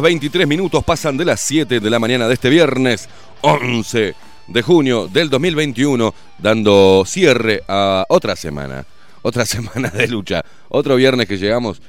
[0.00, 0.30] Buenos días.
[0.30, 3.08] 23 minutos pasan de las 7 de la mañana de este viernes
[3.42, 4.14] 11
[4.46, 8.84] de junio del 2021, dando cierre a otra semana.
[9.22, 10.42] Otra semana de lucha.
[10.68, 11.82] Otro viernes que llegamos.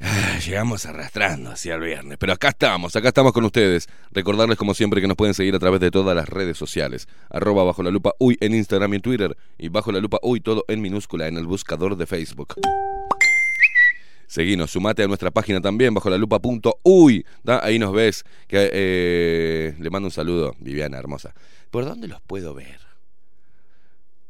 [0.00, 3.88] ah, Llegamos arrastrando hacia el viernes, pero acá estamos, acá estamos con ustedes.
[4.10, 7.08] Recordarles como siempre que nos pueden seguir a través de todas las redes sociales.
[7.30, 9.36] Arroba bajo la lupa uy en Instagram y Twitter.
[9.58, 12.56] Y bajo la lupa uy todo en minúscula en el buscador de Facebook.
[14.30, 17.26] Seguinos, sumate a nuestra página también, bajo la lupa.uy.
[17.42, 17.64] ¿da?
[17.64, 18.22] Ahí nos ves.
[18.46, 21.34] Que, eh, le mando un saludo, Viviana hermosa.
[21.68, 22.78] ¿Por dónde los puedo ver?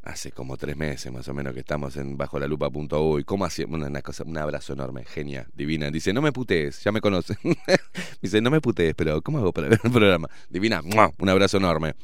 [0.02, 3.24] Hace como tres meses más o menos que estamos en bajo la lupa.uy.
[3.24, 3.66] ¿Cómo hacía?
[3.66, 5.90] Una, una cosa, un abrazo enorme, genia, divina.
[5.90, 7.36] Dice, no me putees, ya me conocen.
[8.22, 10.30] Dice, no me putees, pero ¿cómo hago para ver el programa?
[10.48, 11.12] Divina, ¡mua!
[11.18, 11.94] un abrazo enorme.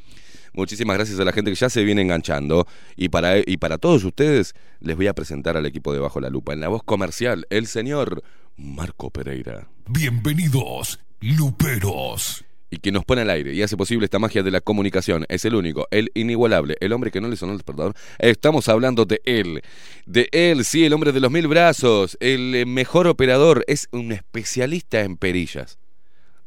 [0.56, 2.66] Muchísimas gracias a la gente que ya se viene enganchando.
[2.96, 6.30] Y para, y para todos ustedes, les voy a presentar al equipo de Bajo la
[6.30, 6.54] Lupa.
[6.54, 8.22] En la voz comercial, el señor
[8.56, 9.68] Marco Pereira.
[9.86, 12.42] Bienvenidos, luperos.
[12.70, 15.26] y que nos pone al aire y hace posible esta magia de la comunicación.
[15.28, 17.94] Es el único, el inigualable, el hombre que no le sonó el despertador.
[18.18, 19.62] Estamos hablando de él.
[20.06, 25.02] De él, sí, el hombre de los mil brazos, el mejor operador, es un especialista
[25.02, 25.78] en perillas.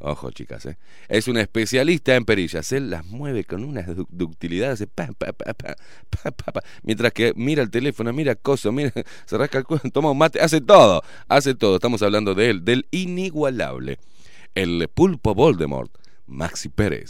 [0.01, 0.77] Ojo, chicas, ¿eh?
[1.09, 2.71] es un especialista en perillas.
[2.71, 5.75] Él las mueve con una du- ductilidad, hace pa, pa, pa, pa,
[6.09, 6.61] pa, pa, pa.
[6.83, 8.93] mientras que mira el teléfono, mira cosas, mira,
[9.25, 11.75] se rasca el cuello, toma un mate, hace todo, hace todo.
[11.75, 13.99] Estamos hablando de él, del inigualable,
[14.55, 15.91] el pulpo Voldemort,
[16.27, 17.09] Maxi Pérez.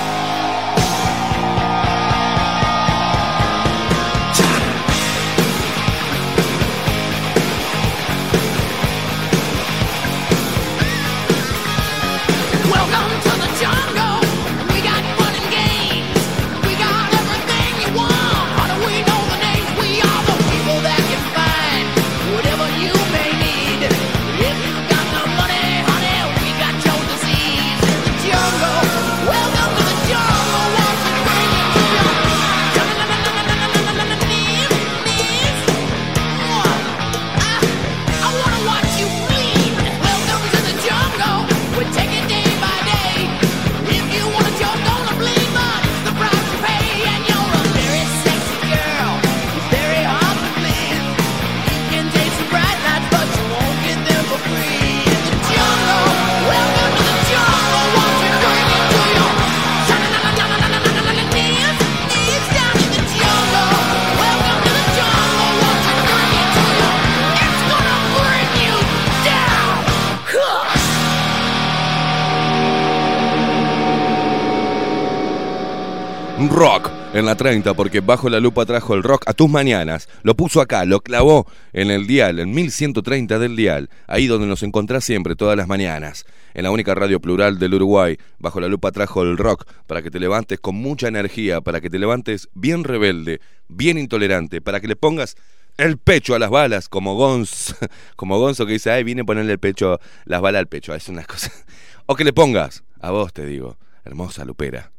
[76.53, 80.09] Rock en la 30 porque bajo la lupa trajo el rock a tus mañanas.
[80.21, 84.61] Lo puso acá, lo clavó en el dial, en 1130 del dial, ahí donde nos
[84.61, 86.25] encontrás siempre todas las mañanas.
[86.53, 90.11] En la única radio plural del Uruguay, bajo la lupa trajo el rock para que
[90.11, 93.39] te levantes con mucha energía, para que te levantes bien rebelde,
[93.69, 95.37] bien intolerante, para que le pongas
[95.77, 97.75] el pecho a las balas, como Gonz,
[98.17, 101.07] como Gonzo que dice, ay, viene a ponerle el pecho, las balas al pecho, es
[101.07, 101.49] una cosa.
[102.07, 104.91] O que le pongas, a vos te digo, hermosa lupera,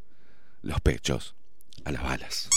[0.62, 1.34] los pechos
[1.84, 2.48] a las balas.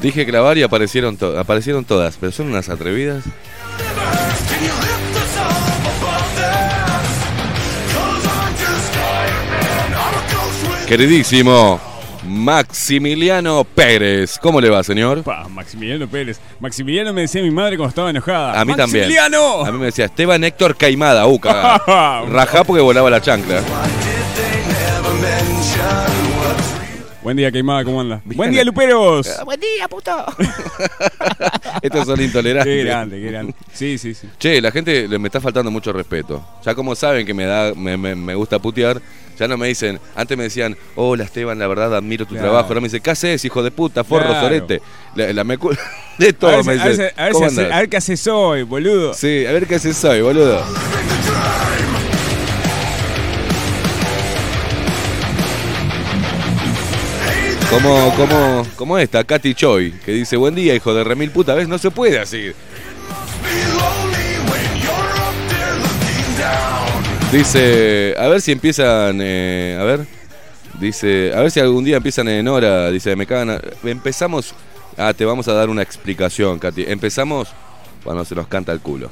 [0.00, 3.24] Dije grabar y aparecieron, to- aparecieron todas, pero son unas atrevidas.
[10.86, 11.78] Queridísimo
[12.26, 15.22] Maximiliano Pérez, ¿cómo le va, señor?
[15.22, 16.40] Pa, Maximiliano Pérez.
[16.60, 18.58] Maximiliano me decía mi madre cuando estaba enojada.
[18.60, 19.04] A mí también.
[19.06, 19.64] ¡Maximiliano!
[19.64, 22.22] A mí me decía Esteban Héctor Caimada, cagada.
[22.28, 23.62] Rajá porque volaba la chancla.
[27.28, 28.22] Buen día, Queimada, ¿cómo anda?
[28.24, 29.28] Buen día, Luperos.
[29.44, 30.10] Buen día, puto.
[31.82, 32.74] Estos son intolerantes.
[32.74, 33.54] Qué grande, qué grande.
[33.70, 34.28] Sí, sí, sí.
[34.38, 36.42] Che, la gente le- me está faltando mucho respeto.
[36.64, 39.02] Ya como saben que me da, me, me- me gusta putear,
[39.38, 42.48] ya no me dicen, antes me decían, hola Esteban, la verdad admiro tu Claro.
[42.48, 42.68] trabajo.
[42.68, 44.40] Ahora me dicen, ¿qué haces, hijo de puta, forro, Claro.
[44.40, 44.80] sorete?
[45.14, 45.76] La, la me cu-
[46.18, 47.10] de todo a ver, me si- a ver dicen.
[47.14, 47.76] si- a ver ¿Cómo si hace- andás?
[47.76, 49.12] a ver qué haces hoy, boludo.
[49.12, 50.64] Sí, a ver qué haces hoy, boludo.
[57.70, 61.68] Como, como, como esta, Katy Choi, que dice, buen día, hijo de remil puta, ¿ves?
[61.68, 62.52] No se puede así.
[67.30, 70.06] Dice, a ver si empiezan, eh, a ver,
[70.80, 74.54] dice, a ver si algún día empiezan en hora, dice, me cagan, empezamos,
[74.96, 77.48] ah, te vamos a dar una explicación, Katy, empezamos
[78.02, 79.10] cuando se nos canta el culo.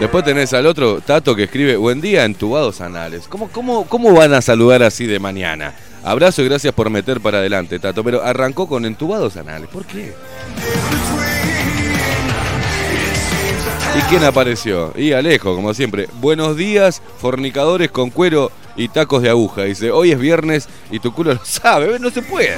[0.00, 3.26] Después tenés al otro, Tato, que escribe, buen día, entubados anales.
[3.28, 5.74] ¿Cómo, cómo, ¿Cómo van a saludar así de mañana?
[6.04, 10.14] Abrazo y gracias por meter para adelante, Tato, pero arrancó con entubados anales, ¿por qué?
[13.96, 14.92] ¿Y quién apareció?
[14.96, 16.08] Y Alejo, como siempre.
[16.20, 19.64] Buenos días, fornicadores con cuero y tacos de aguja.
[19.64, 22.54] Dice, hoy es viernes y tu culo lo sabe, no se puede.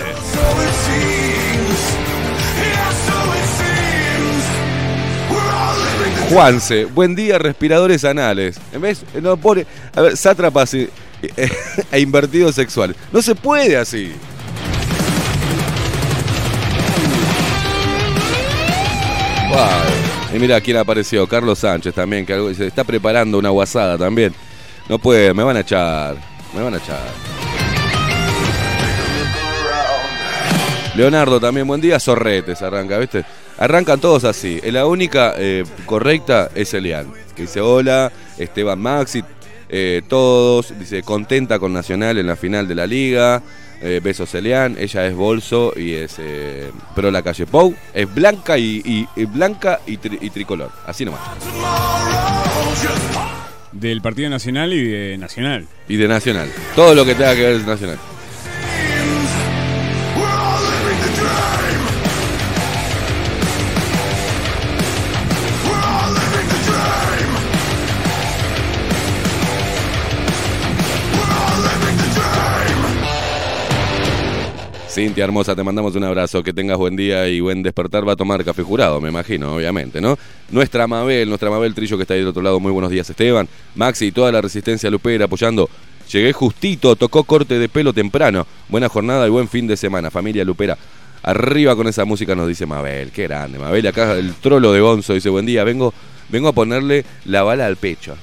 [6.30, 8.56] Juanse, buen día, respiradores anales.
[8.72, 10.88] En vez, no pone, a ver, sátrapas y-
[11.36, 11.50] e,
[11.92, 12.96] e invertidos sexuales.
[13.12, 14.12] No se puede así.
[19.48, 20.36] Wow.
[20.36, 24.32] Y mira quién apareció, Carlos Sánchez también, que se está preparando una guasada también.
[24.88, 26.16] No puede, me van a echar,
[26.54, 27.00] me van a echar.
[30.94, 33.24] Leonardo también, buen día, Sorretes arranca, ¿viste?
[33.60, 34.58] Arrancan todos así.
[34.62, 39.22] Eh, La única eh, correcta es Elian, que dice hola, Esteban Maxi,
[39.68, 43.42] eh, todos, dice contenta con Nacional en la final de la liga.
[43.82, 46.16] eh, besos Elian, ella es bolso y es
[46.94, 51.04] pro la calle Pou, es blanca y, y- y blanca y, tri- y tricolor, así
[51.06, 51.20] nomás.
[53.72, 55.66] Del Partido Nacional y de Nacional.
[55.88, 57.98] Y de Nacional, todo lo que tenga que ver es Nacional.
[74.90, 78.06] Cintia hermosa, te mandamos un abrazo, que tengas buen día y buen despertar.
[78.06, 80.18] Va a tomar café jurado, me imagino, obviamente, ¿no?
[80.50, 83.48] Nuestra Mabel, nuestra Mabel Trillo que está ahí del otro lado, muy buenos días Esteban,
[83.76, 85.70] Maxi y toda la resistencia lupera apoyando.
[86.10, 88.44] Llegué justito, tocó corte de pelo temprano.
[88.68, 90.76] Buena jornada y buen fin de semana, familia lupera.
[91.22, 93.60] Arriba con esa música nos dice Mabel, qué grande.
[93.60, 95.94] Mabel, acá el trolo de Gonzo dice, buen día, vengo,
[96.30, 98.16] vengo a ponerle la bala al pecho.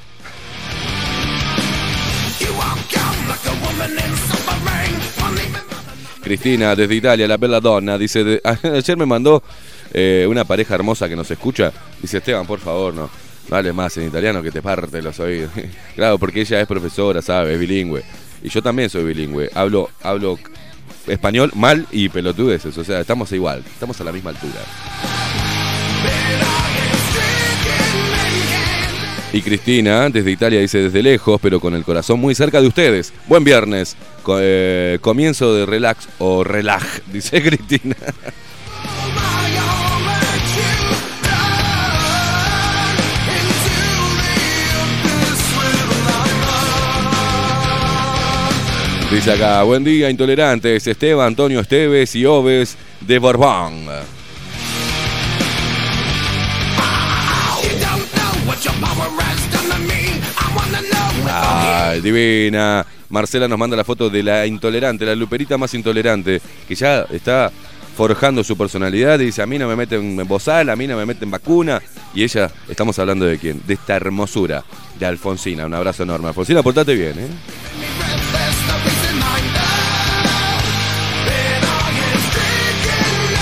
[6.28, 9.42] Cristina, desde Italia, la bella donna, dice, ayer me mandó
[9.94, 13.10] eh, una pareja hermosa que nos escucha, dice, Esteban, por favor, no,
[13.50, 15.52] no hables más en italiano que te parte los oídos.
[15.96, 18.04] claro, porque ella es profesora, sabe, es bilingüe.
[18.44, 20.38] Y yo también soy bilingüe, hablo, hablo
[21.08, 24.62] español mal y pelotudeces, o sea, estamos igual, estamos a la misma altura.
[29.38, 33.14] Y Cristina, desde Italia, dice desde lejos, pero con el corazón muy cerca de ustedes.
[33.28, 33.96] Buen viernes.
[34.40, 37.96] Eh, comienzo de relax o relaj, dice Cristina.
[49.12, 50.88] Dice acá, buen día, intolerantes.
[50.88, 53.86] Esteban, Antonio Esteves y Oves de Borbón.
[61.42, 62.86] Ay, divina.
[63.10, 67.52] Marcela nos manda la foto de la intolerante, la luperita más intolerante, que ya está
[67.98, 71.06] forjando su personalidad dice, a mí no me meten en bozal, a mí no me
[71.06, 71.82] meten vacuna.
[72.14, 73.62] Y ella, estamos hablando de quién?
[73.66, 74.64] De esta hermosura,
[75.00, 75.66] de Alfonsina.
[75.66, 76.28] Un abrazo enorme.
[76.28, 77.28] Alfonsina, portate bien, ¿eh?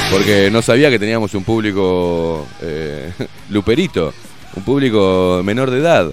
[0.10, 3.12] Porque no sabía que teníamos un público eh,
[3.50, 4.14] luperito,
[4.56, 6.12] un público menor de edad.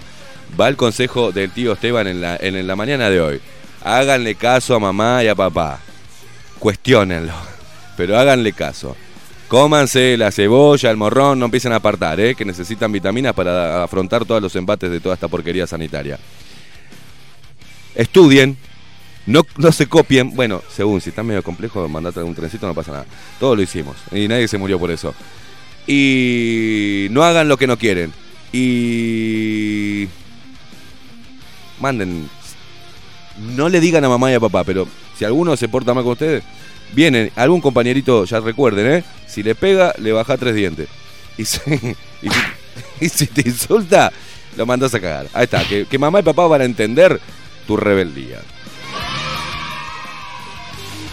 [0.58, 3.40] Va el consejo del tío Esteban en la, en la mañana de hoy.
[3.82, 5.80] Háganle caso a mamá y a papá.
[6.58, 7.32] Cuestiónenlo.
[7.96, 8.96] Pero háganle caso.
[9.48, 12.34] Cómanse la cebolla, el morrón, no empiecen a apartar, ¿eh?
[12.34, 16.18] que necesitan vitaminas para afrontar todos los embates de toda esta porquería sanitaria.
[17.94, 18.56] Estudien,
[19.26, 20.34] no, no se copien.
[20.34, 23.06] Bueno, según si está medio complejo, mandate algún trencito, no pasa nada.
[23.38, 25.14] Todo lo hicimos y nadie se murió por eso.
[25.86, 28.12] Y no hagan lo que no quieren.
[28.52, 30.08] Y
[31.82, 32.30] manden.
[33.38, 34.86] No le digan a mamá y a papá, pero
[35.18, 36.42] si alguno se porta mal con ustedes,
[36.92, 39.04] vienen, algún compañerito, ya recuerden, ¿eh?
[39.26, 40.88] Si le pega, le baja tres dientes.
[41.36, 44.12] Y si, te insulta,
[44.56, 45.26] lo mandas a cagar.
[45.32, 47.20] Ahí está, que, mamá y papá van a entender
[47.66, 48.40] tu rebeldía.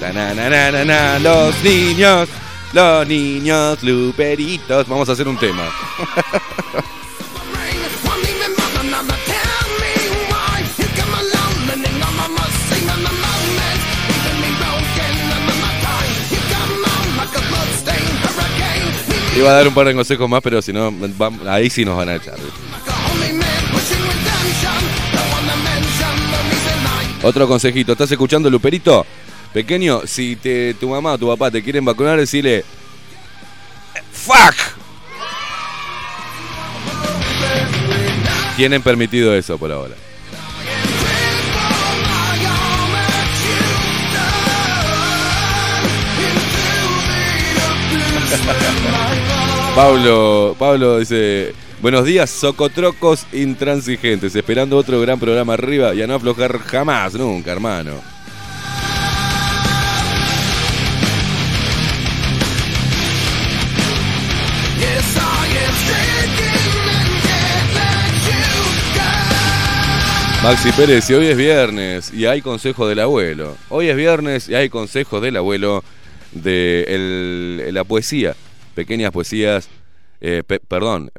[0.02, 2.30] Na, na, na, na, los niños,
[2.72, 4.88] los niños luperitos.
[4.88, 5.70] Vamos a hacer un tema.
[19.38, 20.94] Iba a dar un par de consejos más, pero si no,
[21.48, 22.36] ahí sí nos van a echar.
[27.22, 29.06] Otro consejito, ¿estás escuchando Luperito?
[29.54, 32.64] Pequeño, si te, tu mamá o tu papá te quieren vacunar, decirle
[34.12, 34.56] ¡Fuck!
[38.56, 39.96] Tienen permitido eso por ahora.
[49.76, 54.36] Pablo, Pablo dice, Buenos días, socotrocos intransigentes.
[54.36, 57.94] Esperando otro gran programa arriba y a no aflojar jamás, nunca, hermano.
[70.44, 73.56] Maxi Pérez, y hoy es viernes y hay consejo del abuelo.
[73.70, 75.84] Hoy es viernes y hay consejo del abuelo
[76.32, 78.36] de el- la poesía.
[78.76, 79.70] Pequeñas poesías,
[80.22, 81.12] eh, pe- perdón,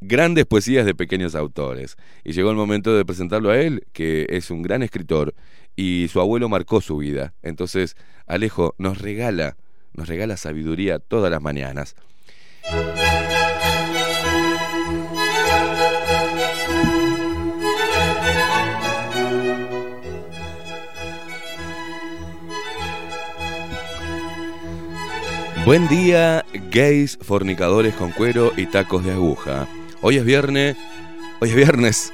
[0.00, 1.96] grandes poesías de pequeños autores.
[2.24, 5.34] Y llegó el momento de presentarlo a él, que es un gran escritor
[5.76, 7.34] y su abuelo marcó su vida.
[7.42, 7.96] Entonces,
[8.26, 9.56] Alejo nos regala,
[9.94, 11.94] nos regala sabiduría todas las mañanas.
[25.66, 29.66] Buen día, gays, fornicadores con cuero y tacos de aguja.
[30.00, 30.76] Hoy es viernes,
[31.40, 32.12] hoy es viernes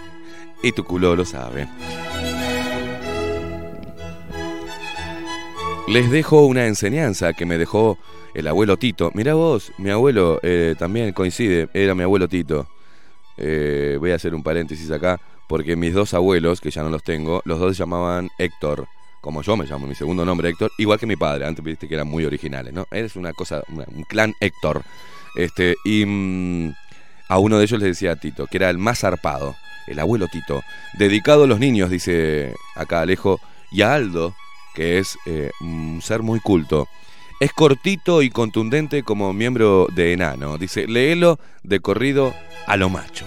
[0.62, 1.68] y tu culo lo sabe.
[5.87, 7.99] Les dejo una enseñanza que me dejó
[8.32, 9.11] el abuelo Tito.
[9.12, 12.68] Mirá vos, mi abuelo eh, también coincide, era mi abuelo Tito.
[13.37, 17.02] Eh, voy a hacer un paréntesis acá, porque mis dos abuelos, que ya no los
[17.02, 18.88] tengo, los dos se llamaban Héctor,
[19.23, 21.95] como yo me llamo, mi segundo nombre Héctor, igual que mi padre, antes viste que
[21.95, 22.87] eran muy originales, ¿no?
[22.91, 24.83] Es una cosa, un clan Héctor.
[25.37, 26.75] Este, y mm,
[27.29, 29.55] a uno de ellos le decía Tito, que era el más zarpado,
[29.87, 30.62] el abuelo Tito,
[30.99, 34.35] dedicado a los niños, dice acá Alejo, y a Aldo,
[34.75, 36.88] que es eh, un ser muy culto.
[37.41, 40.59] Es cortito y contundente como miembro de Enano.
[40.59, 42.35] Dice, léelo de corrido
[42.67, 43.26] a lo macho.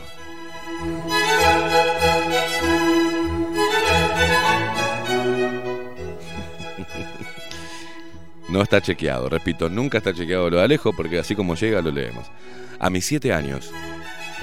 [8.55, 11.91] No está chequeado, repito, nunca está chequeado lo de Alejo porque así como llega lo
[11.91, 12.31] leemos.
[12.79, 13.69] A mis siete años,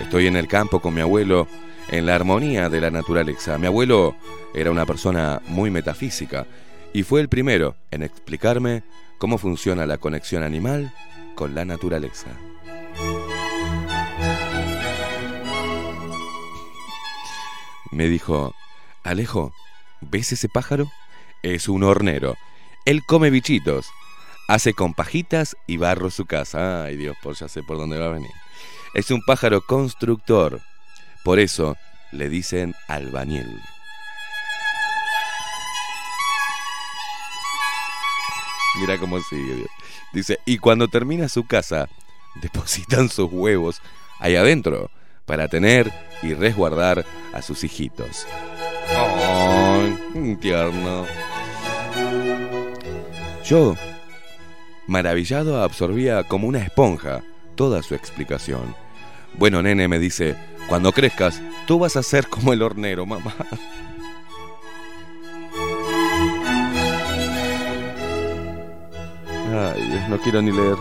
[0.02, 1.49] estoy en el campo con mi abuelo
[1.88, 3.57] en la armonía de la naturaleza.
[3.57, 4.14] Mi abuelo
[4.52, 6.47] era una persona muy metafísica
[6.92, 8.83] y fue el primero en explicarme
[9.16, 10.92] cómo funciona la conexión animal
[11.35, 12.28] con la naturaleza.
[17.90, 18.55] Me dijo,
[19.05, 19.55] Alejo,
[20.03, 20.92] ¿ves ese pájaro?
[21.42, 22.37] Es un hornero.
[22.85, 23.87] Él come bichitos.
[24.52, 26.84] Hace con pajitas y barro su casa.
[26.84, 28.30] Ay Dios, por ya sé por dónde va a venir.
[28.92, 30.60] Es un pájaro constructor.
[31.24, 31.78] Por eso
[32.10, 33.46] le dicen albañil.
[38.78, 39.54] Mira cómo sigue.
[39.54, 39.70] Dios.
[40.12, 41.88] Dice, y cuando termina su casa,
[42.42, 43.80] depositan sus huevos
[44.18, 44.90] ahí adentro
[45.24, 48.26] para tener y resguardar a sus hijitos.
[48.94, 51.06] ¡Ay, tierno!
[53.46, 53.74] Yo,
[54.92, 57.22] maravillado, absorbía como una esponja
[57.57, 58.76] toda su explicación.
[59.35, 60.37] Bueno, nene, me dice,
[60.68, 63.35] cuando crezcas, tú vas a ser como el hornero, mamá.
[69.55, 70.76] Ay, no quiero ni leer.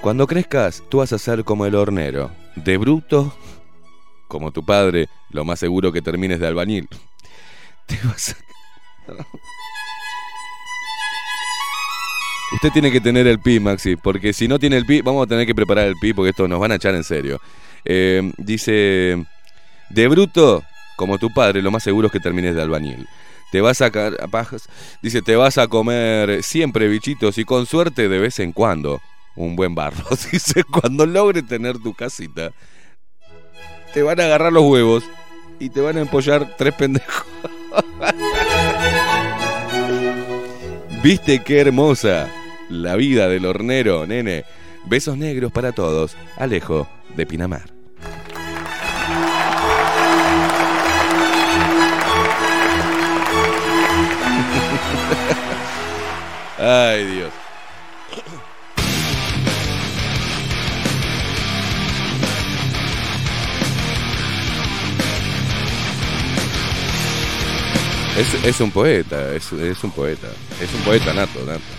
[0.00, 2.30] Cuando crezcas, tú vas a ser como el hornero.
[2.54, 3.36] De bruto,
[4.28, 6.88] como tu padre, lo más seguro que termines de albañil.
[7.86, 8.36] Te vas
[9.08, 9.12] a...
[12.54, 15.26] Usted tiene que tener el pi, Maxi, porque si no tiene el pi, vamos a
[15.26, 17.40] tener que preparar el pi porque esto nos van a echar en serio.
[17.84, 19.26] Eh, dice,
[19.90, 20.62] de bruto,
[20.94, 23.08] como tu padre, lo más seguro es que termines de albañil.
[23.50, 23.90] Te vas a,
[24.30, 24.68] pajas,
[25.02, 29.02] dice, te vas a comer siempre bichitos y con suerte de vez en cuando
[29.34, 30.04] un buen barro.
[30.32, 32.52] Dice, cuando logres tener tu casita,
[33.92, 35.02] te van a agarrar los huevos
[35.58, 37.26] y te van a empollar tres pendejos.
[41.02, 42.30] ¿Viste qué hermosa
[42.82, 44.44] la vida del hornero, nene?
[44.86, 46.16] Besos negros para todos.
[46.36, 47.64] Alejo de Pinamar.
[56.58, 57.32] Ay, Dios.
[68.16, 70.28] Es, es un poeta, es, es un poeta.
[70.60, 71.73] Es un poeta nato, nato.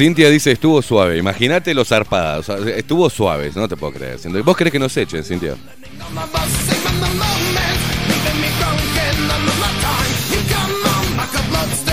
[0.00, 1.18] Cintia dice, estuvo suave.
[1.18, 2.48] Imagínate los zarpadas.
[2.48, 4.18] estuvo suave, no te puedo creer.
[4.42, 5.56] ¿Vos querés que nos echen, Cintia?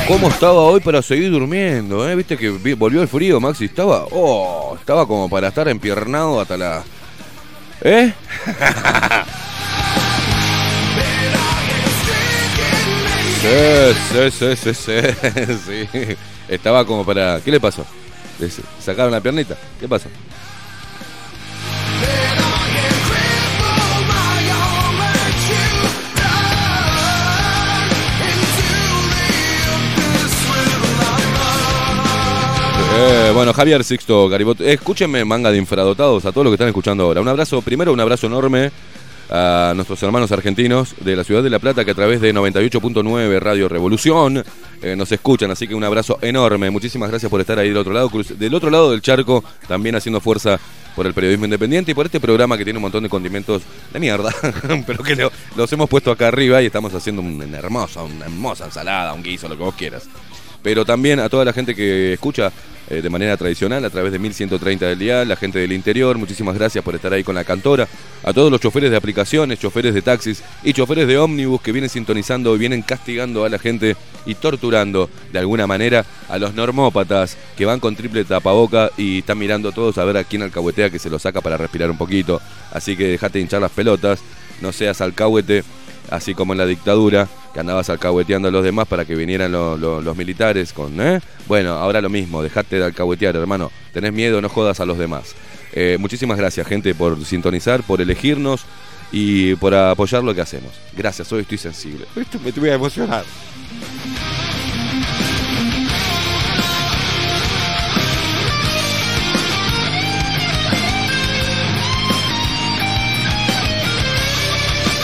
[0.07, 2.09] ¿Cómo estaba hoy para seguir durmiendo?
[2.09, 2.15] Eh?
[2.15, 3.65] ¿Viste que vi- volvió el frío, Maxi?
[3.65, 6.83] Estaba, oh, estaba como para estar empiernado hasta la...
[7.81, 8.13] ¿Eh?
[13.41, 16.15] Sí, sí, sí, sí, sí.
[16.47, 17.39] Estaba como para.
[17.41, 17.85] ¿Qué le pasó?
[18.39, 19.57] ¿Le sacaron la piernita?
[19.79, 20.09] ¿Qué pasó?
[32.99, 37.03] Eh, bueno, Javier Sixto Garibot, escúchenme, manga de infradotados, a todos los que están escuchando
[37.03, 37.21] ahora.
[37.21, 38.71] Un abrazo, primero un abrazo enorme
[39.29, 43.39] a nuestros hermanos argentinos de la ciudad de La Plata que a través de 98.9
[43.39, 44.43] Radio Revolución
[44.81, 46.69] eh, nos escuchan, así que un abrazo enorme.
[46.69, 50.19] Muchísimas gracias por estar ahí del otro lado, del otro lado del charco, también haciendo
[50.21, 50.59] fuerza
[50.95, 53.61] por el periodismo independiente y por este programa que tiene un montón de condimentos
[53.93, 54.33] de mierda,
[54.87, 58.25] pero que lo- los hemos puesto acá arriba y estamos haciendo un- una hermosa, una
[58.25, 60.03] hermosa ensalada, un guiso, lo que vos quieras.
[60.63, 62.51] Pero también a toda la gente que escucha
[62.89, 66.55] eh, de manera tradicional a través de 1130 del día, la gente del interior, muchísimas
[66.55, 67.87] gracias por estar ahí con la cantora,
[68.23, 71.89] a todos los choferes de aplicaciones, choferes de taxis y choferes de ómnibus que vienen
[71.89, 73.95] sintonizando y vienen castigando a la gente
[74.25, 79.37] y torturando de alguna manera a los normópatas que van con triple tapaboca y están
[79.37, 82.41] mirando todos a ver a quién alcahuetea que se lo saca para respirar un poquito,
[82.71, 84.19] así que dejate de hinchar las pelotas,
[84.61, 85.63] no seas alcahuete
[86.09, 90.17] así como en la dictadura, que andabas alcahueteando a los demás para que vinieran los,
[90.17, 91.19] militares con, ¿eh?
[91.47, 93.71] Bueno, ahora lo mismo, dejate de alcahuetear, hermano.
[93.93, 95.35] Tenés miedo, no jodas a los demás.
[95.73, 98.65] Eh, muchísimas gracias, gente, por sintonizar, por elegirnos
[99.11, 100.71] y por apoyar lo que hacemos.
[100.95, 102.05] Gracias, hoy estoy sensible.
[102.15, 103.25] Esto me voy a emocionar.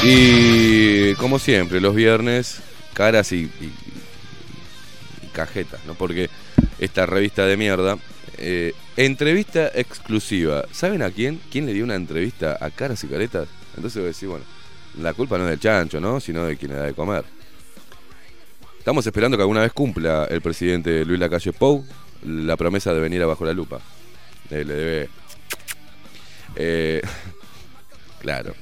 [0.05, 2.59] Y como siempre, los viernes,
[2.93, 3.73] caras y, y-
[5.31, 5.93] cajetas, ¿no?
[5.95, 6.29] Porque
[6.77, 7.97] esta revista de mierda,
[8.37, 10.65] eh, entrevista exclusiva.
[10.71, 11.39] ¿Saben a quién?
[11.51, 13.47] ¿Quién le dio una entrevista a caras y caretas?
[13.75, 14.45] Entonces voy a decir, bueno,
[14.99, 16.19] la culpa no es del chancho, ¿no?
[16.19, 17.23] Sino de quien le da de comer.
[18.77, 21.85] Estamos esperando que alguna vez cumpla el presidente Luis Lacalle Pou
[22.25, 23.79] la promesa de venir a Bajo la Lupa.
[24.49, 25.09] Eh, le debe...
[26.55, 27.01] Eh,
[28.19, 28.53] claro.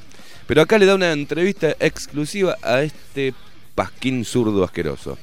[0.52, 3.34] Pero acá le da una entrevista exclusiva a este
[3.74, 5.18] pasquín zurdo asqueroso.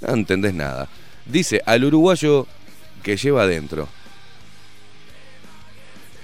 [0.00, 0.88] No entendés nada.
[1.26, 2.46] Dice al uruguayo
[3.02, 3.86] que lleva adentro.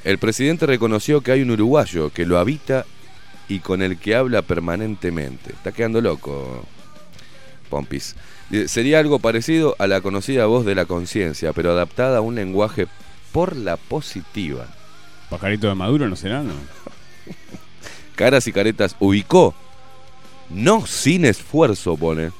[0.02, 2.87] El presidente reconoció que hay un uruguayo que lo habita
[3.50, 5.50] y con el que habla permanentemente.
[5.52, 6.64] Está quedando loco,
[7.68, 8.16] Pompis.
[8.64, 12.87] Sería algo parecido a la conocida voz de la conciencia, pero adaptada a un lenguaje
[13.30, 14.68] por la positiva.
[15.28, 16.42] Pajarito de Maduro, ¿no será?
[16.42, 16.54] No.
[18.18, 19.54] Caras y Caretas ubicó,
[20.50, 22.33] no sin esfuerzo, pone,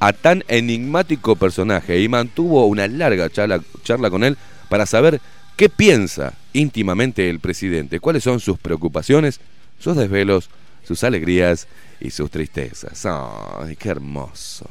[0.00, 4.36] a tan enigmático personaje y mantuvo una larga charla, con él
[4.68, 5.22] para saber
[5.56, 9.40] qué piensa íntimamente el presidente, cuáles son sus preocupaciones,
[9.78, 10.50] sus desvelos,
[10.86, 11.66] sus alegrías
[11.98, 13.06] y sus tristezas.
[13.06, 14.68] ¡Ay, qué hermoso!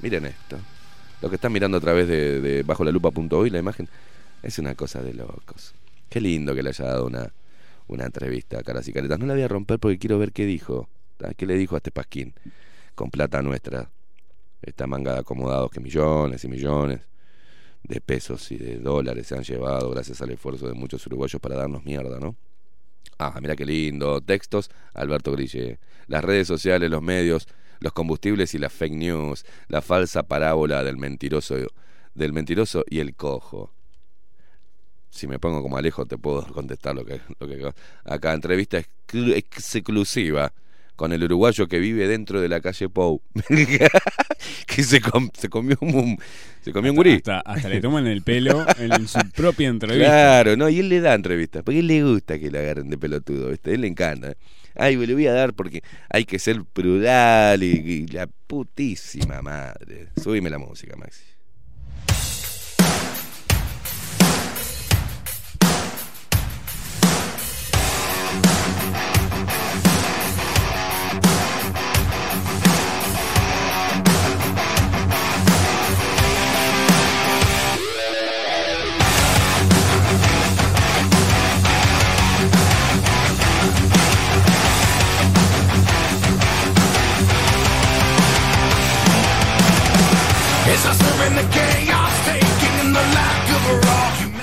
[0.00, 0.58] Miren esto.
[1.20, 3.88] Lo que están mirando a través de, de bajo la lupa.hoy, la imagen,
[4.44, 5.74] es una cosa de locos.
[6.08, 7.32] Qué lindo que le haya dado una,
[7.92, 9.18] una entrevista a Caras y Caretas.
[9.18, 10.88] No la voy a romper porque quiero ver qué dijo.
[11.16, 11.34] ¿tá?
[11.34, 12.34] ¿Qué le dijo a este pasquín?
[12.94, 13.90] Con plata nuestra.
[14.62, 17.00] Esta manga de acomodados que millones y millones
[17.82, 21.56] de pesos y de dólares se han llevado gracias al esfuerzo de muchos uruguayos para
[21.56, 22.36] darnos mierda, ¿no?
[23.18, 24.20] Ah, mira qué lindo.
[24.20, 25.78] Textos, Alberto Grille.
[26.06, 27.48] Las redes sociales, los medios,
[27.80, 29.44] los combustibles y las fake news.
[29.68, 31.56] La falsa parábola del mentiroso,
[32.14, 33.72] del mentiroso y el cojo
[35.12, 37.70] si me pongo como Alejo te puedo contestar lo que, lo que
[38.04, 40.52] acá entrevista exclu- exclusiva
[40.96, 43.20] con el uruguayo que vive dentro de la calle Pou
[44.66, 46.18] que se, com- se comió un
[46.62, 50.06] se comió un gurí Hasta, hasta le toman el pelo en su propia entrevista.
[50.06, 52.98] Claro, no, y él le da entrevistas, porque él le gusta que le agarren de
[52.98, 53.74] pelotudo, ¿viste?
[53.74, 54.34] Él le encanta.
[54.74, 59.42] Ay, me le voy a dar porque hay que ser plural y, y la putísima
[59.42, 60.08] madre.
[60.22, 61.22] Subime la música, Maxi.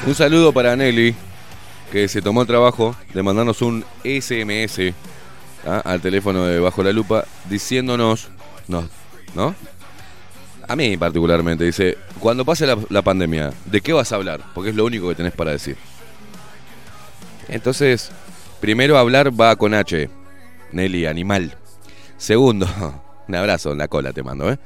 [0.09, 1.15] Un saludo para Nelly,
[1.91, 4.93] que se tomó el trabajo de mandarnos un SMS
[5.65, 5.81] ¿ah?
[5.83, 8.29] al teléfono de Bajo la Lupa diciéndonos,
[8.67, 8.87] no,
[9.35, 9.55] ¿no?
[10.67, 14.41] A mí particularmente, dice, cuando pase la, la pandemia, ¿de qué vas a hablar?
[14.53, 15.77] Porque es lo único que tenés para decir.
[17.47, 18.11] Entonces,
[18.59, 20.09] primero hablar va con H,
[20.71, 21.55] Nelly, animal.
[22.17, 22.67] Segundo,
[23.29, 24.57] Un abrazo en la cola te mando, ¿eh?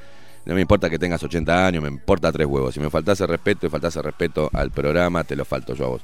[0.45, 2.73] No me importa que tengas 80 años, me importa tres huevos.
[2.73, 6.01] Si me faltase respeto y faltase respeto al programa, te lo falto yo a vos.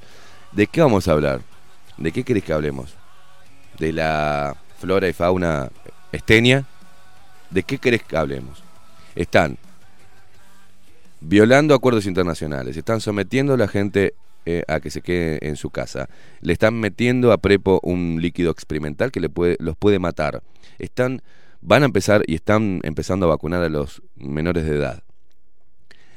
[0.52, 1.42] ¿De qué vamos a hablar?
[1.98, 2.96] ¿De qué querés que hablemos?
[3.78, 5.70] ¿De la flora y fauna
[6.12, 6.66] estenia?
[7.50, 8.64] ¿De qué querés que hablemos?
[9.16, 9.58] Están
[11.22, 14.14] violando acuerdos internacionales, están sometiendo a la gente
[14.46, 16.10] eh, a que se quede en su casa,
[16.42, 20.42] le están metiendo a Prepo un líquido experimental que le puede, los puede matar,
[20.80, 21.22] están,
[21.62, 25.04] van a empezar y están empezando a vacunar a los menores de edad.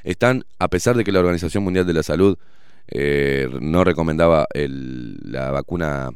[0.05, 2.39] Están, a pesar de que la Organización Mundial de la Salud
[2.89, 6.11] eh, no recomendaba la vacuna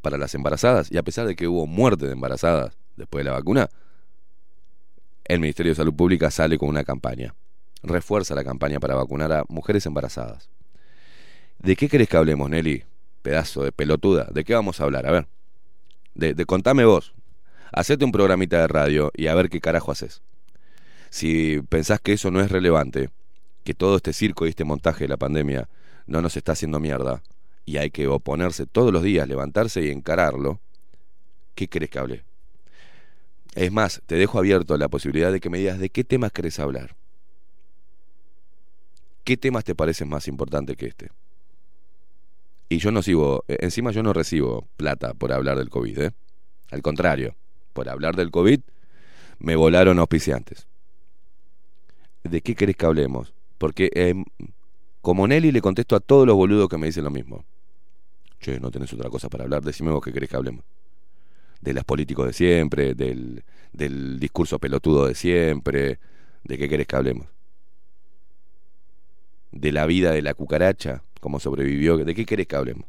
[0.00, 3.36] para las embarazadas, y a pesar de que hubo muerte de embarazadas después de la
[3.36, 3.68] vacuna,
[5.24, 7.34] el Ministerio de Salud Pública sale con una campaña.
[7.82, 10.48] Refuerza la campaña para vacunar a mujeres embarazadas.
[11.58, 12.84] ¿De qué querés que hablemos, Nelly?
[13.22, 14.28] Pedazo de pelotuda.
[14.32, 15.06] ¿De qué vamos a hablar?
[15.06, 15.26] A ver.
[16.14, 17.14] De, de contame vos.
[17.72, 20.22] Hacete un programita de radio y a ver qué carajo haces.
[21.10, 23.10] Si pensás que eso no es relevante,
[23.64, 25.68] que todo este circo y este montaje de la pandemia
[26.06, 27.22] no nos está haciendo mierda,
[27.64, 30.60] y hay que oponerse todos los días, levantarse y encararlo,
[31.54, 32.24] ¿qué querés que hable?
[33.54, 36.58] Es más, te dejo abierto la posibilidad de que me digas de qué temas querés
[36.58, 36.96] hablar.
[39.22, 41.10] ¿Qué temas te parecen más importantes que este?
[42.68, 46.10] Y yo no sigo, eh, encima yo no recibo plata por hablar del COVID, ¿eh?
[46.70, 47.36] Al contrario,
[47.72, 48.60] por hablar del COVID
[49.38, 50.66] me volaron auspiciantes.
[52.22, 53.32] ¿De qué querés que hablemos?
[53.58, 54.14] Porque eh,
[55.04, 57.44] como Nelly le contesto a todos los boludos que me dicen lo mismo.
[58.40, 60.64] Che, no tenés otra cosa para hablar, decime vos qué querés que hablemos.
[61.60, 65.98] De los políticos de siempre, del, del discurso pelotudo de siempre,
[66.42, 67.26] ¿de qué querés que hablemos?
[69.52, 72.86] De la vida de la cucaracha, cómo sobrevivió, ¿de qué querés que hablemos?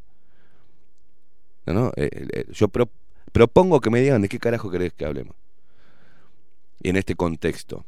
[1.65, 2.89] No, no, eh, eh, yo pro-
[3.34, 5.36] propongo que me digan de qué carajo querés que hablemos.
[6.82, 7.84] En este contexto,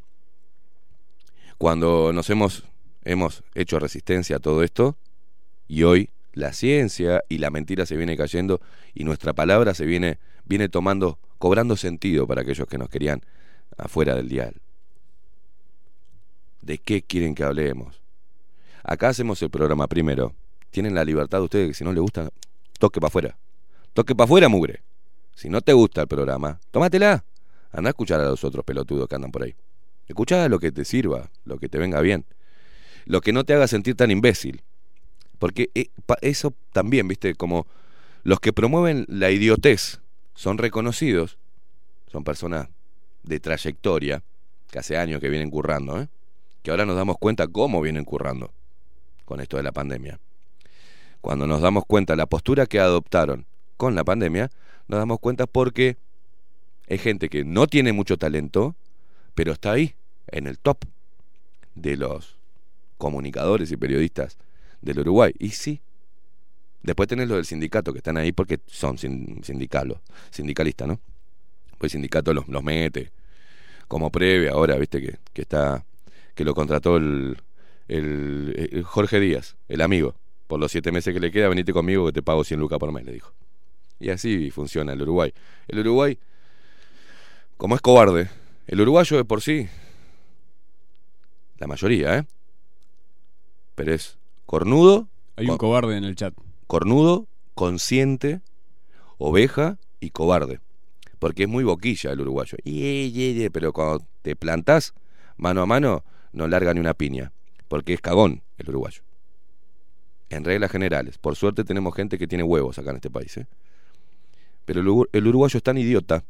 [1.57, 2.65] cuando nos hemos,
[3.07, 4.97] hemos hecho resistencia a todo esto,
[5.67, 8.61] y hoy la ciencia y la mentira se viene cayendo
[8.93, 13.21] y nuestra palabra se viene, viene tomando, cobrando sentido para aquellos que nos querían
[13.77, 14.55] afuera del dial.
[16.61, 18.01] ¿De qué quieren que hablemos?
[18.83, 20.35] Acá hacemos el programa primero.
[20.69, 22.29] Tienen la libertad ustedes que si no les gusta,
[22.77, 23.37] toque para afuera.
[23.93, 24.81] Toque para afuera, mugre.
[25.33, 27.23] Si no te gusta el programa, tómatela.
[27.71, 29.55] Anda a escuchar a los otros pelotudos que andan por ahí.
[30.07, 32.25] Escuchá lo que te sirva, lo que te venga bien.
[33.07, 34.61] Lo que no te haga sentir tan imbécil.
[35.39, 35.89] Porque eh,
[36.21, 37.67] eso también, viste, como
[38.23, 40.01] los que promueven la idiotez
[40.33, 41.37] son reconocidos,
[42.11, 42.67] son personas
[43.23, 44.23] de trayectoria,
[44.69, 46.09] que hace años que vienen currando, ¿eh?
[46.61, 48.51] que ahora nos damos cuenta cómo vienen currando
[49.25, 50.19] con esto de la pandemia.
[51.21, 53.45] Cuando nos damos cuenta la postura que adoptaron
[53.77, 54.49] con la pandemia,
[54.87, 55.97] nos damos cuenta porque
[56.89, 58.75] hay gente que no tiene mucho talento,
[59.35, 59.95] pero está ahí,
[60.27, 60.79] en el top
[61.75, 62.36] de los
[62.97, 64.37] comunicadores y periodistas
[64.81, 65.33] del Uruguay.
[65.39, 65.81] Y sí.
[66.83, 70.99] Después tenés los del sindicato que están ahí porque son sin- sindicalos, sindicalistas, ¿no?
[71.77, 73.11] Pues el sindicato los, los mete
[73.87, 75.85] como previa ahora, viste que, que está
[76.35, 77.37] que lo contrató el,
[77.87, 80.15] el, el Jorge Díaz, el amigo.
[80.47, 82.91] Por los siete meses que le queda, venite conmigo que te pago 100 lucas por
[82.91, 83.33] mes, le dijo.
[83.99, 85.33] Y así funciona el Uruguay.
[85.67, 86.17] El Uruguay,
[87.57, 88.29] como es cobarde,
[88.67, 89.67] el uruguayo de por sí,
[91.57, 92.23] la mayoría, ¿eh?
[93.77, 96.33] Pero es cornudo, Hay un cobarde en el chat.
[96.65, 98.41] cornudo, consciente,
[99.19, 100.59] oveja y cobarde.
[101.19, 102.57] Porque es muy boquilla el uruguayo.
[103.53, 104.95] Pero cuando te plantás
[105.37, 107.31] mano a mano, no larga ni una piña.
[107.67, 109.03] Porque es cagón el uruguayo.
[110.31, 111.19] En reglas generales.
[111.19, 113.37] Por suerte tenemos gente que tiene huevos acá en este país.
[113.37, 113.45] ¿eh?
[114.65, 116.23] Pero el uruguayo es tan idiota.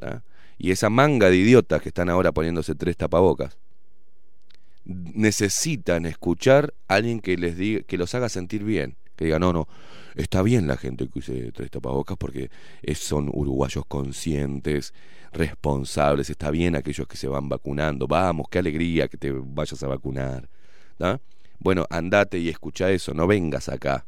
[0.00, 0.22] ¿ah?
[0.56, 3.58] Y esa manga de idiotas que están ahora poniéndose tres tapabocas.
[4.84, 8.96] Necesitan escuchar a alguien que les diga, que los haga sentir bien.
[9.16, 9.68] Que diga, no, no,
[10.14, 12.50] está bien la gente que use tres tapabocas porque
[12.94, 14.94] son uruguayos conscientes,
[15.32, 19.88] responsables, está bien aquellos que se van vacunando, vamos, qué alegría que te vayas a
[19.88, 20.48] vacunar.
[20.98, 21.20] ¿tá?
[21.58, 24.06] Bueno, andate y escucha eso, no vengas acá,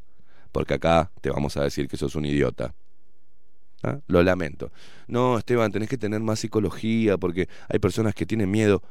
[0.52, 2.74] porque acá te vamos a decir que sos un idiota.
[3.80, 4.00] ¿tá?
[4.06, 4.70] Lo lamento.
[5.06, 8.82] No, Esteban, tenés que tener más psicología porque hay personas que tienen miedo.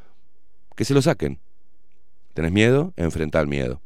[0.76, 1.40] Que se lo saquen.
[2.34, 2.94] ¿Tenés miedo?
[2.96, 3.82] Enfrenta el miedo.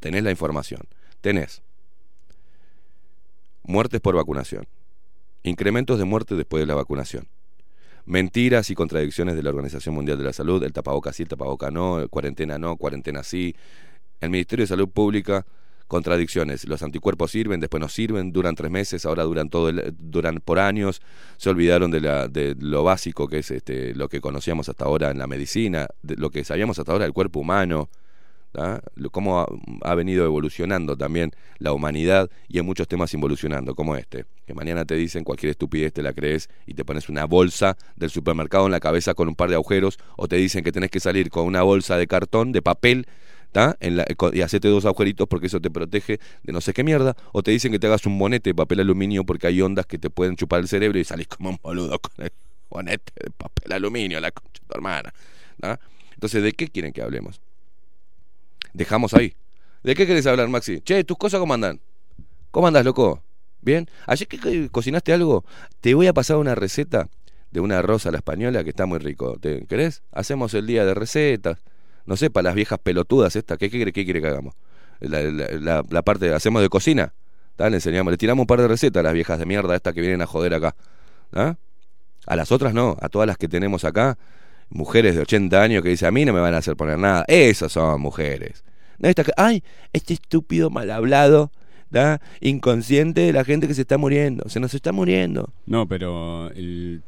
[0.00, 0.82] Tenés la información.
[1.20, 1.62] Tenés
[3.62, 4.66] muertes por vacunación.
[5.42, 7.28] Incrementos de muerte después de la vacunación.
[8.06, 10.62] Mentiras y contradicciones de la Organización Mundial de la Salud.
[10.62, 13.56] El tapaboca sí, el tapaboca no, cuarentena no, cuarentena sí.
[14.20, 15.46] El Ministerio de Salud Pública
[15.86, 16.66] contradicciones.
[16.66, 20.58] Los anticuerpos sirven, después no sirven, duran tres meses, ahora duran todo el- duran por
[20.58, 21.02] años.
[21.36, 25.10] Se olvidaron de, la, de lo básico que es este, lo que conocíamos hasta ahora
[25.10, 27.88] en la medicina, de lo que sabíamos hasta ahora del cuerpo humano.
[28.94, 29.48] Lo- cómo ha,
[29.82, 34.84] ha venido evolucionando también la humanidad y en muchos temas involucionando, como este, que mañana
[34.84, 38.70] te dicen cualquier estupidez te la crees y te pones una bolsa del supermercado en
[38.70, 41.46] la cabeza con un par de agujeros, o te dicen que tenés que salir con
[41.46, 43.08] una bolsa de cartón, de papel,
[43.54, 43.76] ¿tá?
[43.78, 47.16] En la- y hacete dos agujeritos porque eso te protege de no sé qué mierda,
[47.32, 49.96] o te dicen que te hagas un bonete de papel aluminio porque hay ondas que
[49.96, 52.32] te pueden chupar el cerebro y salís como un boludo con el
[52.68, 55.14] bonete de papel aluminio, la concha de tu hermana.
[55.60, 55.78] ¿tá?
[56.14, 57.40] Entonces, ¿de qué quieren que hablemos?
[58.72, 59.34] Dejamos ahí.
[59.84, 60.80] ¿De qué querés hablar, Maxi?
[60.80, 61.80] Che, ¿tus cosas cómo andan?
[62.50, 63.22] ¿Cómo andas, loco?
[63.60, 63.88] ¿Bien?
[64.08, 65.44] ¿Ayer que cocinaste algo?
[65.80, 67.08] Te voy a pasar una receta
[67.52, 69.38] de una arroz a la española que está muy rico.
[69.38, 70.02] ¿Te querés?
[70.10, 71.60] Hacemos el día de recetas.
[72.06, 73.58] No sé, para las viejas pelotudas estas.
[73.58, 74.54] ¿Qué, qué, qué quiere que hagamos?
[75.00, 77.12] La, la- la- la parte, hacemos de cocina.
[77.56, 77.68] ¿tá?
[77.70, 80.00] Le enseñamos, le tiramos un par de recetas a las viejas de mierda estas que
[80.00, 80.74] vienen a joder acá.
[81.32, 81.56] ¿Ah?
[82.26, 84.16] A las otras no, a todas las que tenemos acá,
[84.70, 87.24] mujeres de 80 años que dicen, a mí no me van a hacer poner nada.
[87.28, 88.64] Esas son mujeres.
[88.98, 89.62] No esta que, ay,
[89.92, 91.50] este estúpido mal hablado,
[92.40, 94.48] inconsciente de la gente que se está muriendo.
[94.48, 95.52] Se nos está muriendo.
[95.66, 97.02] No, pero el-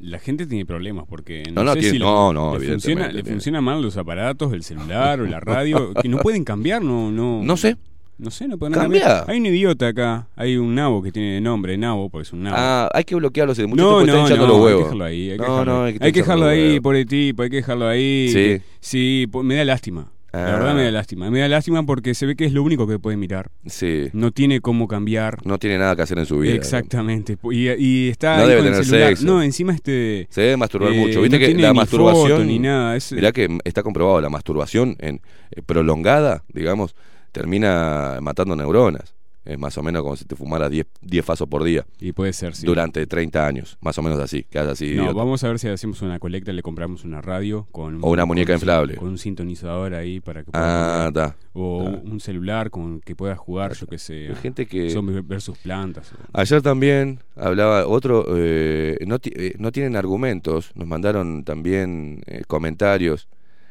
[0.00, 3.06] la gente tiene problemas porque No, no, sé tiene- si le- no, no, le, funciona,
[3.08, 3.30] le tiene.
[3.30, 7.42] funcionan mal los aparatos, el celular o la radio, que no pueden cambiar, no, no.
[7.42, 7.76] No sé.
[8.18, 9.00] No sé, no pueden Cambia.
[9.00, 9.24] cambiar.
[9.30, 12.56] Hay un idiota acá, hay un nabo que tiene nombre, nabo, porque es un nabo.
[12.58, 13.58] Ah, hay que bloquearlos.
[13.58, 15.92] El muchacho no, no, no, los hay que dejarlo ahí, hay que dejarlo ahí.
[15.92, 16.80] hay que Hay que hinchando dejarlo los ahí, huevos.
[16.82, 18.28] pobre tipo, hay que dejarlo ahí.
[18.30, 18.62] Sí.
[18.80, 20.12] sí, me da lástima.
[20.32, 20.38] Ah.
[20.38, 21.30] La verdad me da lástima.
[21.30, 23.50] Me da lástima porque se ve que es lo único que puede mirar.
[23.66, 24.08] Sí.
[24.12, 25.44] No tiene cómo cambiar.
[25.44, 26.54] No tiene nada que hacer en su vida.
[26.54, 27.36] Exactamente.
[27.50, 29.08] Y, y está No ahí debe con el tener celular.
[29.08, 29.26] sexo.
[29.26, 30.26] No, encima este...
[30.30, 31.20] Se debe masturbar eh, mucho.
[31.22, 32.28] Viste no que la ni masturbación.
[32.30, 32.96] foto ni nada.
[32.96, 36.94] Es, Mirá que está comprobado, la masturbación en, eh, prolongada, digamos,
[37.32, 39.14] termina matando neuronas.
[39.50, 42.32] Es más o menos como si te fumaras 10 10 fasos por día Y puede
[42.32, 42.64] ser, sí.
[42.64, 44.86] durante 30 años, más o menos así, que así.
[44.94, 45.12] No, idiota.
[45.12, 48.52] vamos a ver si hacemos una colecta, le compramos una radio con O una muñeca
[48.52, 48.94] inflable.
[48.96, 51.36] Con un sintonizador ahí para que pueda Ah, está.
[51.52, 54.28] O un celular con que pueda jugar, yo qué sé.
[54.28, 54.90] Hay gente que...
[54.90, 56.12] Zombies versus plantas.
[56.32, 63.28] Ayer también hablaba otro, eh, no, eh, no tienen argumentos, nos mandaron también eh, comentarios,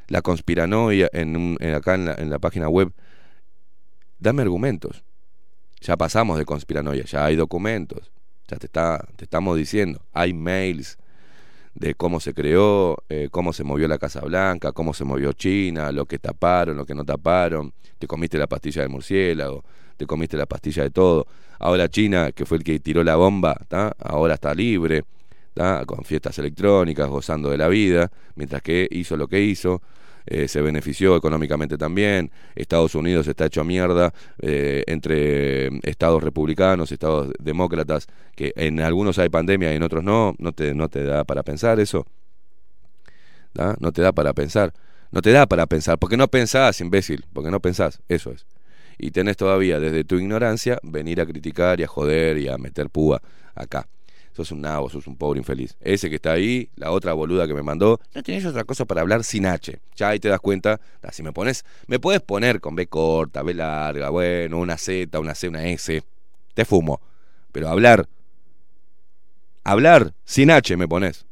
[0.10, 2.92] la conspiranoia en, un- en acá en la, en la página web,
[4.20, 5.04] dame argumentos,
[5.82, 8.12] ya pasamos de conspiranoia, ya hay documentos,
[8.48, 10.98] ya te, está, te estamos diciendo, hay mails
[11.76, 15.92] de cómo se creó, eh, cómo se movió la Casa Blanca, cómo se movió China,
[15.92, 19.64] lo que taparon, lo que no taparon, te comiste la pastilla del murciélago,
[19.96, 21.28] te comiste la pastilla de todo.
[21.60, 23.58] Ahora China, que fue el que tiró la bomba,
[24.00, 25.04] ahora está libre,
[25.54, 25.86] ¿tá?
[25.86, 29.82] con fiestas electrónicas, gozando de la vida, mientras que hizo lo que hizo,
[30.26, 32.32] eh, se benefició económicamente también.
[32.56, 39.20] Estados Unidos está hecho a mierda eh, entre estados republicanos, estados demócratas, que en algunos
[39.20, 42.06] hay pandemia y en otros no, no te, no te da para pensar eso.
[43.54, 43.76] ¿tá?
[43.80, 44.74] No te da para pensar.
[45.12, 48.46] No te da para pensar, porque no pensás, imbécil, porque no pensás, eso es.
[49.00, 52.90] Y tenés todavía, desde tu ignorancia, venir a criticar y a joder y a meter
[52.90, 53.22] púa
[53.56, 53.88] acá.
[54.40, 55.76] Sos un nabo, sos un pobre infeliz.
[55.82, 59.02] Ese que está ahí, la otra boluda que me mandó, no tenés otra cosa para
[59.02, 59.82] hablar sin H.
[59.98, 63.44] Ya ahí te das cuenta, ah, si me pones, me puedes poner con B corta,
[63.44, 66.02] B larga, bueno, una Z, una C, una S,
[66.54, 67.02] te fumo.
[67.52, 68.08] Pero hablar,
[69.66, 71.26] hablar sin H me pones.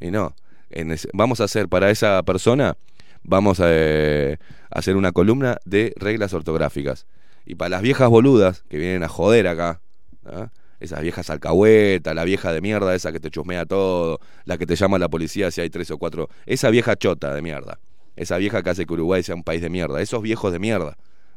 [0.00, 0.34] Y no,
[0.70, 2.76] en ese- vamos a hacer para esa persona,
[3.22, 4.38] vamos a eh,
[4.68, 7.06] hacer una columna de reglas ortográficas.
[7.46, 9.80] Y para las viejas boludas que vienen a joder acá,
[10.26, 10.48] ¿ah?
[10.80, 14.76] Esas viejas alcahuetas, la vieja de mierda esa que te chusmea todo, la que te
[14.76, 17.78] llama a la policía si hay tres o cuatro, esa vieja chota de mierda,
[18.16, 20.96] esa vieja que hace que Uruguay sea un país de mierda, esos viejos de mierda,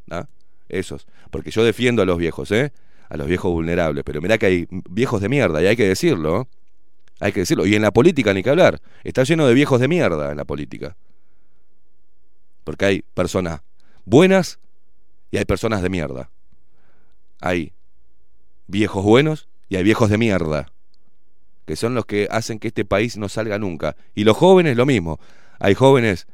[0.10, 0.28] ¿ah?
[0.70, 2.72] esos, porque yo defiendo a los viejos, ¿eh?
[3.10, 6.42] a los viejos vulnerables, pero mirá que hay viejos de mierda y hay que decirlo,
[6.42, 6.46] ¿eh?
[7.20, 9.88] hay que decirlo, y en la política ni que hablar, está lleno de viejos de
[9.88, 10.96] mierda en la política,
[12.64, 13.62] porque hay personas
[14.06, 14.60] buenas
[15.32, 16.30] y hay personas de mierda,
[17.40, 17.74] hay
[18.68, 20.72] viejos buenos y hay viejos de mierda,
[21.66, 23.96] que son los que hacen que este país no salga nunca.
[24.16, 25.20] Y los jóvenes lo mismo.
[25.60, 26.28] Hay jóvenes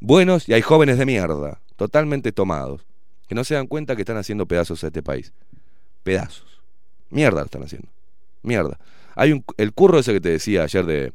[0.00, 2.86] buenos y hay jóvenes de mierda, totalmente tomados,
[3.26, 5.32] que no se dan cuenta que están haciendo pedazos a este país.
[6.02, 6.60] Pedazos.
[7.10, 7.88] Mierda lo están haciendo.
[8.42, 8.78] Mierda.
[9.14, 11.12] Hay un, el curro ese que te decía ayer de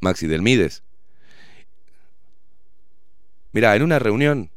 [0.00, 0.82] Maxi del Mides.
[3.52, 4.50] Mirá, en una reunión,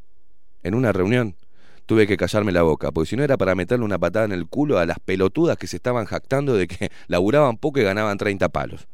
[0.63, 1.35] en una reunión,
[1.89, 4.45] tuve que callarme la boca, porque si no era para meterle una patada en el
[4.45, 8.47] culo a las pelotudas que se estaban jactando de que laburaban poco y ganaban 30
[8.49, 8.87] palos,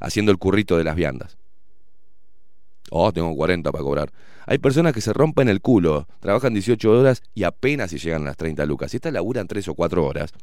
[0.00, 1.38] haciendo el currito de las viandas.
[2.90, 4.12] Oh, tengo 40 para cobrar.
[4.44, 8.26] Hay personas que se rompen el culo, trabajan 18 horas y apenas si llegan a
[8.26, 8.92] las 30 lucas.
[8.92, 10.34] Y estas laburan 3 o 4 horas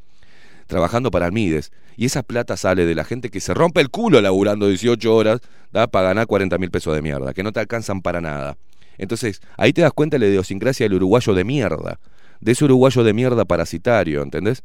[0.66, 1.70] trabajando para Almides.
[1.96, 5.42] Y esa plata sale de la gente que se rompe el culo laburando 18 horas
[5.70, 5.86] ¿da?
[5.86, 8.56] para ganar 40 mil pesos de mierda, que no te alcanzan para nada.
[9.00, 11.98] Entonces, ahí te das cuenta de la idiosincrasia del uruguayo de mierda.
[12.40, 14.62] De ese uruguayo de mierda parasitario, ¿entendés?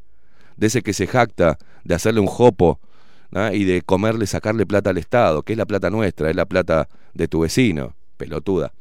[0.57, 2.79] De ese que se jacta de hacerle un jopo
[3.53, 6.89] y de comerle, sacarle plata al Estado, que es la plata nuestra, es la plata
[7.13, 8.73] de tu vecino, pelotuda.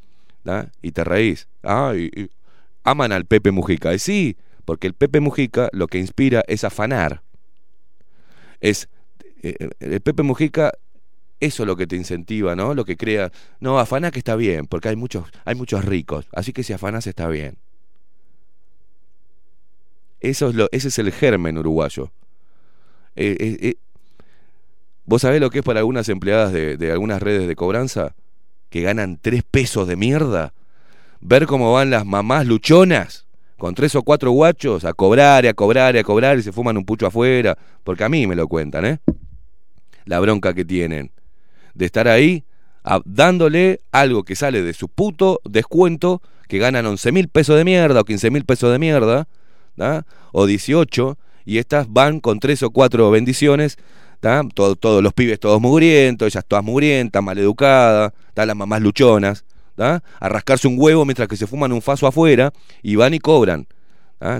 [0.43, 0.71] ¿da?
[0.81, 1.47] Y te reís.
[1.63, 1.93] Ah,
[2.83, 3.93] aman al Pepe Mujica.
[3.93, 4.35] Y sí,
[4.65, 7.21] porque el Pepe Mujica lo que inspira es afanar.
[8.59, 8.89] Es
[9.41, 10.73] eh, eh, el Pepe Mujica
[11.39, 12.73] eso es lo que te incentiva, ¿no?
[12.73, 16.53] Lo que crea, no, afaná que está bien, porque hay muchos hay muchos ricos, así
[16.53, 17.57] que si afanás está bien.
[20.21, 22.11] Eso es lo ese es el germen uruguayo.
[23.15, 23.75] Eh, eh, eh,
[25.05, 28.15] ¿Vos sabés lo que es para algunas empleadas de, de algunas redes de cobranza
[28.69, 30.53] que ganan tres pesos de mierda?
[31.21, 33.25] Ver cómo van las mamás luchonas
[33.57, 36.51] con tres o cuatro guachos a cobrar y a cobrar y a cobrar y se
[36.51, 38.99] fuman un pucho afuera, porque a mí me lo cuentan, ¿eh?
[40.05, 41.11] La bronca que tienen
[41.75, 42.43] de estar ahí
[42.83, 47.63] a- dándole algo que sale de su puto descuento, que ganan 11 mil pesos de
[47.65, 49.27] mierda o 15 mil pesos de mierda,
[49.75, 50.05] ¿da?
[50.31, 53.77] o 18, y estas van con tres o cuatro bendiciones.
[54.55, 58.45] Todo- todos los pibes todos mugrientos, ellas todas mugrientas, maleducadas, ¿da?
[58.47, 59.45] las mamás luchonas,
[59.77, 60.01] ¿da?
[60.19, 62.51] a rascarse un huevo mientras que se fuman un faso afuera
[62.81, 63.67] y van y cobran.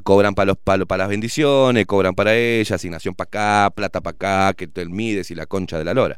[0.04, 3.28] Cobran para los palos para las bendiciones, cobran para ellas, asignación para
[3.68, 6.18] acá, plata para acá, que te mides y la concha de la lora.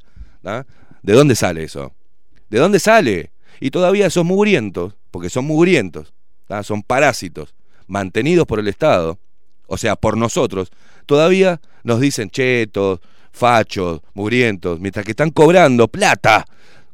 [1.01, 1.93] ¿De dónde sale eso?
[2.49, 3.31] ¿De dónde sale?
[3.59, 6.13] Y todavía son mugrientos, porque son mugrientos,
[6.63, 7.55] son parásitos,
[7.87, 9.19] mantenidos por el Estado,
[9.67, 10.71] o sea, por nosotros,
[11.05, 12.99] todavía nos dicen chetos,
[13.31, 16.45] fachos, mugrientos, mientras que están cobrando plata,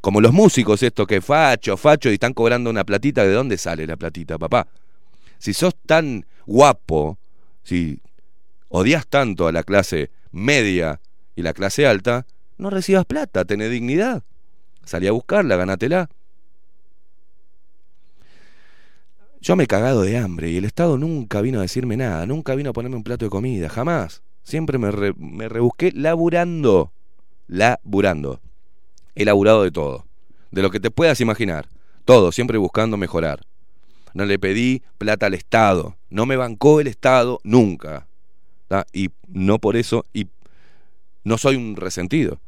[0.01, 3.87] como los músicos estos que facho, facho, y están cobrando una platita, ¿de dónde sale
[3.87, 4.67] la platita, papá?
[5.37, 7.17] Si sos tan guapo,
[7.63, 7.99] si
[8.69, 10.99] odias tanto a la clase media
[11.35, 12.25] y la clase alta,
[12.57, 14.23] no recibas plata, tenés dignidad.
[14.85, 16.09] Salí a buscarla, ganátela.
[19.41, 22.55] Yo me he cagado de hambre y el Estado nunca vino a decirme nada, nunca
[22.55, 24.21] vino a ponerme un plato de comida, jamás.
[24.43, 26.91] Siempre me, re- me rebusqué laburando,
[27.47, 28.39] laburando.
[29.15, 30.05] He laburado de todo,
[30.51, 31.67] de lo que te puedas imaginar,
[32.05, 33.41] todo, siempre buscando mejorar.
[34.13, 38.07] No le pedí plata al Estado, no me bancó el Estado nunca.
[38.91, 40.27] Y no por eso, y
[41.23, 42.39] no soy un resentido.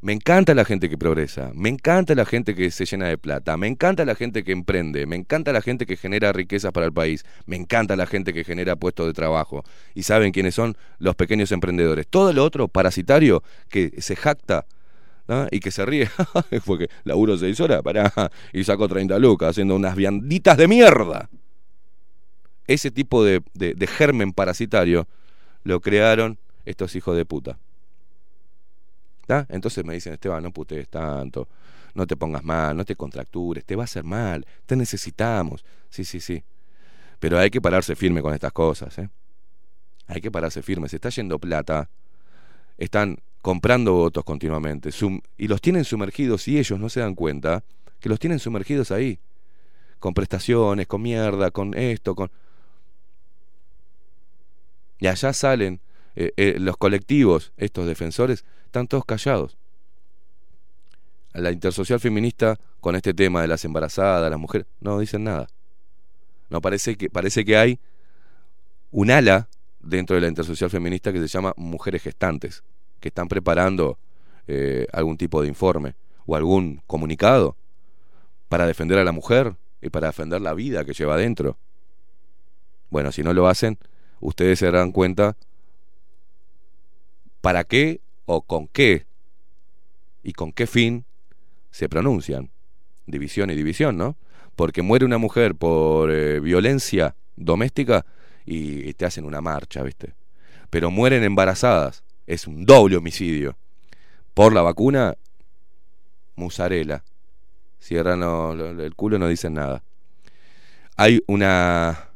[0.00, 3.56] Me encanta la gente que progresa, me encanta la gente que se llena de plata,
[3.56, 6.92] me encanta la gente que emprende, me encanta la gente que genera riquezas para el
[6.92, 9.64] país, me encanta la gente que genera puestos de trabajo.
[9.96, 12.06] Y saben quiénes son los pequeños emprendedores.
[12.06, 14.66] Todo lo otro parasitario que se jacta
[15.50, 16.08] y que se ríe,
[16.64, 18.12] fue que laburo seis horas, pará,
[18.52, 21.28] y saco 30 lucas haciendo unas vianditas de mierda.
[22.68, 25.08] Ese tipo de, de- de germen parasitario
[25.64, 27.58] lo crearon estos hijos de puta.
[29.48, 31.48] Entonces me dicen, Esteban, no putees tanto,
[31.94, 35.64] no te pongas mal, no te contractures, te va a hacer mal, te necesitamos.
[35.90, 36.42] Sí, sí, sí.
[37.18, 39.08] Pero hay que pararse firme con estas cosas, ¿eh?
[40.06, 40.88] Hay que pararse firme.
[40.88, 41.88] Se está yendo plata,
[42.78, 47.62] están comprando votos continuamente sum- y los tienen sumergidos y ellos no se dan cuenta
[48.00, 49.18] que los tienen sumergidos ahí.
[49.98, 52.30] Con prestaciones, con mierda, con esto, con...
[55.00, 55.80] Y allá salen
[56.20, 59.56] eh, eh, los colectivos, estos defensores, están todos callados.
[61.32, 65.46] La intersocial feminista con este tema de las embarazadas, las mujeres, no dicen nada.
[66.50, 67.78] No parece que parece que hay
[68.90, 69.48] un ala
[69.78, 72.64] dentro de la intersocial feminista que se llama mujeres gestantes,
[72.98, 73.96] que están preparando
[74.48, 75.94] eh, algún tipo de informe
[76.26, 77.54] o algún comunicado
[78.48, 81.58] para defender a la mujer y para defender la vida que lleva adentro.
[82.90, 83.78] Bueno, si no lo hacen,
[84.18, 85.36] ustedes se darán cuenta
[87.40, 89.06] para qué o con qué
[90.22, 91.04] y con qué fin
[91.70, 92.50] se pronuncian.
[93.06, 94.16] División y división, ¿no?
[94.56, 98.04] Porque muere una mujer por eh, violencia doméstica
[98.44, 100.14] y te hacen una marcha, ¿viste?
[100.70, 103.56] Pero mueren embarazadas, es un doble homicidio.
[104.34, 105.16] Por la vacuna,
[106.36, 107.02] musarela.
[107.80, 109.82] Cierran lo- el culo y no dicen nada.
[110.96, 112.10] Hay una...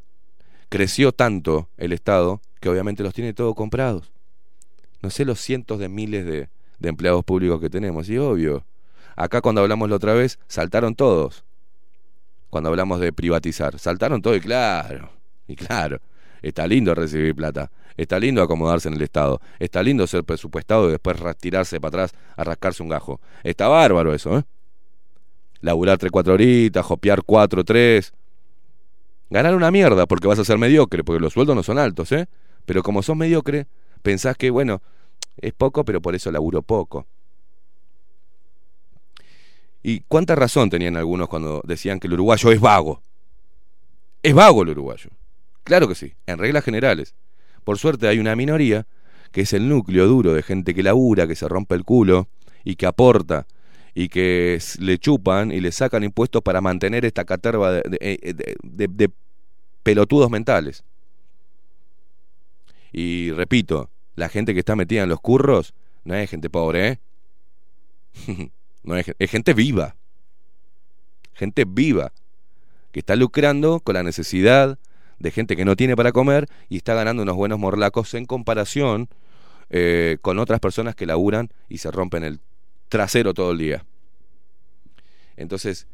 [0.69, 4.11] Creció tanto el Estado que obviamente los tiene todos comprados
[5.03, 6.49] no sé los cientos de miles de,
[6.81, 8.65] empleados públicos que tenemos, y obvio.
[9.15, 11.45] Acá cuando hablamos la otra vez, saltaron todos.
[12.51, 15.11] Cuando hablamos de privatizar, saltaron todos, y claro,
[15.47, 16.01] y claro,
[16.43, 20.93] está lindo recibir plata, está lindo acomodarse en el Estado, está lindo ser presupuestado y
[20.93, 23.21] después ra- tirarse para atrás a rascarse un gajo.
[23.43, 24.45] Está bárbaro eso, ¿eh?
[25.61, 28.13] laburar 3, 4 horitas, jopear 4, 3.
[29.31, 32.27] Ganar una mierda porque vas a ser mediocre, porque los sueldos no son altos, ¿eh?
[32.67, 33.67] Pero como sos mediocre,
[34.03, 34.83] pensás que, bueno,
[35.37, 37.07] es poco, pero por eso laburo poco.
[39.83, 43.03] ¿Y cuánta razón tenían algunos cuando decían que el uruguayo es vago?
[44.23, 45.11] Es vago el uruguayo.
[45.65, 47.15] Claro que sí, en reglas generales.
[47.65, 48.87] Por suerte hay una minoría
[49.33, 52.29] que es el núcleo duro de gente que labura, que se rompe el culo
[52.65, 53.47] y que aporta
[53.95, 58.35] y que le chupan y le sacan impuestos para mantener esta caterva de, de- eh,
[58.63, 59.11] de
[59.83, 60.85] pelotudos mentales.
[62.93, 68.51] Y repito, la gente que está metida en los curros no es gente pobre, ¿eh?
[68.83, 69.97] no es, es gente viva.
[71.35, 72.13] Gente viva
[72.93, 74.79] que está lucrando con la necesidad
[75.19, 79.09] de gente que no tiene para comer y está ganando unos buenos morlacos en comparación
[79.71, 82.41] eh, con otras personas que laburan y se rompen el
[82.89, 83.87] trasero todo el día.
[85.37, 85.87] Entonces,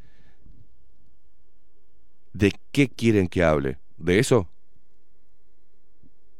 [2.32, 3.78] ¿de qué quieren que hable?
[3.98, 4.48] ¿De eso?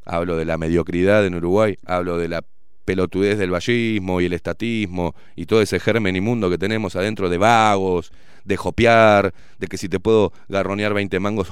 [0.09, 2.43] Hablo de la mediocridad en Uruguay, hablo de la
[2.87, 7.37] pelotudez del vallismo y el estatismo y todo ese germen inmundo que tenemos adentro de
[7.37, 8.11] vagos,
[8.43, 11.49] de jopear, de que si te puedo garronear 20 mangos,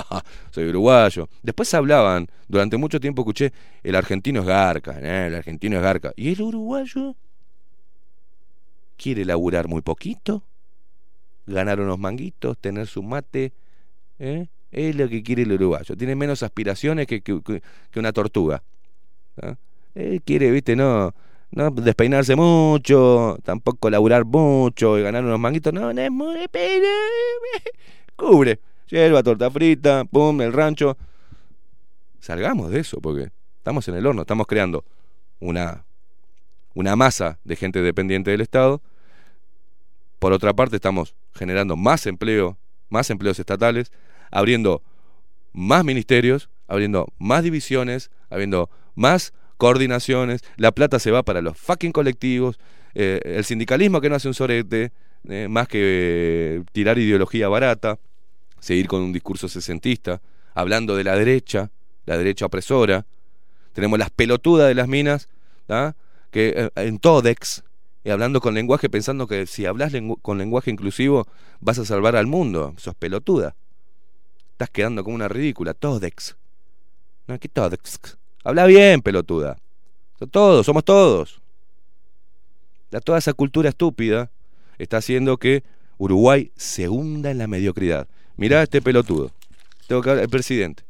[0.50, 1.28] soy uruguayo.
[1.44, 3.52] Después hablaban, durante mucho tiempo escuché,
[3.84, 6.12] el argentino es garca, eh, el argentino es garca.
[6.16, 7.14] ¿Y el uruguayo?
[8.96, 10.42] ¿Quiere laburar muy poquito?
[11.46, 12.58] ¿Ganar unos manguitos?
[12.58, 13.52] ¿Tener su mate?
[14.18, 14.48] ¿eh?
[14.72, 15.96] Es lo que quiere el uruguayo.
[15.96, 17.22] Tiene menos aspiraciones que,
[17.96, 18.62] una tortuga.
[19.94, 21.12] Él quiere, viste, no,
[21.50, 25.72] no despeinarse mucho, tampoco laburar mucho y ganar unos manguitos.
[25.72, 26.46] No, no es muy
[28.16, 28.60] Cubre.
[28.88, 30.96] Yerba, torta frita, pum, el rancho.
[32.20, 34.84] Salgamos de eso, porque estamos en el horno, estamos creando
[35.38, 35.84] una,
[36.74, 38.80] una masa de gente dependiente del Estado.
[40.18, 42.58] Por otra parte, estamos generando más empleo,
[42.88, 43.92] más empleos estatales,
[44.30, 44.82] abriendo
[45.52, 51.92] más ministerios, abriendo más divisiones, abriendo más coordinaciones, la plata se va para los fucking
[51.92, 52.58] colectivos,
[52.94, 54.92] eh, el sindicalismo que no hace un sorete,
[55.28, 57.98] eh, más que eh, tirar ideología barata,
[58.58, 60.20] seguir con un discurso sesentista,
[60.54, 61.70] hablando de la derecha,
[62.06, 63.04] la derecha opresora,
[63.72, 65.28] tenemos las pelotudas de las minas,
[65.66, 65.94] ¿tá?
[66.30, 67.64] que eh, en Todex,
[68.02, 71.26] y hablando con lenguaje, pensando que si hablas con lenguaje inclusivo
[71.60, 73.54] vas a salvar al mundo, sos pelotuda.
[74.60, 76.36] Estás quedando como una ridícula, Todex.
[77.26, 77.98] No, ¿qué Todex?
[78.44, 79.56] Habla bien, pelotuda.
[80.30, 81.40] Todos, somos todos.
[83.02, 84.30] Toda esa cultura estúpida
[84.76, 85.64] está haciendo que
[85.96, 88.06] Uruguay se hunda en la mediocridad.
[88.36, 89.30] Mirá a este pelotudo.
[89.86, 90.82] Tengo que hablar, el presidente.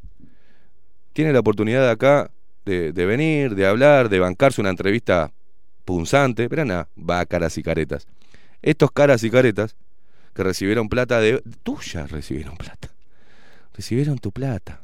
[1.12, 2.28] Tiene la oportunidad acá
[2.64, 5.30] de, de venir, de hablar, de bancarse una entrevista
[5.84, 8.08] punzante, pero nada, va a caras y caretas.
[8.62, 9.76] Estos caras y caretas
[10.34, 11.40] que recibieron plata de...
[11.62, 12.90] Tuya recibieron plata.
[13.80, 14.82] Recibieron tu plata.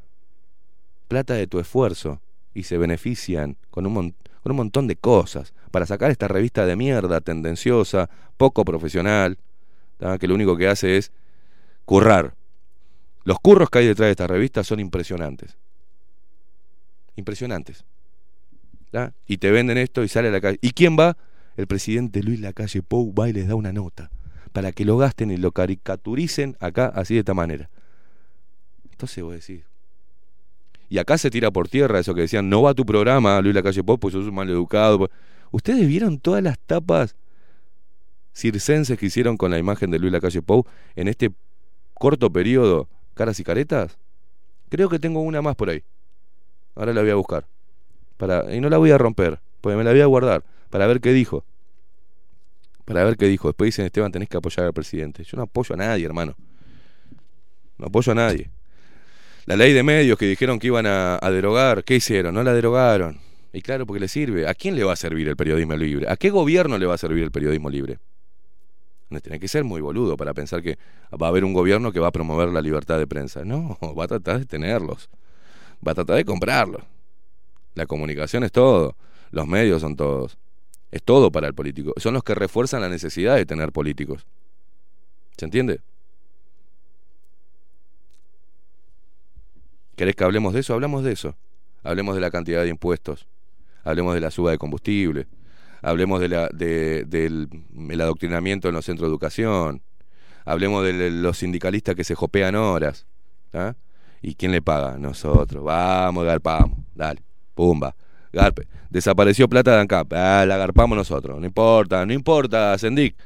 [1.07, 2.23] Plata de tu esfuerzo.
[2.55, 5.53] Y se benefician con un, con un montón de cosas.
[5.71, 9.37] Para sacar esta revista de mierda, tendenciosa, poco profesional,
[10.19, 11.13] que lo único que hace es
[11.85, 12.37] currar.
[13.25, 15.59] Los curros que hay detrás de esta revista son impresionantes.
[17.17, 17.85] Impresionantes.
[19.27, 20.59] Y te venden esto y sale a la calle.
[20.63, 21.19] ¿Y quién va?
[21.59, 24.11] El presidente Luis Lacalle Pou va y les da una nota
[24.55, 27.69] para que lo gasten y lo caricaturicen acá así de esta manera.
[28.97, 29.63] Entonces vos decís.
[30.89, 33.85] Y acá se tira por tierra eso que decían, no va tu programa, Luis Lacalle
[33.85, 35.11] Pou, pues sos un mal educado.
[35.51, 37.15] ¿Ustedes vieron todas las tapas
[38.33, 41.31] circenses que hicieron con la imagen de Luis Lacalle Pou en este
[41.93, 43.99] corto periodo, caras y caretas?
[44.71, 45.83] Creo que tengo una más por ahí.
[46.75, 47.47] Ahora la voy a buscar.
[48.17, 51.03] Para, y no la voy a romper, porque me la voy a guardar, para ver
[51.03, 51.45] qué dijo.
[52.87, 53.49] Para ver qué dijo.
[53.49, 55.23] Después dicen, Esteban, tenés que apoyar al presidente.
[55.25, 56.35] Yo no apoyo a nadie, hermano.
[57.77, 58.51] No apoyo a nadie.
[59.47, 62.35] La ley de medios que dijeron que iban a, derogar, ¿qué hicieron?
[62.35, 63.21] No la derogaron.
[63.53, 64.49] Y claro, porque le sirve.
[64.49, 66.11] ¿A quién le va a servir el periodismo libre?
[66.11, 68.01] ¿A qué gobierno le va a servir el periodismo libre?
[69.09, 70.79] No tiene que ser muy boludo para pensar que
[71.13, 73.45] va a haber un gobierno que va a promover la libertad de prensa.
[73.45, 75.09] No, va a tratar de tenerlos.
[75.87, 76.83] Va a tratar de comprarlos.
[77.77, 78.97] La comunicación es todo.
[79.31, 80.39] Los medios son todos.
[80.91, 81.93] Es todo para el político.
[81.99, 84.27] Son los que refuerzan la necesidad de tener políticos.
[85.37, 85.83] ¿Se entiende?
[89.97, 90.75] ¿Querés que hablemos de eso?
[90.75, 91.37] Hablamos de eso.
[91.83, 93.27] Hablemos de la cantidad de impuestos.
[93.85, 95.27] Hablemos de la suba de combustible.
[95.83, 97.49] Hablemos de la, de- del
[97.91, 99.83] el adoctrinamiento en los centros de educación.
[100.45, 103.07] Hablemos de los sindicalistas que se jopean horas.
[103.53, 103.75] ¿ah?
[104.23, 104.97] ¿Y quién le paga?
[104.99, 105.63] Nosotros.
[105.65, 106.79] Vamos, garpamos.
[106.95, 107.23] Dale.
[107.55, 107.95] Pumba.
[108.33, 108.67] Garpe.
[108.91, 110.13] Desapareció plata de ANCAP.
[110.13, 111.39] Ah, la garpamos nosotros.
[111.41, 113.17] No importa, no importa, Sendic.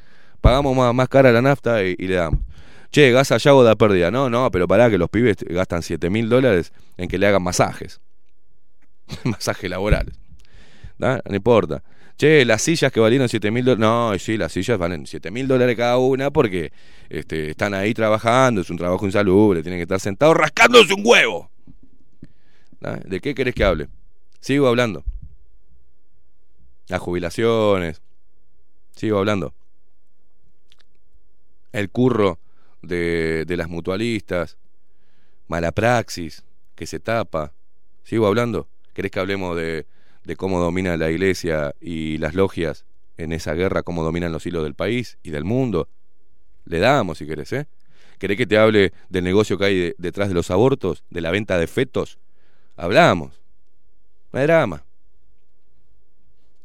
[0.41, 2.41] pagamos más, más cara la nafta y, y le damos.
[2.91, 4.11] Che, gas o da pérdida.
[4.11, 7.43] No, no, pero pará que los pibes gastan 7 mil dólares en que le hagan
[7.43, 8.01] masajes.
[9.25, 10.19] masajes laborales.
[10.99, 11.23] ¿Da?
[11.29, 11.83] No importa.
[12.17, 13.81] Che, las sillas que valieron 7 mil dólares.
[13.81, 16.73] No, sí, las sillas valen 7 mil dólares cada una porque
[17.09, 21.51] este, están ahí trabajando, es un trabajo insalubre, tienen que estar sentados rascándose un huevo.
[22.81, 22.97] ¿Da?
[23.05, 23.89] ¿De qué querés que hable?
[24.41, 25.05] Sigo hablando.
[26.89, 28.03] Las jubilaciones.
[28.97, 29.55] Sigo hablando.
[31.73, 32.40] El curro
[32.83, 34.57] de, de las mutualistas.
[35.49, 37.53] Mala praxis que se tapa.
[38.05, 38.69] Sigo hablando.
[38.95, 39.87] ¿Querés que hablemos de,
[40.25, 42.85] de cómo domina la iglesia y las logias
[43.17, 45.89] en esa guerra, cómo dominan los hilos del país y del mundo?
[46.65, 47.67] Le damos si querés, ¿eh?
[48.19, 51.31] ¿Querés que te hable del negocio que hay de- detrás de los abortos, de la
[51.31, 52.19] venta de fetos?
[52.77, 53.41] Hablamos.
[54.33, 54.85] No hay drama.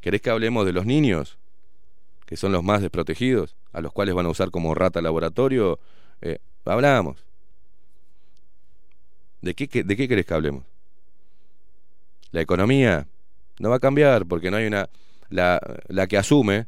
[0.01, 1.37] ¿Querés que hablemos de los niños,
[2.25, 5.79] que son los más desprotegidos, a los cuales van a usar como rata laboratorio?
[6.25, 7.23] Eh, hablamos.
[9.41, 10.63] ¿De qué, ¿De qué querés que hablemos?
[12.31, 13.07] La economía
[13.59, 14.89] no va a cambiar porque no hay una...
[15.29, 16.67] La, la que asume,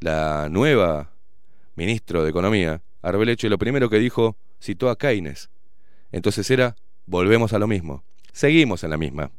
[0.00, 1.10] la nueva
[1.76, 5.50] ministro de Economía, Arbeleche, lo primero que dijo, citó a Keynes.
[6.12, 6.76] Entonces era,
[7.06, 8.04] volvemos a lo mismo.
[8.32, 9.30] Seguimos en la misma.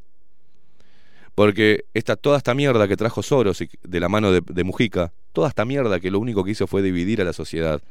[1.34, 5.64] Porque esta, toda esta mierda que trajo Soros de la mano de Mujica, toda esta
[5.64, 7.82] mierda que lo único que hizo fue dividir a la sociedad.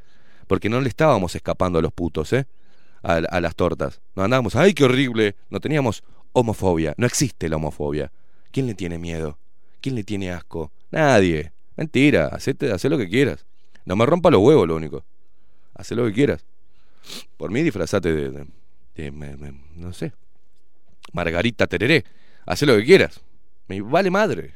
[0.47, 2.45] Porque no le estábamos escapando a los putos, ¿eh?
[3.03, 4.01] A, las tortas.
[4.15, 5.35] No andábamos, ¡ay, qué horrible!
[5.49, 6.93] No teníamos homofobia.
[6.97, 8.11] No existe la homofobia.
[8.51, 9.37] ¿Quién le tiene miedo?
[9.81, 10.71] ¿Quién le tiene asco?
[10.91, 11.51] Nadie.
[11.77, 13.45] Mentira, hacete, hacé lo que quieras.
[13.85, 15.03] No me rompa los huevos, lo único.
[15.75, 16.43] Hacé lo que quieras.
[17.37, 18.47] Por mí disfrazate de, de-
[18.95, 20.13] de- me- me- no sé,
[21.13, 22.03] Margarita Tereré.
[22.45, 23.21] Hacé lo que quieras.
[23.67, 24.53] Me vale madre.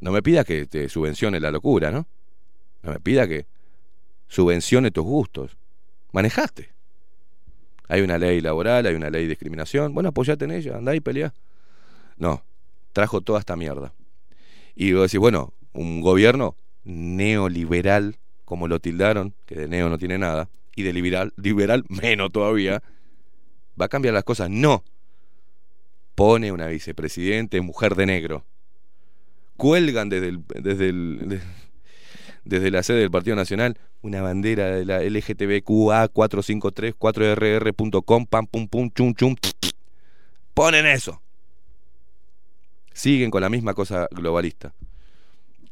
[0.00, 2.06] No me pida que te subvencione la locura, ¿no?
[2.82, 3.46] No me pida que
[4.28, 5.56] subvencione tus gustos.
[6.12, 6.70] Manejaste.
[7.88, 9.94] Hay una ley laboral, hay una ley de discriminación.
[9.94, 11.32] Bueno, apoyate en ella, andá y pelea.
[12.16, 12.42] No,
[12.92, 13.92] trajo toda esta mierda.
[14.74, 20.18] Y vos decís, bueno, un gobierno neoliberal, como lo tildaron, que de neo no tiene
[20.18, 22.82] nada, y de liberal, liberal menos todavía,
[23.80, 24.50] va a cambiar las cosas.
[24.50, 24.84] No.
[26.14, 28.44] Pone una vicepresidente mujer de negro.
[29.56, 31.40] Cuelgan desde el, desde el,
[32.44, 38.68] desde la sede del Partido Nacional una bandera de la LGTBQA 453 4rr.com pam pum
[38.68, 39.34] pum chum chum
[40.54, 41.20] ponen eso
[42.92, 44.72] siguen con la misma cosa globalista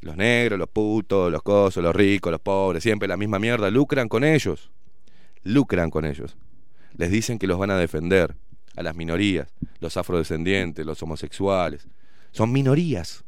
[0.06, 4.08] los negros, los putos, los cosos, los ricos, los pobres, siempre la misma mierda, lucran
[4.08, 4.70] con ellos.
[5.42, 6.36] Lucran con ellos.
[6.96, 8.36] Les dicen que los van a defender
[8.76, 9.48] a las minorías,
[9.80, 11.88] los afrodescendientes, los homosexuales.
[12.30, 13.24] Son minorías,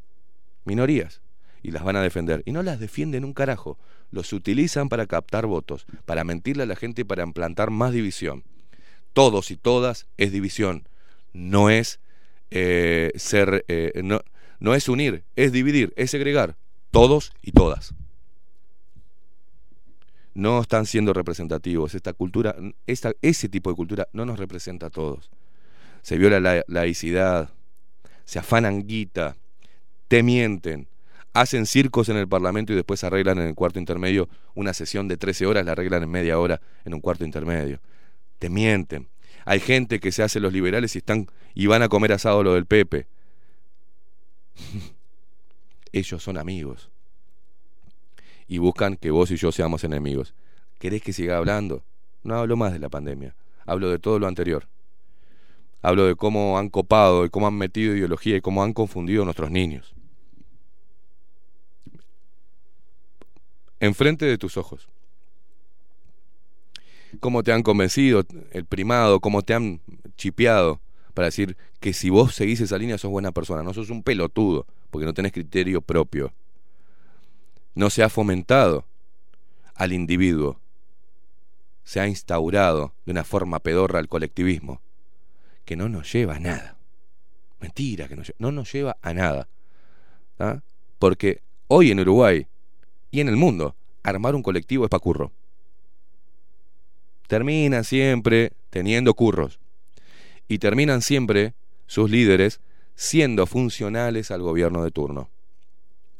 [0.64, 1.20] minorías.
[1.62, 2.42] Y las van a defender.
[2.46, 3.78] Y no las defienden un carajo.
[4.10, 8.44] Los utilizan para captar votos, para mentirle a la gente y para implantar más división.
[9.12, 10.88] Todos y todas es división.
[11.32, 12.00] No es
[12.50, 14.22] eh, ser, eh, no,
[14.60, 16.56] no es unir, es dividir, es segregar.
[16.90, 17.94] Todos y todas.
[20.34, 21.94] No están siendo representativos.
[21.94, 22.56] Esta cultura,
[22.86, 25.30] esta, ese tipo de cultura no nos representa a todos.
[26.02, 27.50] Se viola la laicidad,
[28.24, 29.36] se afanan guita,
[30.06, 30.87] te mienten,
[31.32, 35.16] hacen circos en el Parlamento y después arreglan en el cuarto intermedio una sesión de
[35.16, 37.80] 13 horas, la arreglan en media hora en un cuarto intermedio.
[38.38, 39.08] Te mienten.
[39.44, 42.54] Hay gente que se hace los liberales y están y van a comer asado lo
[42.54, 43.06] del Pepe.
[45.92, 46.90] Ellos son amigos.
[48.46, 50.34] Y buscan que vos y yo seamos enemigos.
[50.78, 51.82] ¿Querés que siga hablando?
[52.22, 53.34] No hablo más de la pandemia.
[53.66, 54.68] Hablo de todo lo anterior.
[55.82, 59.24] Hablo de cómo han copado y cómo han metido ideología y cómo han confundido a
[59.24, 59.94] nuestros niños.
[63.80, 64.88] Enfrente de tus ojos.
[67.20, 69.80] Cómo te han convencido el primado, cómo te han
[70.16, 70.80] chipeado
[71.14, 74.66] para decir que si vos seguís esa línea sos buena persona, no sos un pelotudo,
[74.90, 76.32] porque no tenés criterio propio.
[77.74, 78.84] No se ha fomentado
[79.74, 80.60] al individuo,
[81.84, 84.80] se ha instaurado de una forma pedorra el colectivismo,
[85.64, 86.76] que no nos lleva a nada.
[87.60, 89.48] Mentira que no, no nos lleva a nada.
[90.38, 90.60] ¿ah?
[90.98, 92.46] Porque hoy en Uruguay
[93.10, 95.32] y en el mundo, armar un colectivo es pa' curro.
[97.26, 99.58] Terminan siempre teniendo curros.
[100.48, 101.54] Y terminan siempre
[101.86, 102.60] sus líderes
[102.94, 105.28] siendo funcionales al gobierno de turno.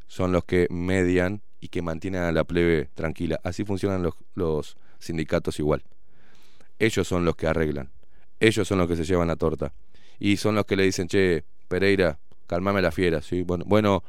[0.07, 3.41] Son los que median y que mantienen a la plebe tranquila.
[3.43, 5.82] Así funcionan los, los sindicatos igual.
[6.78, 7.91] Ellos son los que arreglan.
[8.39, 9.72] Ellos son los que se llevan la torta.
[10.18, 13.22] Y son los que le dicen, che, Pereira, calmame la fiera.
[13.22, 13.43] ¿sí?
[13.43, 14.05] Bueno, bueno,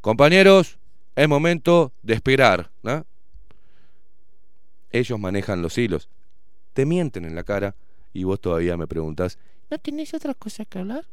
[0.00, 0.78] compañeros,
[1.20, 2.70] es momento de esperar.
[2.82, 3.04] ¿no?
[4.90, 6.08] Ellos manejan los hilos.
[6.72, 7.74] Te mienten en la cara
[8.14, 9.38] y vos todavía me preguntás,
[9.70, 11.04] ¿no tenés otra cosa que hablar?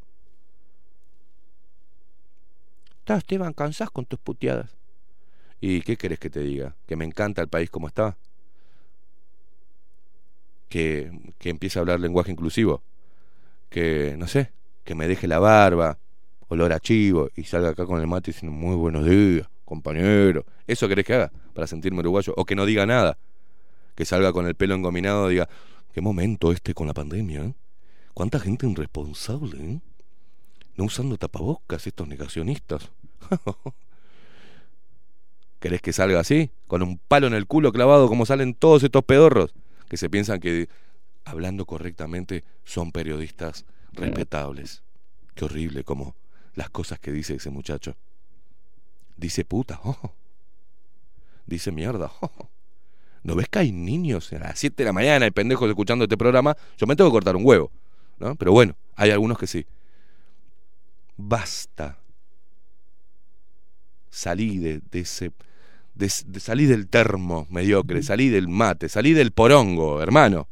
[2.99, 4.76] Estás, Esteban, cansás con tus puteadas.
[5.60, 6.76] ¿Y qué querés que te diga?
[6.86, 8.16] ¿Que me encanta el país como está?
[10.70, 12.82] ¿Que, que empiece a hablar lenguaje inclusivo?
[13.70, 14.51] ¿Que, no sé,
[14.86, 15.97] que me deje la barba,
[16.47, 20.45] olor a chivo y salga acá con el mate diciendo muy buenos días, compañero?
[20.65, 22.34] ¿Eso querés que haga para sentirme uruguayo?
[22.38, 23.18] ¿O que no diga nada?
[23.95, 25.49] Que salga con el pelo engominado y diga,
[25.93, 27.53] qué momento este con la pandemia, ¿eh?
[28.13, 29.80] ¿Cuánta gente irresponsable, eh?
[30.76, 32.89] No usando tapabocas estos negacionistas.
[35.59, 36.49] ¿Querés que salga así?
[36.68, 39.53] Con un palo en el culo clavado como salen todos estos pedorros
[39.89, 40.70] que se piensan que
[41.26, 44.84] hablando correctamente son periodistas respetables.
[45.36, 46.15] Qué horrible como
[46.55, 47.95] las cosas que dice ese muchacho.
[49.18, 50.13] Dice puta, oh.
[51.45, 52.11] dice mierda.
[52.22, 52.49] oh.
[53.24, 56.15] ¿No ves que hay niños a las 7 de la mañana y pendejos escuchando este
[56.18, 56.55] programa?
[56.78, 57.72] Yo me tengo que cortar un huevo,
[58.20, 58.36] ¿no?
[58.36, 59.65] Pero bueno, hay algunos que sí.
[61.18, 61.97] Basta.
[64.09, 65.32] Salí de, ese.
[65.95, 66.09] de-
[66.39, 70.47] salí del termo mediocre, salí del mate, salí del porongo, hermano.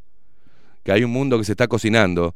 [0.82, 2.34] Que hay un mundo que se está cocinando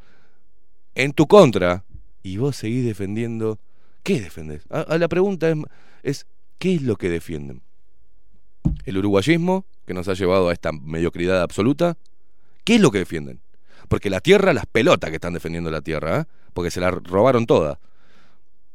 [0.95, 1.85] en tu contra
[2.23, 3.59] y vos seguís defendiendo.
[4.03, 4.63] ¿Qué defendés?
[4.71, 5.57] A la pregunta es,
[6.03, 6.27] es:
[6.59, 7.63] ¿qué es lo que defienden?
[8.85, 11.97] ¿El uruguayismo, que nos ha llevado a esta mediocridad absoluta?
[12.65, 13.41] ¿Qué es lo que defienden?
[13.89, 16.25] Porque la tierra, las pelotas que están defendiendo la tierra, ¿eh?
[16.53, 17.79] porque se la robaron todas.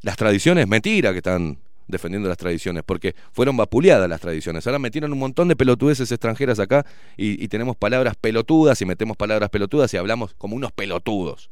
[0.01, 4.65] Las tradiciones, mentira que están defendiendo las tradiciones, porque fueron vapuleadas las tradiciones.
[4.67, 9.49] Ahora metieron un montón de pelotudeces extranjeras acá y, tenemos palabras pelotudas y metemos palabras
[9.49, 11.49] pelotudas y hablamos como unos pelotudos.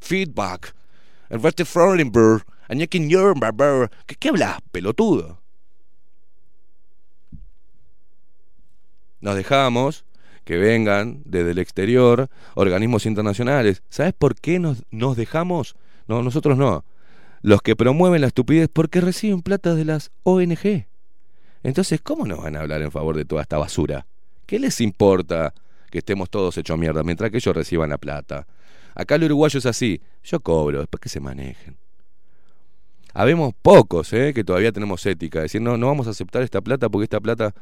[0.00, 0.74] Feedback.
[1.30, 1.64] El Rete
[2.68, 3.90] Nuremberg.
[4.06, 5.40] ¿Qué, ¿Qué hablas, pelotudo?
[9.20, 10.04] Nos dejamos
[10.44, 13.82] que vengan desde el exterior organismos internacionales.
[13.88, 15.74] ¿Sabes por qué nos, nos dejamos?
[16.06, 16.84] No, nosotros no.
[17.42, 20.86] Los que promueven la estupidez porque reciben plata de las ONG.
[21.64, 24.06] Entonces, ¿cómo nos van a hablar en favor de toda esta basura?
[24.46, 25.52] ¿Qué les importa
[25.90, 28.46] que estemos todos hechos mierda mientras que ellos reciban la plata?
[28.94, 30.00] Acá el uruguayo es así.
[30.22, 31.76] Yo cobro, después que se manejen.
[33.18, 34.34] Habemos pocos, ¿eh?
[34.34, 35.40] Que todavía tenemos ética.
[35.40, 37.54] Decir, no, no vamos a aceptar esta plata porque esta plata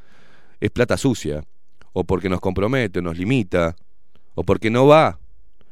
[0.59, 1.45] es plata sucia.
[1.93, 3.77] O porque nos compromete, nos limita.
[4.35, 5.21] O porque no va.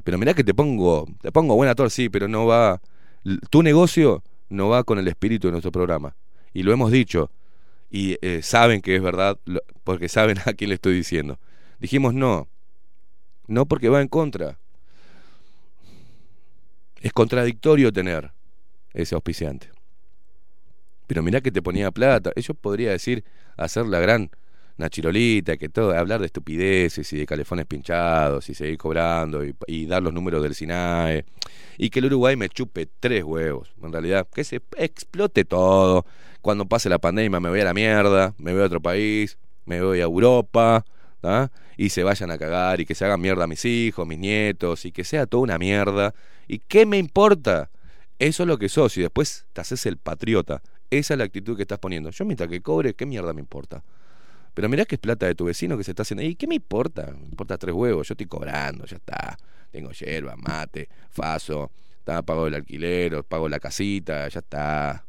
[0.05, 2.81] Pero mirá que te pongo, te pongo buena tor, sí, pero no va.
[3.51, 6.15] Tu negocio no va con el espíritu de nuestro programa.
[6.55, 7.33] Y lo hemos dicho.
[7.91, 9.37] Y eh, saben que es verdad,
[9.83, 11.41] porque saben a quién le estoy diciendo.
[11.81, 12.47] Dijimos no.
[13.49, 14.61] No porque va en contra.
[17.01, 18.31] Es contradictorio tener
[18.95, 19.71] ese auspiciante.
[21.07, 22.33] Pero mirá que te ponía plata.
[22.37, 23.25] Yo podría decir,
[23.57, 24.31] hacer la gran
[24.79, 30.03] Nachirolita, que todo, hablar de estupideces y de calefones pinchados y seguir cobrando y, dar
[30.03, 31.25] los números del SINAE.
[31.77, 33.73] Y que el Uruguay me chupe tres huevos.
[33.83, 36.07] En realidad, que se explote todo.
[36.41, 39.81] Cuando pase la pandemia me voy a la mierda, me voy a otro país, me
[39.81, 40.85] voy a Europa,
[41.21, 41.53] ¿tá?
[41.77, 44.93] y se vayan a cagar y que se hagan mierda mis hijos, mis nietos, y
[44.93, 46.15] que sea toda una mierda.
[46.47, 47.71] ¿Y qué me importa?
[48.23, 50.63] Eso es lo que sos y después te haces el patriota.
[50.91, 52.11] Esa es la actitud que estás poniendo.
[52.11, 53.83] Yo mientras que cobre, ¿qué mierda me importa?
[54.55, 56.23] Pero mirá que es plata de tu vecino que se está haciendo.
[56.23, 57.13] ¿Y qué me importa?
[57.19, 58.07] Me importa tres huevos.
[58.07, 59.37] Yo estoy cobrando, ya está.
[59.73, 65.05] Tengo yerba, mate, faso, está, pago el alquiler, pago la casita, ya está.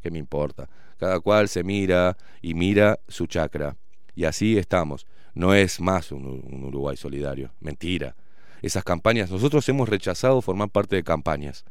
[0.00, 0.66] ¿Qué me importa?
[0.96, 3.76] Cada cual se mira y mira su chacra.
[4.14, 5.06] Y así estamos.
[5.34, 7.52] No es más un Uruguay solidario.
[7.60, 8.16] Mentira.
[8.62, 11.66] Esas campañas, nosotros hemos rechazado formar parte de campañas.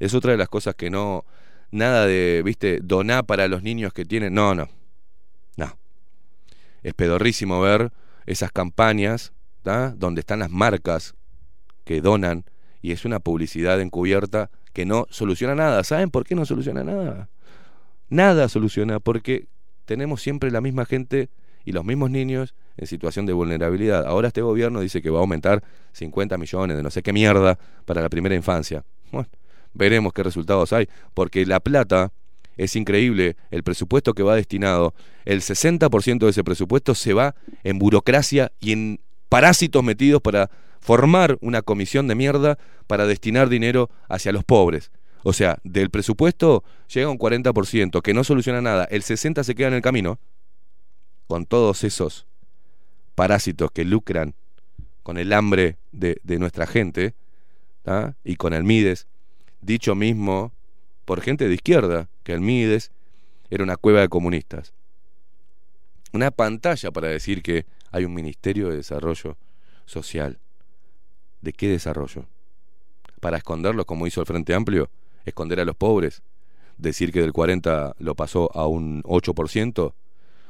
[0.00, 1.24] Es otra de las cosas que no.
[1.70, 4.34] Nada de, viste, donar para los niños que tienen.
[4.34, 4.68] No, no.
[5.56, 5.78] No.
[6.82, 7.92] Es pedorrísimo ver
[8.26, 9.32] esas campañas,
[9.62, 9.94] ¿tá?
[9.96, 11.14] donde están las marcas
[11.84, 12.44] que donan
[12.82, 15.84] y es una publicidad encubierta que no soluciona nada.
[15.84, 17.28] ¿Saben por qué no soluciona nada?
[18.08, 19.46] Nada soluciona porque
[19.84, 21.28] tenemos siempre la misma gente
[21.64, 24.06] y los mismos niños en situación de vulnerabilidad.
[24.06, 27.58] Ahora este gobierno dice que va a aumentar 50 millones de no sé qué mierda
[27.84, 28.84] para la primera infancia.
[29.12, 29.28] Bueno,
[29.74, 32.12] veremos qué resultados hay, porque la plata
[32.56, 34.94] es increíble, el presupuesto que va destinado,
[35.24, 40.50] el 60% de ese presupuesto se va en burocracia y en parásitos metidos para
[40.80, 44.90] formar una comisión de mierda para destinar dinero hacia los pobres.
[45.22, 49.68] O sea, del presupuesto llega un 40%, que no soluciona nada, el 60% se queda
[49.68, 50.18] en el camino,
[51.26, 52.26] con todos esos
[53.14, 54.34] parásitos que lucran
[55.02, 57.14] con el hambre de, de nuestra gente,
[57.82, 58.16] ¿tá?
[58.24, 59.06] y con el Mides,
[59.60, 60.52] dicho mismo
[61.04, 62.92] por gente de izquierda, que el Mides
[63.50, 64.72] era una cueva de comunistas.
[66.12, 69.36] Una pantalla para decir que hay un Ministerio de Desarrollo
[69.86, 70.38] Social.
[71.40, 72.26] ¿De qué desarrollo?
[73.20, 74.90] Para esconderlos como hizo el Frente Amplio,
[75.24, 76.22] esconder a los pobres,
[76.78, 79.94] decir que del 40 lo pasó a un 8%,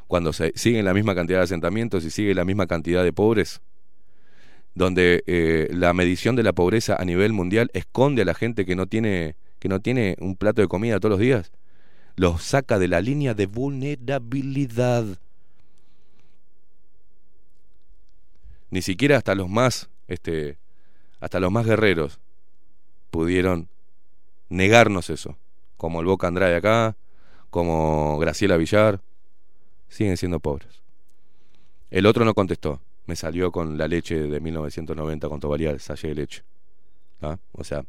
[0.07, 3.61] cuando se siguen la misma cantidad de asentamientos y sigue la misma cantidad de pobres,
[4.75, 8.77] donde eh, la medición de la pobreza a nivel mundial esconde a la gente que
[8.77, 11.53] no tiene que no tiene un plato de comida todos los días,
[12.17, 15.05] los saca de la línea de vulnerabilidad.
[18.71, 20.57] Ni siquiera hasta los más este
[21.21, 22.19] hasta los más guerreros
[23.11, 23.69] pudieron
[24.49, 25.37] negarnos eso,
[25.77, 26.97] como el Boca Andrade acá,
[27.51, 29.01] como Graciela Villar,
[29.89, 30.81] siguen siendo pobres.
[31.91, 36.09] El otro no contestó, me salió con la leche de 1990 con valía el sallé
[36.11, 36.43] de leche.
[37.23, 37.39] ¿Ah?
[37.53, 37.85] O sea,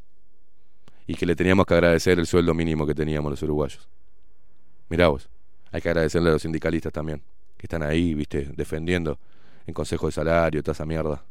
[1.08, 3.88] y que le teníamos que agradecer el sueldo mínimo que teníamos los uruguayos.
[4.90, 5.30] Mirá vos,
[5.72, 7.22] hay que agradecerle a los sindicalistas también,
[7.58, 9.18] que están ahí, viste, defendiendo
[9.66, 11.24] en consejo de salario, toda esa mierda.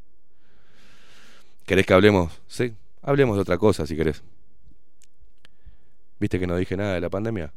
[1.67, 2.41] ¿Querés que hablemos?
[2.47, 4.23] Sí, hablemos de otra cosa si querés.
[6.19, 7.53] ¿Viste que no dije nada de la pandemia?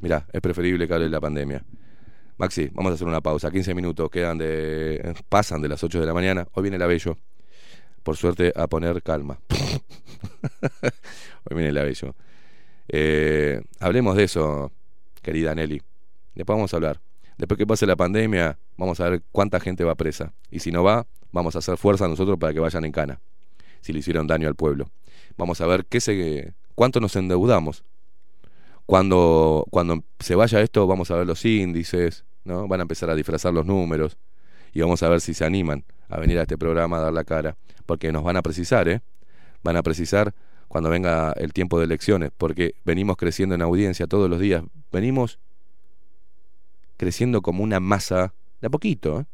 [0.00, 1.62] Mirá, es preferible que hable de la pandemia.
[2.38, 3.50] Maxi, vamos a hacer una pausa.
[3.50, 5.12] 15 minutos quedan de.
[5.28, 6.46] pasan de las 8 de la mañana.
[6.52, 7.18] Hoy viene el Abello.
[8.04, 9.40] Por suerte, a poner calma.
[11.50, 12.14] Hoy viene el Abello.
[12.86, 14.70] Eh, hablemos de eso,
[15.20, 15.82] querida Nelly.
[16.36, 17.00] Después vamos a hablar.
[17.38, 20.32] Después que pase la pandemia, vamos a ver cuánta gente va presa.
[20.48, 23.20] Y si no va, vamos a hacer fuerza nosotros para que vayan en cana.
[23.80, 24.90] Si le hicieron daño al pueblo.
[25.36, 27.82] Vamos a ver qué se, cuánto nos endeudamos.
[28.86, 33.52] Cuando, cuando se vaya esto, vamos a ver los índices, Van a empezar a disfrazar
[33.52, 34.16] los números
[34.72, 37.24] y vamos a ver si se animan a venir a este programa a dar la
[37.24, 39.00] cara, porque nos van a precisar, ¿eh?
[39.62, 40.34] Van a precisar
[40.68, 45.38] cuando venga el tiempo de elecciones, porque venimos creciendo en audiencia todos los días, venimos
[46.96, 49.26] creciendo como una masa de a poquito, ¿eh?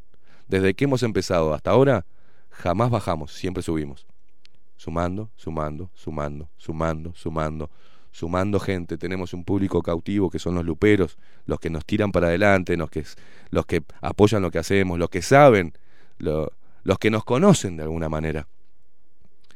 [0.47, 2.05] Desde que hemos empezado hasta ahora,
[2.51, 4.05] jamás bajamos, siempre subimos.
[4.77, 7.69] Sumando, sumando, sumando, sumando, sumando,
[8.15, 12.27] sumando gente, tenemos un público cautivo que son los luperos, los que nos tiran para
[12.27, 13.03] adelante, los que,
[13.49, 15.73] los que apoyan lo que hacemos, los que saben,
[16.17, 18.47] los que nos conocen de alguna manera.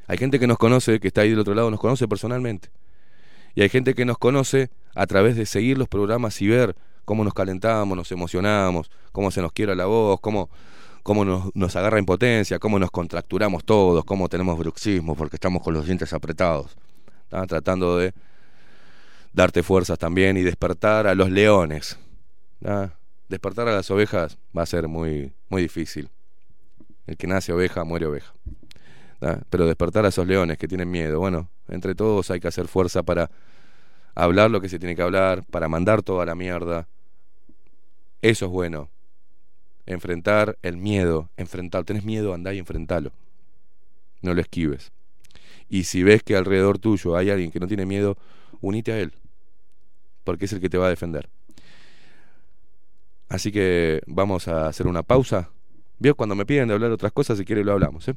[0.08, 2.70] Hay gente que nos conoce, que está ahí del otro lado, nos conoce personalmente.
[3.56, 7.24] Y hay gente que nos conoce a través de seguir los programas y ver cómo
[7.24, 10.50] nos calentamos, nos emocionamos, cómo se nos quiera la voz, cómo,
[11.04, 15.74] cómo nos, nos agarra impotencia, cómo nos contracturamos todos, cómo tenemos bruxismo porque estamos con
[15.74, 16.76] los dientes apretados.
[17.30, 18.14] Tratando de
[19.34, 21.98] darte fuerzas también y despertar a los leones.
[23.28, 26.10] Despertar a las ovejas va a ser muy, muy difícil.
[27.08, 28.34] El que nace oveja muere oveja.
[29.50, 33.04] Pero despertar a esos leones que tienen miedo, bueno, entre todos hay que hacer fuerza
[33.04, 33.30] para
[34.16, 36.88] hablar lo que se tiene que hablar, para mandar toda la mierda.
[38.22, 38.90] Eso es bueno.
[39.86, 41.84] Enfrentar el miedo, enfrentar.
[41.84, 43.12] Tenés miedo, andá y enfrentalo.
[44.22, 44.92] No lo esquives.
[45.70, 48.18] Y si ves que alrededor tuyo hay alguien que no tiene miedo,
[48.62, 49.14] unite a él,
[50.24, 51.30] porque es el que te va a defender.
[53.30, 55.50] Así que vamos a hacer una pausa.
[56.00, 56.16] ¿Vio?
[56.16, 58.08] Cuando me piden de hablar otras cosas, si quiere lo hablamos.
[58.08, 58.16] ¿eh?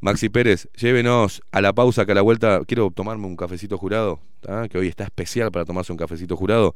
[0.00, 4.20] Maxi Pérez, llévenos a la pausa que a la vuelta quiero tomarme un cafecito jurado,
[4.70, 6.74] que hoy está especial para tomarse un cafecito jurado.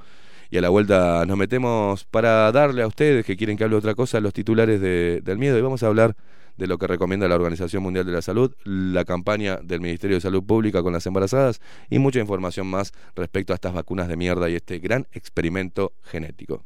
[0.51, 3.95] Y a la vuelta nos metemos para darle a ustedes que quieren que hable otra
[3.95, 6.15] cosa los titulares del miedo y vamos a hablar
[6.63, 10.21] de lo que recomienda la Organización Mundial de la Salud, la campaña del Ministerio de
[10.21, 11.61] Salud Pública con las embarazadas
[11.91, 16.63] y mucha información más respecto a estas vacunas de mierda y este gran experimento genético.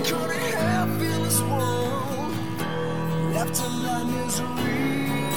[0.00, 2.32] they couldn't have in this world
[3.34, 5.27] left to my misery.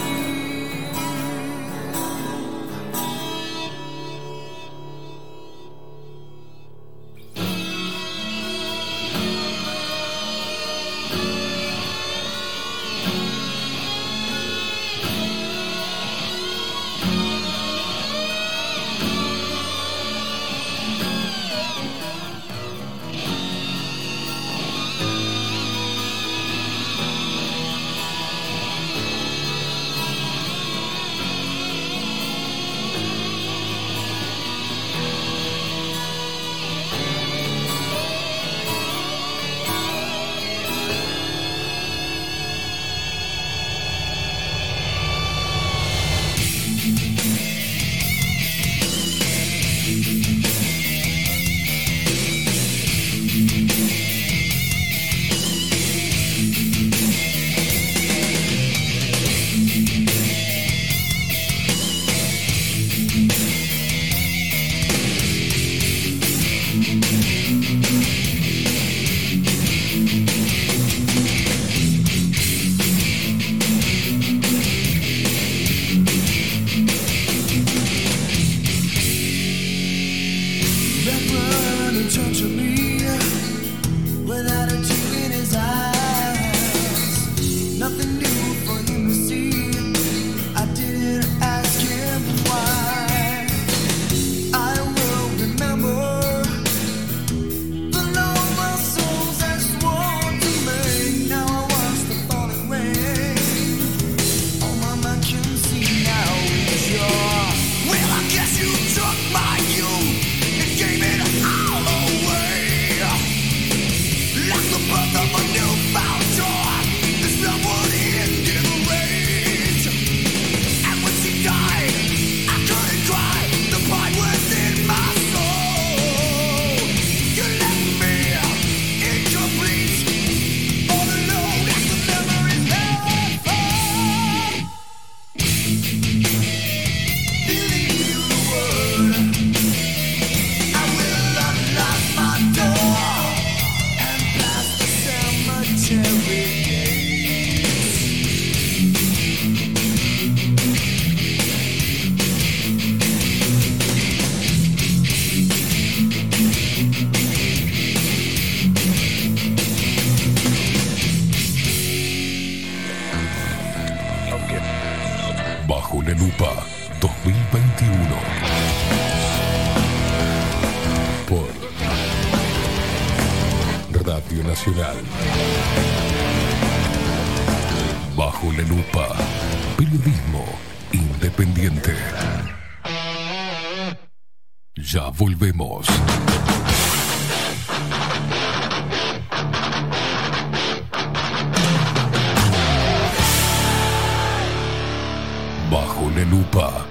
[195.70, 196.88] Bajo la lupa.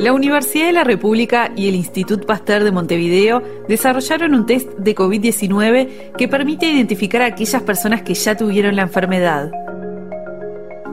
[0.00, 4.94] La Universidad de la República y el Institut Pasteur de Montevideo desarrollaron un test de
[4.94, 9.50] COVID-19 que permite identificar a aquellas personas que ya tuvieron la enfermedad.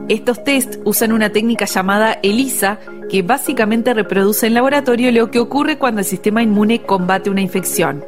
[0.08, 2.78] Estos test usan una técnica llamada ELISA,
[3.14, 8.04] que básicamente reproduce en laboratorio lo que ocurre cuando el sistema inmune combate una infección.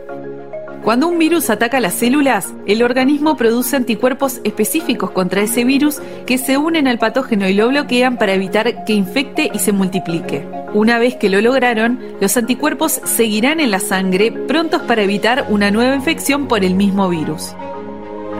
[0.82, 6.38] Cuando un virus ataca las células, el organismo produce anticuerpos específicos contra ese virus que
[6.38, 10.44] se unen al patógeno y lo bloquean para evitar que infecte y se multiplique.
[10.74, 15.70] Una vez que lo lograron, los anticuerpos seguirán en la sangre prontos para evitar una
[15.70, 17.54] nueva infección por el mismo virus.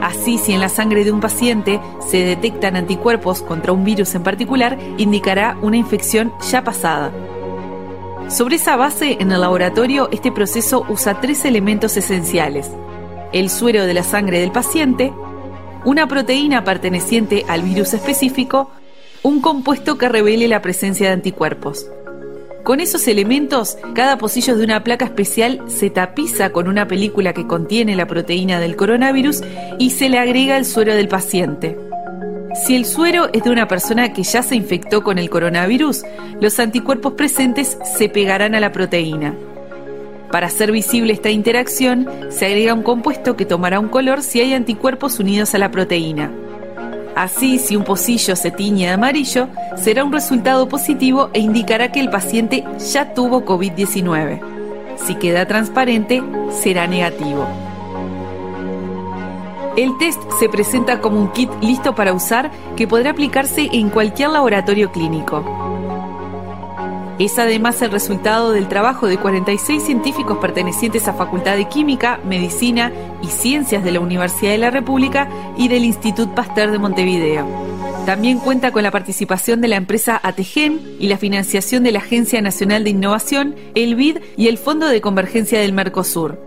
[0.01, 4.23] Así, si en la sangre de un paciente se detectan anticuerpos contra un virus en
[4.23, 7.11] particular, indicará una infección ya pasada.
[8.29, 12.69] Sobre esa base, en el laboratorio, este proceso usa tres elementos esenciales.
[13.33, 15.13] El suero de la sangre del paciente,
[15.85, 18.69] una proteína perteneciente al virus específico,
[19.23, 21.89] un compuesto que revele la presencia de anticuerpos.
[22.67, 27.47] Con esos elementos, cada pocillo de una placa especial se tapiza con una película que
[27.47, 29.41] contiene la proteína del coronavirus
[29.79, 31.77] y se le agrega el suero del paciente.
[32.65, 36.03] Si el suero es de una persona que ya se infectó con el coronavirus,
[36.41, 39.33] los anticuerpos presentes se pegarán a la proteína.
[40.29, 44.53] Para hacer visible esta interacción, se agrega un compuesto que tomará un color si hay
[44.53, 46.33] anticuerpos unidos a la proteína.
[47.17, 51.99] Así, si un pocillo se tiñe de amarillo, será un resultado positivo e indicará que
[51.99, 52.63] el paciente
[52.93, 54.39] ya tuvo COVID-19.
[54.97, 57.47] Si queda transparente, será negativo.
[59.75, 64.29] El test se presenta como un kit listo para usar que podrá aplicarse en cualquier
[64.29, 65.66] laboratorio clínico.
[67.19, 72.91] Es además el resultado del trabajo de 46 científicos pertenecientes a Facultad de Química, Medicina
[73.23, 77.47] y Ciencias de la Universidad de la República y del Institut Pasteur de Montevideo.
[78.05, 82.39] También cuenta con la participación de la empresa Ategen y la financiación de la Agencia
[82.39, 86.46] Nacional de Innovación, el BID y el Fondo de Convergencia del Mercosur.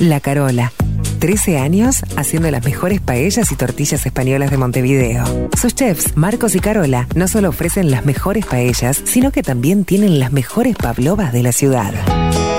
[0.00, 0.72] La Carola.
[1.18, 5.50] 13 años haciendo las mejores paellas y tortillas españolas de Montevideo.
[5.60, 10.18] Sus chefs, Marcos y Carola, no solo ofrecen las mejores paellas, sino que también tienen
[10.18, 11.92] las mejores pavlovas de la ciudad.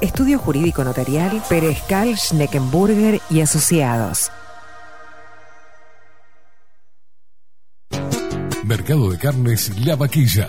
[0.00, 4.30] Estudio Jurídico Notarial, Perezcal, Schneckenburger y Asociados.
[8.64, 10.48] Mercado de Carnes La Vaquilla.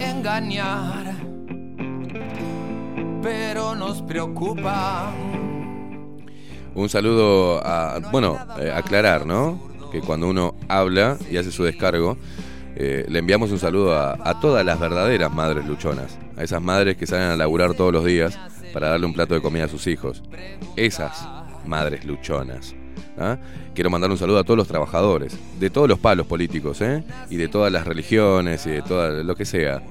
[0.00, 1.14] engañar,
[3.22, 5.12] pero nos preocupa.
[6.74, 7.98] Un saludo a.
[8.12, 9.60] Bueno, eh, aclarar, ¿no?
[9.90, 12.16] Que cuando uno habla y hace su descargo,
[12.76, 16.18] eh, le enviamos un saludo a, a todas las verdaderas madres luchonas.
[16.36, 18.38] A esas madres que salen a laburar todos los días
[18.72, 20.22] para darle un plato de comida a sus hijos.
[20.76, 21.26] Esas
[21.66, 22.74] madres luchonas.
[23.18, 23.38] ¿Ah?
[23.74, 27.04] Quiero mandar un saludo a todos los trabajadores, de todos los palos políticos, ¿eh?
[27.30, 29.82] y de todas las religiones y de todo lo que sea,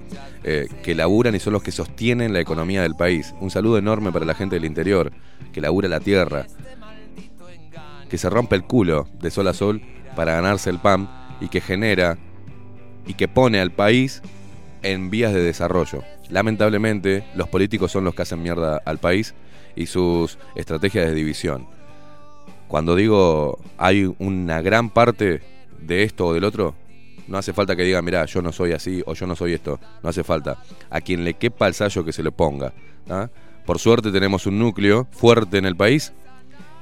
[0.44, 3.34] eh, que laburan y son los que sostienen la economía del país.
[3.40, 5.12] Un saludo enorme para la gente del interior,
[5.54, 6.46] que labura la tierra,
[8.10, 9.82] que se rompe el culo de sol a sol
[10.16, 11.10] para ganarse el pan
[11.42, 12.18] y que genera
[13.06, 14.22] y que pone al país
[14.84, 16.04] en vías de desarrollo.
[16.30, 19.34] Lamentablemente, los políticos son los que hacen mierda al país
[19.76, 21.68] y sus estrategias de división.
[22.68, 25.42] Cuando digo hay una gran parte
[25.80, 26.76] de esto o del otro,
[27.28, 29.80] no hace falta que diga, mira, yo no soy así o yo no soy esto.
[30.02, 30.58] No hace falta.
[30.90, 32.74] A quien le quepa el sallo que se le ponga.
[33.10, 33.30] ¿ah?
[33.66, 36.14] Por suerte tenemos un núcleo fuerte en el país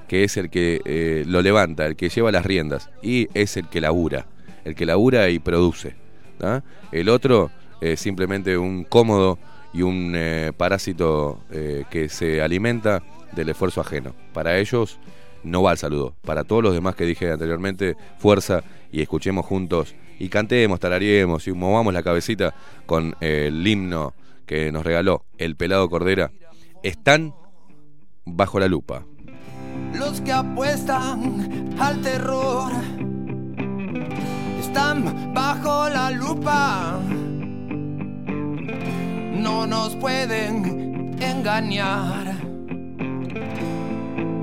[0.07, 3.68] que es el que eh, lo levanta, el que lleva las riendas y es el
[3.68, 4.28] que labura,
[4.64, 5.95] el que labura y produce.
[6.41, 6.62] ¿ah?
[6.91, 7.49] El otro
[7.82, 9.40] es simplemente un cómodo
[9.74, 13.03] y un eh, parásito eh, que se alimenta
[13.34, 14.14] del esfuerzo ajeno.
[14.34, 14.99] Para ellos
[15.45, 16.15] no va el saludo.
[16.22, 21.53] Para todos los demás que dije anteriormente, fuerza y escuchemos juntos y cantemos, tarareemos y
[21.53, 22.53] movamos la cabecita
[22.85, 24.13] con el himno
[24.45, 26.31] que nos regaló el pelado Cordera.
[26.84, 27.34] Están
[28.26, 29.05] bajo la lupa.
[29.93, 32.72] Los que apuestan al terror
[34.59, 36.99] están bajo la lupa.
[39.38, 42.35] No nos pueden engañar,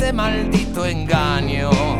[0.00, 1.99] este maldito engaño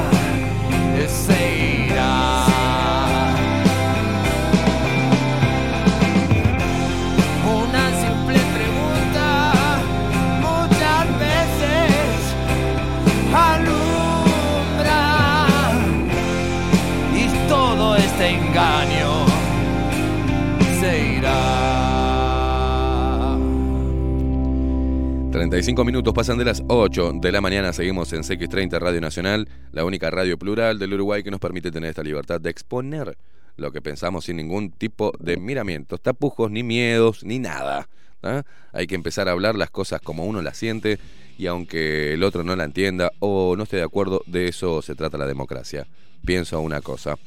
[25.51, 27.73] 35 minutos pasan de las 8 de la mañana.
[27.73, 31.89] Seguimos en CX30 Radio Nacional, la única radio plural del Uruguay que nos permite tener
[31.89, 33.17] esta libertad de exponer
[33.57, 37.89] lo que pensamos sin ningún tipo de miramientos, tapujos, ni miedos, ni nada.
[38.23, 38.43] ¿ah?
[38.71, 40.99] Hay que empezar a hablar las cosas como uno las siente
[41.37, 44.95] y aunque el otro no la entienda o no esté de acuerdo, de eso se
[44.95, 45.85] trata la democracia.
[46.23, 47.17] Pienso una cosa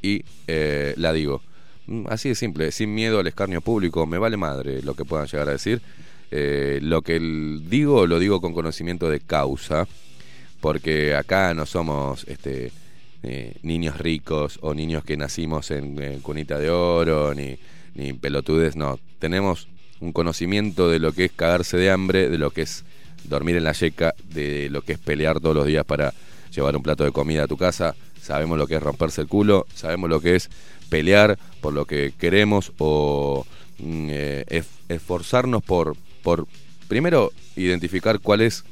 [0.00, 1.42] y eh, la digo.
[1.88, 5.26] Mm, Así de simple, sin miedo al escarnio público, me vale madre lo que puedan
[5.26, 5.82] llegar a decir.
[6.34, 9.86] Eh, lo que digo, lo digo con conocimiento de causa,
[10.60, 12.72] porque acá no somos este,
[13.22, 17.58] eh, niños ricos o niños que nacimos en, cunita de oro, ni,
[17.94, 18.98] ni pelotudes, no.
[19.18, 19.68] Tenemos
[20.00, 22.82] un conocimiento de lo que es cagarse de hambre, de lo que es
[23.24, 26.14] dormir en la yeca, de lo que es pelear todos los días para
[26.50, 27.94] llevar un plato de comida a tu casa.
[28.22, 30.48] Sabemos lo que es romperse el culo, sabemos lo que es
[30.88, 33.44] pelear por lo que queremos o
[33.80, 36.46] mm, eh, esforzarnos por, por,
[36.88, 38.64] primero, identificar cuál es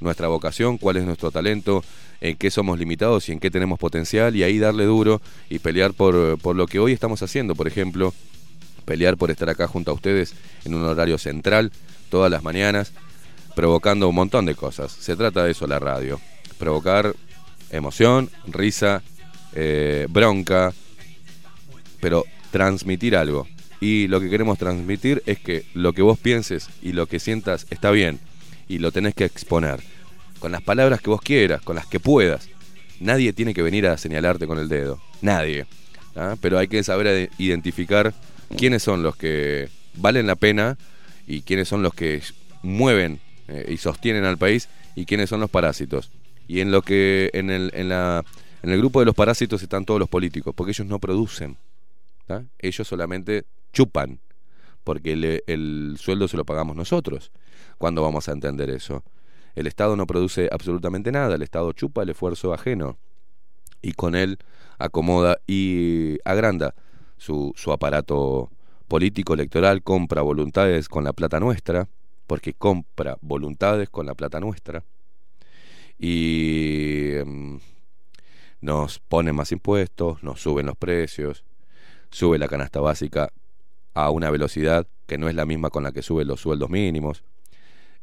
[0.00, 1.82] nuestra vocación, cuál es nuestro talento,
[2.20, 5.20] en qué somos limitados y en qué tenemos potencial y ahí darle duro
[5.50, 8.12] y pelear por, por lo que hoy estamos haciendo, por ejemplo,
[8.84, 11.72] pelear por estar acá junto a ustedes en un horario central
[12.10, 12.92] todas las mañanas,
[13.54, 14.92] provocando un montón de cosas.
[14.92, 16.20] Se trata de eso la radio,
[16.58, 17.14] provocar
[17.70, 19.02] emoción, risa,
[19.52, 20.72] eh, bronca,
[22.00, 23.46] pero transmitir algo.
[23.80, 27.66] Y lo que queremos transmitir es que lo que vos pienses y lo que sientas
[27.70, 28.18] está bien
[28.68, 29.80] y lo tenés que exponer
[30.40, 32.48] con las palabras que vos quieras, con las que puedas.
[33.00, 35.66] Nadie tiene que venir a señalarte con el dedo, nadie.
[36.16, 36.36] ¿ah?
[36.40, 38.12] Pero hay que saber ide- identificar
[38.56, 40.76] quiénes son los que valen la pena
[41.26, 42.20] y quiénes son los que
[42.62, 46.10] mueven eh, y sostienen al país y quiénes son los parásitos.
[46.48, 48.24] Y en lo que en el, en la,
[48.62, 51.56] en el grupo de los parásitos están todos los políticos, porque ellos no producen.
[52.58, 53.44] Ellos solamente
[53.78, 54.18] chupan,
[54.82, 57.30] porque el, el sueldo se lo pagamos nosotros.
[57.78, 59.04] ¿Cuándo vamos a entender eso?
[59.54, 62.98] El Estado no produce absolutamente nada, el Estado chupa el esfuerzo ajeno
[63.80, 64.38] y con él
[64.80, 66.74] acomoda y agranda
[67.18, 68.50] su, su aparato
[68.88, 71.88] político electoral, compra voluntades con la plata nuestra,
[72.26, 74.82] porque compra voluntades con la plata nuestra
[76.00, 77.60] y em,
[78.60, 81.44] nos ponen más impuestos, nos suben los precios,
[82.10, 83.30] sube la canasta básica
[84.04, 87.24] a una velocidad que no es la misma con la que suben los sueldos mínimos.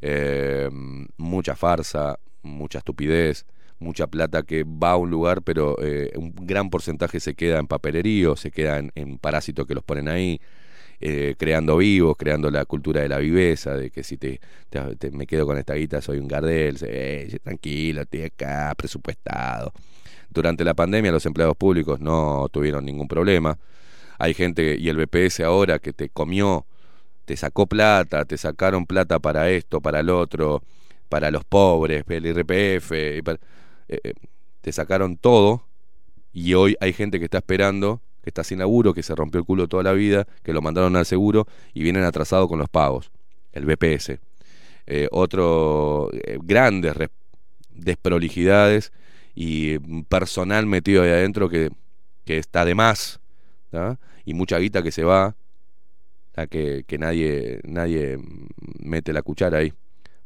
[0.02, 0.70] Eh,
[1.18, 3.46] mucha farsa, mucha estupidez,
[3.80, 7.68] mucha plata que va a un lugar, pero eh, un gran porcentaje se queda en
[7.68, 10.40] papelerío, se queda en, parásitos que los ponen ahí,
[11.02, 14.40] eh, creando vivos, creando la cultura de la viveza, de que si te,
[14.70, 19.74] te- te- me quedo con esta guita soy un Gardel, eh, tranquilo, estoy acá, presupuestado.
[20.30, 23.58] Durante la pandemia los empleados públicos no tuvieron ningún problema.
[24.18, 26.66] Hay gente, y el BPS ahora, que te comió,
[27.26, 30.64] te sacó plata, te sacaron plata para esto, para el otro,
[31.10, 33.24] para los pobres, el IRPF, eh,
[33.88, 34.14] eh,
[34.62, 35.64] te sacaron todo,
[36.34, 39.46] y hoy hay gente que está esperando, que está sin laburo, que se rompió el
[39.46, 43.12] culo toda la vida, que lo mandaron al seguro y vienen atrasados con los pagos,
[43.54, 44.20] el BPS.
[44.88, 46.10] Eh, otro,
[46.44, 46.96] grandes
[47.72, 48.92] desprolijidades
[49.36, 51.72] y personal metido ahí adentro que,
[52.24, 53.20] que está de más,
[54.26, 55.36] y mucha guita que se va,
[56.32, 56.48] ¿tá?
[56.48, 58.18] que, que nadie, nadie
[58.80, 59.74] mete la cuchara ahí.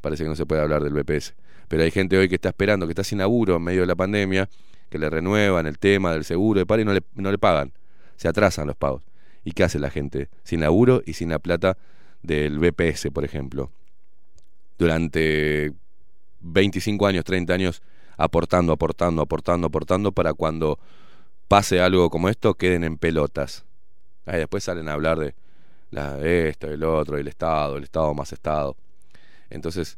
[0.01, 1.33] Parece que no se puede hablar del BPS.
[1.67, 3.95] Pero hay gente hoy que está esperando, que está sin laburo en medio de la
[3.95, 4.49] pandemia,
[4.89, 7.73] que le renuevan el tema del seguro de paro y no le, no le pagan.
[8.15, 9.03] Se atrasan los pagos.
[9.43, 10.29] ¿Y qué hace la gente?
[10.43, 11.77] Sin laburo y sin la plata
[12.23, 13.71] del BPS, por ejemplo.
[14.77, 15.73] Durante
[16.41, 17.81] 25 años, 30 años,
[18.17, 20.79] aportando, aportando, aportando, aportando, para cuando
[21.49, 23.65] pase algo como esto, queden en pelotas.
[24.25, 25.35] Ahí después salen a hablar de
[25.89, 28.77] la, esto, el otro, el Estado, el Estado más Estado.
[29.49, 29.97] Entonces,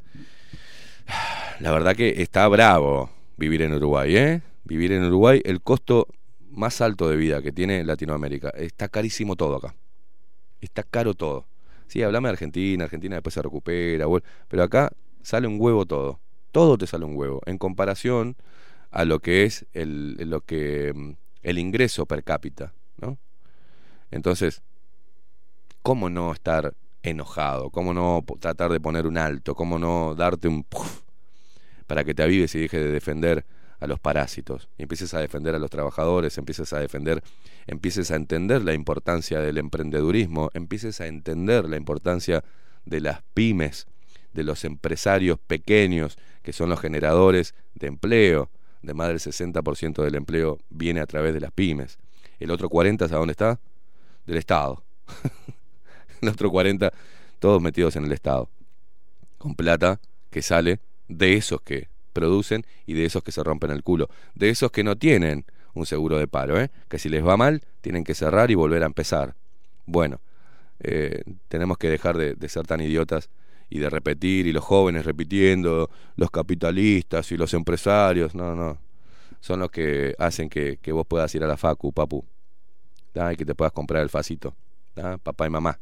[1.60, 4.42] la verdad que está bravo vivir en Uruguay, ¿eh?
[4.64, 6.08] Vivir en Uruguay, el costo
[6.50, 8.50] más alto de vida que tiene Latinoamérica.
[8.52, 9.76] Está carísimo todo acá.
[10.62, 11.46] Está caro todo.
[11.88, 14.06] Sí, hablame de Argentina, Argentina después se recupera,
[14.48, 16.22] pero acá sale un huevo todo.
[16.54, 17.42] Todo te sale un huevo.
[17.46, 18.38] En comparación
[18.92, 21.12] a lo que es el, lo que, mm,
[21.44, 23.18] el ingreso per cápita, ¿no?
[24.12, 24.62] Entonces,
[25.82, 26.74] ¿cómo no estar
[27.04, 27.70] enojado?
[27.70, 29.56] ¿Cómo no tratar de poner un alto?
[29.56, 31.02] ¿Cómo no darte un puf
[31.88, 33.46] para que te avives y dejes de defender
[33.80, 34.70] a los parásitos?
[34.78, 37.24] Y empieces a defender a los trabajadores, empieces a defender,
[37.68, 42.44] empieces a entender la importancia del emprendedurismo, empieces a entender la importancia
[42.86, 43.88] de las pymes,
[44.34, 48.50] de los empresarios pequeños, que son los generadores de empleo.
[48.82, 51.98] De más del 60% del empleo viene a través de las pymes.
[52.40, 53.60] El otro 40%, ¿a dónde está?
[54.26, 54.84] Del Estado.
[56.22, 56.92] el otro 40%,
[57.40, 58.50] todos metidos en el Estado.
[59.38, 60.00] Con plata
[60.30, 64.50] que sale de esos que producen y de esos que se rompen el culo, de
[64.50, 66.70] esos que no tienen un seguro de paro, ¿eh?
[66.90, 69.36] que si les va mal tienen que cerrar y volver a empezar.
[69.86, 70.20] Bueno,
[70.80, 73.30] eh, tenemos que dejar de, de ser tan idiotas
[73.72, 78.78] y de repetir, y los jóvenes repitiendo, los capitalistas y los empresarios, no, no,
[79.40, 82.24] son los que hacen que, vos puedas ir a la facu, papu,
[83.32, 84.54] y que te puedas comprar el facito,
[85.24, 85.80] papá y mamá,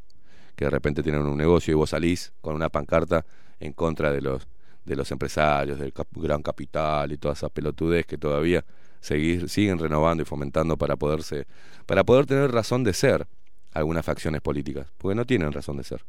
[0.56, 3.26] que de repente tienen un negocio y vos salís con una pancarta
[3.60, 4.48] en contra de los
[4.86, 8.66] de los empresarios, del gran capital y toda esa pelotudez que todavía
[9.02, 11.46] seguir, siguen renovando y fomentando para poderse
[11.86, 13.28] para poder tener razón de ser
[13.74, 16.04] algunas facciones políticas, porque no tienen razón de ser.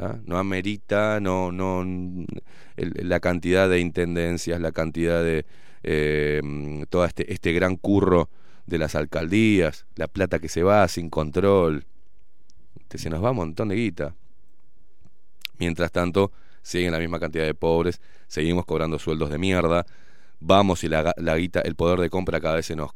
[0.00, 0.18] ¿Ah?
[0.24, 1.84] No amerita, no, no,
[2.76, 5.46] la cantidad de intendencias, la cantidad de
[5.82, 6.42] eh,
[6.88, 8.28] todo este, este gran curro
[8.66, 11.84] de las alcaldías, la plata que se va sin control,
[12.80, 14.14] Este, se nos va un montón de guita.
[15.58, 16.32] Mientras tanto,
[16.62, 19.86] siguen la misma cantidad de pobres, seguimos cobrando sueldos de mierda,
[20.40, 22.90] vamos y la, la guita, el poder de compra cada vez se nos,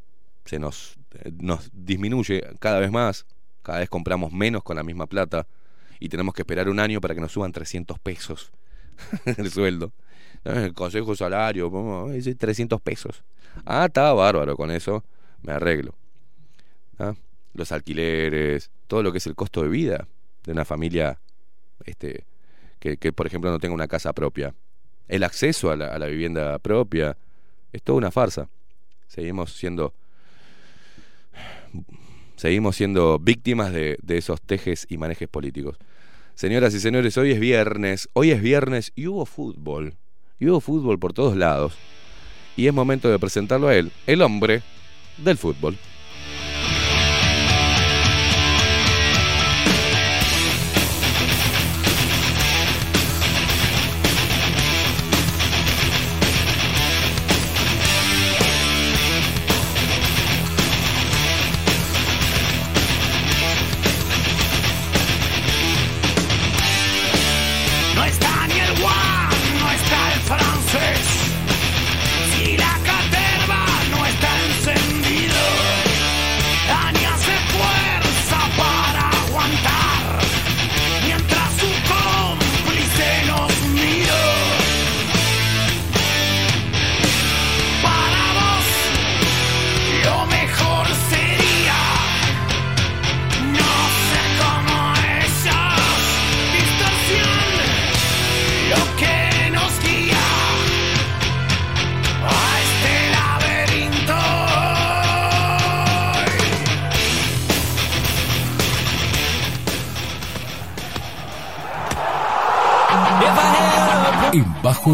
[0.45, 3.27] se nos, eh, nos disminuye cada vez más,
[3.63, 5.47] cada vez compramos menos con la misma plata
[6.05, 8.53] y tenemos que esperar un año para que nos suban 300 pesos
[9.25, 9.91] el sueldo.
[10.45, 12.11] Eh, El consejo salario, ¿cómo?
[12.11, 13.25] Eh, sí, 300 pesos.
[13.65, 15.03] Ah, está bárbaro con eso,
[15.41, 15.95] me arreglo.
[16.99, 17.15] ¿Ah?
[17.55, 20.07] Los alquileres, todo lo que es el costo de vida
[20.45, 21.19] de una familia
[21.87, 22.25] este,
[22.81, 24.55] que, que, por ejemplo, no tenga una casa propia.
[25.09, 27.17] El acceso a la, a la vivienda propia
[27.73, 28.51] es toda una farsa.
[29.09, 29.95] Seguimos siendo
[32.37, 35.79] seguimos siendo víctimas de, de esos tejes y manejes políticos.
[36.35, 39.95] Señoras y señores, hoy es viernes, hoy es viernes y hubo fútbol.
[40.41, 41.75] Y hubo fútbol por todos lados.
[42.57, 44.63] Y es momento de presentarlo a él, el hombre
[45.19, 45.79] del fútbol.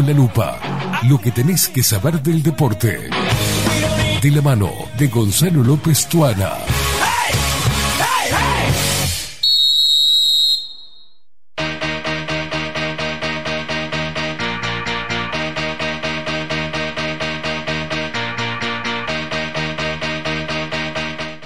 [0.01, 0.59] Bajo la Lupa,
[1.09, 3.09] lo que tenés que saber del deporte.
[4.21, 6.53] De la mano de Gonzalo López Tuana.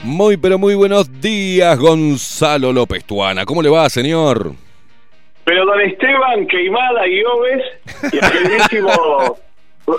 [0.04, 3.44] Muy pero muy buenos días, Gonzalo López Tuana.
[3.46, 4.54] ¿Cómo le va, señor?
[5.44, 7.62] Pero don Esteban Queimada Guiobes
[8.12, 9.38] y el queridísimo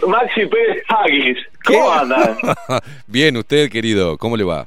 [0.08, 2.36] Maxi Pérez Haguis, ¿cómo andan?
[3.06, 4.66] Bien, usted, querido, ¿cómo le va?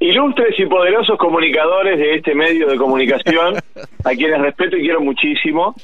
[0.00, 3.56] Ilustres y poderosos comunicadores de este medio de comunicación,
[4.04, 5.74] a quienes respeto y quiero muchísimo,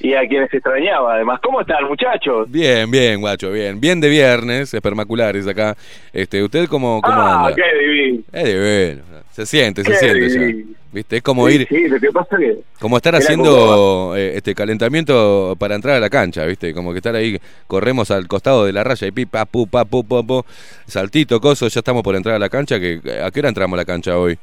[0.00, 1.40] y a quienes extrañaba además.
[1.42, 2.50] ¿Cómo están, muchachos?
[2.50, 3.80] Bien, bien, guacho, bien.
[3.80, 5.74] Bien de viernes, espermaculares acá.
[6.12, 7.54] Este, ¿Usted cómo, cómo ah, anda?
[7.54, 8.22] qué divino.
[8.32, 9.02] Es divino.
[9.30, 10.81] Se siente, se Qué siente ya.
[10.92, 11.16] ¿Viste?
[11.16, 12.58] Es como Sí, ir, Sí, lo que pasa que...
[12.78, 16.74] como estar haciendo eh, este calentamiento para entrar a la cancha, ¿viste?
[16.74, 19.86] Como que estar ahí, corremos al costado de la raya y pi, pa, pu, pa,
[19.86, 20.44] pu, po, po,
[20.86, 22.78] saltito, coso, ya estamos por entrar a la cancha.
[22.78, 24.36] que ¿A qué hora entramos a la cancha hoy?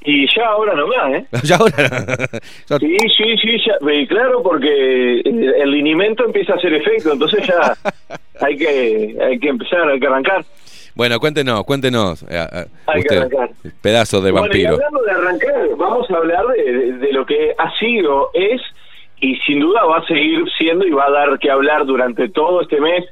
[0.00, 1.26] Y ya ahora nomás, ¿eh?
[1.42, 2.28] ya ahora.
[2.68, 7.12] Ya- Sí, sí, sí, ya, eh, claro, porque el el linimento empieza a hacer efecto,
[7.12, 7.76] entonces ya
[8.40, 10.44] hay que hay que empezar, hay que arrancar.
[10.98, 12.24] Bueno, cuéntenos, cuéntenos.
[12.24, 13.50] eh, eh, Hay que arrancar.
[13.80, 14.74] pedazo de Bueno, y vampiro.
[14.74, 18.60] hablando de arrancar, vamos a hablar de, de- de lo que ha sido, es
[19.20, 22.62] y sin duda va a seguir siendo y va a dar que hablar durante todo
[22.62, 23.04] este mes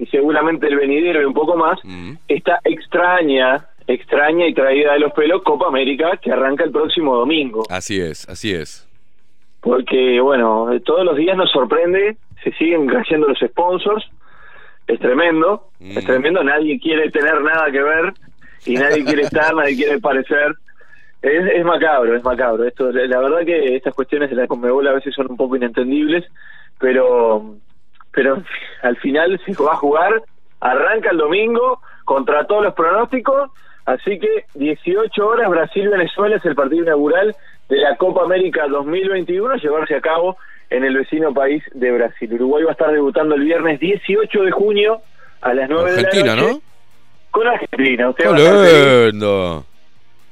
[0.00, 2.14] y seguramente el venidero y un poco más, Mm.
[2.26, 7.62] esta extraña, extraña y traída de los pelos Copa América que arranca el próximo domingo.
[7.70, 8.84] Así es, así es.
[9.60, 14.04] porque bueno, todos los días nos sorprende, se siguen cayendo los sponsors,
[14.88, 15.96] es tremendo, Mm.
[15.98, 18.12] es tremendo, nadie quiere tener nada que ver
[18.66, 20.54] y nadie quiere estar, nadie quiere parecer.
[21.22, 22.64] Es, es macabro, es macabro.
[22.64, 26.24] Esto, la verdad que estas cuestiones de la Conmebol a veces son un poco inentendibles,
[26.80, 27.54] pero
[28.12, 28.42] pero
[28.82, 30.22] al final se va a jugar,
[30.60, 33.50] arranca el domingo contra todos los pronósticos,
[33.84, 37.36] así que 18 horas Brasil-Venezuela es el partido inaugural
[37.68, 40.36] de la Copa América 2021 a llevarse a cabo
[40.70, 42.32] en el vecino país de Brasil.
[42.34, 45.00] Uruguay va a estar debutando el viernes 18 de junio
[45.40, 46.52] a las 9 Argentina, de la noche.
[46.54, 46.62] ¿no?
[47.30, 48.10] Con Argentina.
[48.10, 49.64] Usted ¡Qué lindo!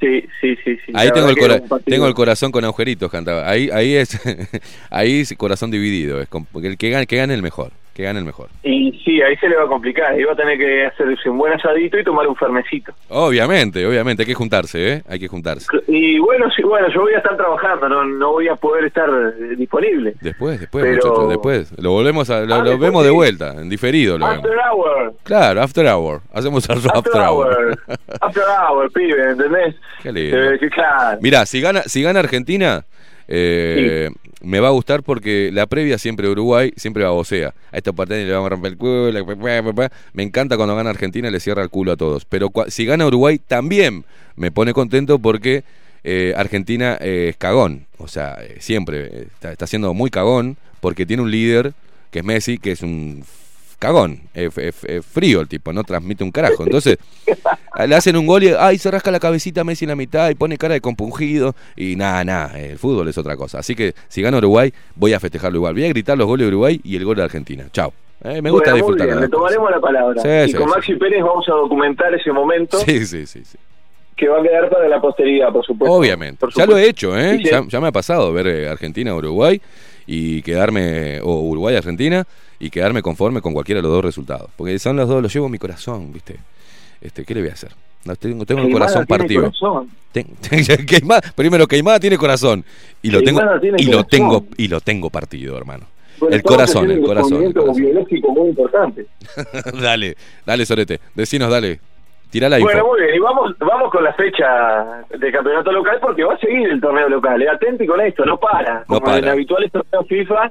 [0.00, 0.76] Sí, sí, sí.
[0.84, 0.92] sí.
[0.94, 3.48] Ahí tengo el, cora- tengo el corazón con agujeritos, cantaba.
[3.48, 4.20] Ahí, ahí es,
[4.90, 6.20] ahí es corazón dividido.
[6.20, 6.28] Es
[6.62, 8.50] el que gane, que gane el mejor, que gane el mejor.
[8.62, 10.14] Y sí, ahí se le va a complicar.
[10.28, 12.92] Va a tener que hacerse un buen asadito y tomar un fernecito.
[13.08, 15.02] Obviamente, obviamente, hay que juntarse, ¿eh?
[15.08, 15.66] Hay que juntarse.
[15.88, 19.08] Y bueno, sí, bueno, yo voy a estar trabajando, no, no voy a poder estar
[19.08, 20.14] eh, disponible.
[20.20, 21.72] Después, después, Pero- muchachos, después.
[21.82, 24.44] Lo volvemos a, lo, Ah, vemos de vuelta, en diferido lo vemos.
[24.44, 26.20] After hour, Claro, after hour.
[26.34, 27.46] Hacemos el after, after hour.
[27.48, 27.78] hour,
[28.20, 29.74] after hour, pibe, ¿entendés?
[30.02, 30.36] Qué lindo.
[30.52, 31.18] Eh, claro.
[31.22, 32.84] Mirá, si gana, si gana Argentina,
[33.26, 34.10] eh,
[34.46, 37.52] me va a gustar porque la previa siempre Uruguay, siempre babosea.
[37.72, 39.88] A estos partidos le vamos a romper el culo.
[40.12, 42.24] Me encanta cuando gana Argentina, le cierra el culo a todos.
[42.24, 44.04] Pero si gana Uruguay, también
[44.36, 45.64] me pone contento porque
[46.04, 47.86] eh, Argentina eh, es cagón.
[47.98, 51.74] O sea, eh, siempre eh, está, está siendo muy cagón porque tiene un líder
[52.12, 53.24] que es Messi, que es un
[53.78, 56.64] cagón, es, es- es frío el tipo, no transmite un carajo.
[56.64, 56.98] Entonces,
[57.86, 60.30] le hacen un gol y ay, se rasca la cabecita a Messi en la mitad
[60.30, 63.58] y pone cara de compungido y nada, nada, el fútbol es otra cosa.
[63.58, 65.74] Así que si gana Uruguay, voy a festejarlo igual.
[65.74, 67.64] Voy a gritar los goles de Uruguay y el gol de Argentina.
[67.72, 67.92] Chao.
[68.24, 69.20] Eh, me gusta Bueno, disfrutar.
[69.20, 70.22] le tomaremos la palabra.
[70.22, 70.74] Sí, y sí, con sí.
[70.74, 73.58] Maxi Pérez vamos a documentar ese momento Sí, sí, sí, sí.
[74.16, 75.94] que va a quedar para la posteridad, por supuesto.
[75.94, 76.38] Obviamente.
[76.40, 77.36] Por Ya lo he hecho, ¿eh?
[77.36, 79.60] Sí, Ya, ya me ha pasado ver eh, Argentina-Uruguay
[80.06, 82.26] y quedarme, o Uruguay-Argentina,
[82.58, 84.50] y quedarme conforme con cualquiera de los dos resultados.
[84.56, 86.36] Porque son los dos, los llevo en mi corazón, ¿viste?
[87.00, 87.72] Este, ¿Qué le voy a hacer?
[88.04, 89.42] No, tengo, tengo el corazón tiene partido.
[89.42, 89.90] corazón.
[90.12, 90.26] Ten-
[90.86, 92.64] Queimada- primero, Queimada tiene corazón.
[93.02, 95.86] Y lo tengo, Queimada y lo tengo, y lo tengo partido, hermano.
[96.18, 97.82] Bueno, el corazón, el corazón, el corazón.
[97.82, 99.06] biológico muy importante.
[99.82, 100.16] dale,
[100.46, 101.00] dale, Sorete.
[101.14, 101.80] Decinos, dale.
[102.40, 106.38] Bueno, muy bien, y vamos, vamos con la fecha de campeonato local porque va a
[106.38, 107.40] seguir el torneo local.
[107.42, 108.84] Eh, Atenti con esto, no para.
[108.88, 110.50] No Como en habituales torneos FIFA,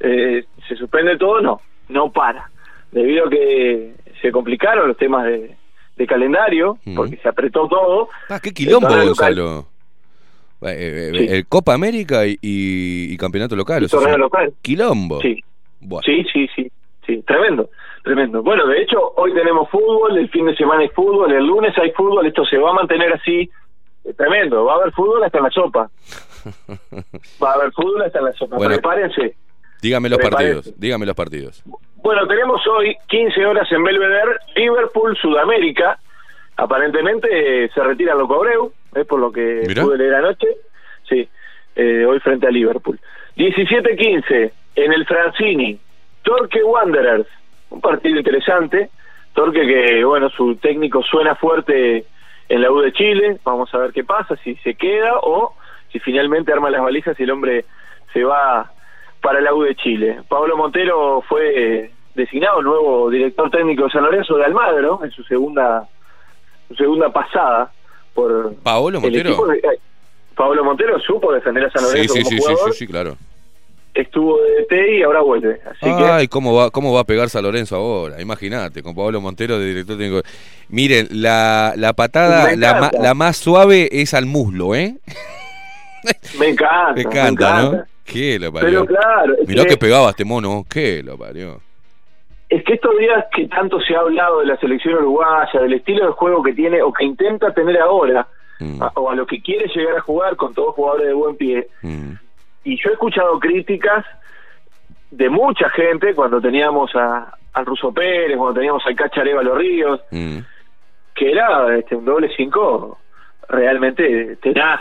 [0.00, 2.50] eh, se suspende todo, no, no para.
[2.92, 5.54] Debido a que se complicaron los temas de,
[5.96, 6.94] de calendario, Mm.
[6.96, 8.08] porque se apretó todo.
[8.28, 9.66] Ah, qué quilombo, El Gonzalo.
[10.62, 11.26] Eh, eh, Sí.
[11.28, 13.78] El Copa América y, y- y Campeonato Local.
[13.78, 14.52] El o sea, torneo local.
[14.62, 15.20] Quilombo.
[15.20, 15.42] Sí,
[16.32, 16.70] sí, sí,
[17.06, 17.68] sí, tremendo,
[18.02, 18.42] tremendo.
[18.42, 21.90] Bueno, de hecho, hoy tenemos fútbol, el fin de semana hay fútbol, el lunes hay
[21.92, 23.50] fútbol, esto se va a mantener así,
[24.04, 25.90] eh, tremendo, va a haber fútbol hasta en la sopa.
[27.42, 28.74] Va a haber fútbol hasta en la sopa, Bueno.
[28.74, 29.34] prepárense.
[29.80, 30.78] Dígame los partidos.
[30.78, 31.62] Dígame los partidos.
[31.96, 35.98] Bueno, tenemos hoy 15 horas en Belvedere, Liverpool, Sudamérica.
[36.56, 39.82] Aparentemente eh, se retira Loco Abreu, es por lo que Mirá.
[39.84, 40.48] pude leer anoche.
[41.08, 41.26] Sí,
[41.76, 42.98] eh, hoy frente a Liverpool.
[43.36, 45.78] 17-15 en el Francini,
[46.24, 47.26] Torque Wanderers,
[47.70, 48.90] un partido interesante.
[49.34, 52.04] Torque que, bueno, su técnico suena fuerte
[52.48, 53.38] en la U de Chile.
[53.44, 55.54] Vamos a ver qué pasa, si se queda o
[55.92, 57.64] si finalmente arma las valijas y el hombre
[58.12, 58.70] se va
[59.20, 60.20] para la U de Chile.
[60.28, 65.88] Pablo Montero fue designado nuevo director técnico de San Lorenzo de Almagro en su segunda
[66.68, 67.70] su segunda pasada
[68.14, 69.46] por ¿Paolo Montero?
[69.46, 69.78] de- eh,
[70.36, 73.16] Pablo Montero supo defender a San Sí, Lorenzo sí, como sí, sí, sí, sí, claro.
[73.94, 75.60] Estuvo de DT y ahora vuelve.
[75.70, 78.20] Así que Ay, ¿cómo va, ¿cómo va a pegar San Lorenzo ahora?
[78.20, 80.22] Imagínate, con Pablo Montero de director técnico.
[80.68, 84.96] Miren, la, la patada, la, ma- la más suave es al muslo, ¿eh?
[86.38, 86.92] me encanta.
[86.94, 87.84] Me me encanta, ¿no?
[88.04, 88.68] ¿Qué lo parió?
[88.68, 91.60] Pero claro, Mirá que- que pegaba este mono, ¿qué lo parió?
[92.50, 96.06] Es que estos días que tanto se ha hablado de la selección uruguaya, del estilo
[96.06, 98.26] de juego que tiene o que intenta tener ahora,
[98.60, 101.34] Mm, a- o a lo que quiere llegar a jugar con todos jugadores de buen
[101.36, 102.12] pie, mm.
[102.64, 104.04] Y yo he escuchado críticas
[105.10, 110.00] de mucha gente cuando teníamos a, al Ruso Pérez, cuando teníamos al Cachareva Los Ríos,
[110.10, 110.38] Mm.
[111.14, 112.98] que era este, un doble cinco
[113.48, 114.80] realmente tenaz.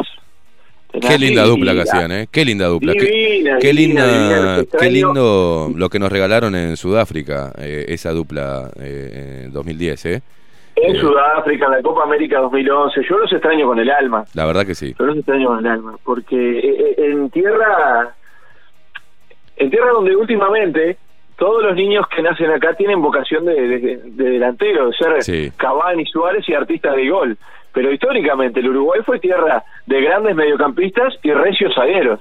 [0.92, 2.28] tenaz Qué linda dupla que hacían, ¿eh?
[2.32, 2.94] Qué linda dupla.
[2.94, 4.92] Qué- Divina, Qué divina, linda, qué extraño.
[4.92, 10.22] lindo lo que nos regalaron en Sudáfrica, eh, esa dupla eh, en 2010, ¿eh?
[10.90, 10.96] En.
[10.98, 14.26] Sudáfrica, en la Copa América 2011, yo los extraño con el alma.
[14.34, 14.94] La verdad que sí.
[15.00, 18.14] Yo los extraño con el alma, porque eh, eh, en tierra,
[19.58, 20.98] en tierra donde últimamente
[21.38, 25.52] todos los niños que nacen acá tienen vocación de, de- de delantero, de ser Sí.
[25.58, 27.38] Cavani, Suárez y artistas de gol.
[27.74, 32.20] Pero históricamente el Uruguay fue tierra de grandes mediocampistas y recios zagueros.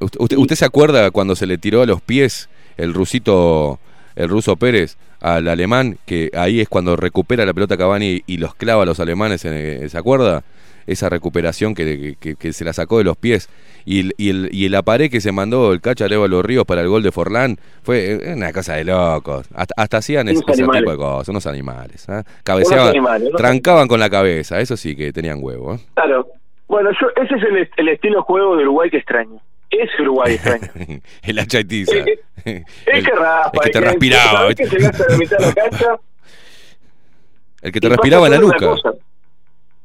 [0.00, 3.78] Usted, usted- usted se acuerda cuando se le tiró a los pies el rusito
[4.14, 8.54] el ruso Pérez al alemán, que ahí es cuando recupera la pelota Cavani y los
[8.54, 10.42] clava a los alemanes, en, eh, ¿se acuerda?
[10.84, 13.48] Esa recuperación que, que- que se la sacó de los pies.
[13.84, 16.64] Y, el- y, el, y la pared que se mandó el cacha Leo los Ríos
[16.64, 19.46] para el gol de Forlán fue eh, una cosa de locos.
[19.54, 22.08] Hasta, hasta hacían ese tipo de cosas, unos animales.
[22.08, 22.24] ¿ah?
[22.42, 25.74] Cabeceaban, animales, trancaban con la cabeza, eso sí que tenían huevo.
[25.74, 25.78] ¿eh?
[25.94, 26.26] Claro.
[26.66, 29.40] Bueno, yo, ese es el, el estilo juego de Uruguay que extraño.
[29.72, 30.68] Ese Uruguay extraño.
[31.22, 31.96] el hachaitiza.
[31.96, 33.50] Eh, el, Es que raspa.
[33.54, 34.32] el que te y respiraba.
[34.32, 34.62] ¿sabés ¿viste?
[34.64, 35.86] que se gasta la mitad de la cancha.
[37.62, 38.74] El que te y respiraba en la nuca.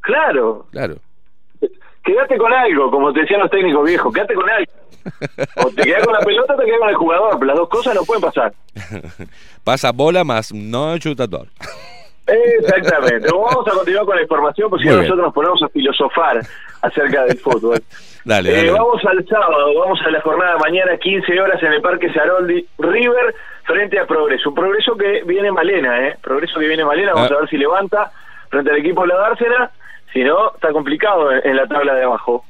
[0.02, 0.66] Claro.
[0.72, 0.96] Claro.
[2.04, 4.12] Quédate con algo, como te decían los técnicos viejos.
[4.14, 4.72] Quédate con algo.
[5.58, 7.46] O te quedas con la pelota o te quedas con el jugador.
[7.46, 8.54] Las dos cosas no pueden pasar.
[9.64, 11.50] Pasa bola más no chutador.
[12.28, 13.22] Exactamente.
[13.22, 16.40] Pero vamos a continuar con la información porque si nosotros nos ponemos a filosofar
[16.82, 17.80] acerca del fútbol.
[18.26, 18.72] Dale, Eh, dale.
[18.72, 22.66] vamos al sábado, vamos a la jornada de mañana, 15 horas en el Parque Saroldi,
[22.80, 23.34] River
[23.64, 24.49] frente a Progreso.
[24.49, 26.18] Un progreso que viene malena, ¿eh?
[26.22, 27.36] Progreso que viene malena, vamos Ah.
[27.36, 28.12] a ver si levanta
[28.49, 29.72] frente al equipo de la Dársena.
[30.14, 32.44] Si no, está complicado en, en la tabla de abajo.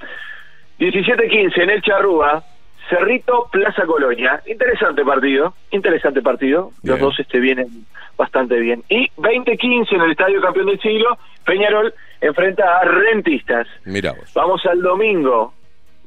[0.80, 2.44] 17-15 en el Charrúa,
[2.90, 4.42] Cerrito, Plaza Colonia.
[4.46, 6.72] Interesante partido, interesante partido.
[6.84, 7.68] Los dos este vienen
[8.18, 8.84] bastante bien.
[8.90, 13.68] Y 20-15 en el Estadio Campeón del Siglo, Peñarol enfrenta a Rentistas.
[13.86, 14.32] Mira vos.
[14.34, 15.54] Vamos al domingo,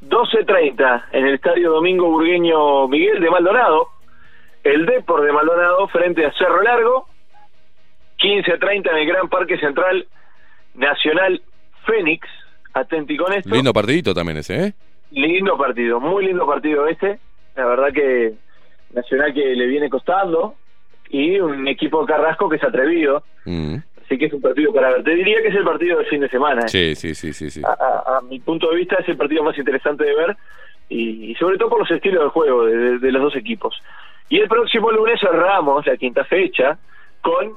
[0.03, 3.89] 12.30, en el Estadio Domingo Burgueño Miguel de Maldonado.
[4.65, 7.07] El Depor de Maldonado frente a Cerro Largo.
[8.19, 10.07] 15.30 en el Gran Parque Central
[10.75, 11.41] Nacional
[11.87, 12.27] Fénix.
[12.73, 13.51] Atenti con esto.
[13.51, 14.75] Lindo partidito también ese, ¿eh?
[15.13, 17.19] Lindo partido, muy lindo partido este.
[17.57, 18.33] La verdad que
[18.95, 20.55] Nacional que le viene costando.
[21.09, 23.25] Y un equipo Carrasco que es atrevido.
[23.45, 23.77] Mm.
[24.05, 25.03] Así que es un partido para ver.
[25.05, 26.63] Te diría que es el partido del fin de semana.
[26.63, 26.69] ¿eh?
[26.69, 27.63] Sí, sí, sí, sí, sí.
[27.65, 30.37] a, a- a mi punto de vista es el partido más interesante de ver
[30.89, 33.81] y, y sobre todo por los estilos de juego de, de- de los dos equipos.
[34.29, 36.79] Y el próximo lunes cerramos la quinta fecha
[37.21, 37.55] con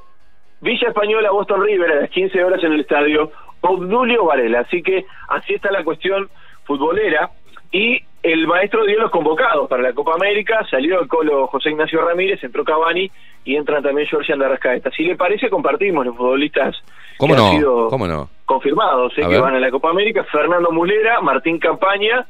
[0.61, 3.31] Villa Española Boston River a las 15 horas en el estadio
[3.61, 4.61] Obdulio Varela.
[4.61, 6.29] Así que así está la cuestión
[6.65, 7.29] futbolera
[7.73, 12.05] y el maestro dio los convocados para la Copa América, salió el colo José Ignacio
[12.05, 13.11] Ramírez, entró Cavani
[13.43, 14.91] y entran también Georgian de Arrascaeta.
[14.91, 16.75] Si le parece, compartimos los futbolistas
[17.17, 18.29] ¿Cómo que han sido ¿Cómo no?
[18.45, 19.41] confirmados eh, que ver.
[19.41, 22.27] van a la Copa América, Fernando Mulera, Martín Campaña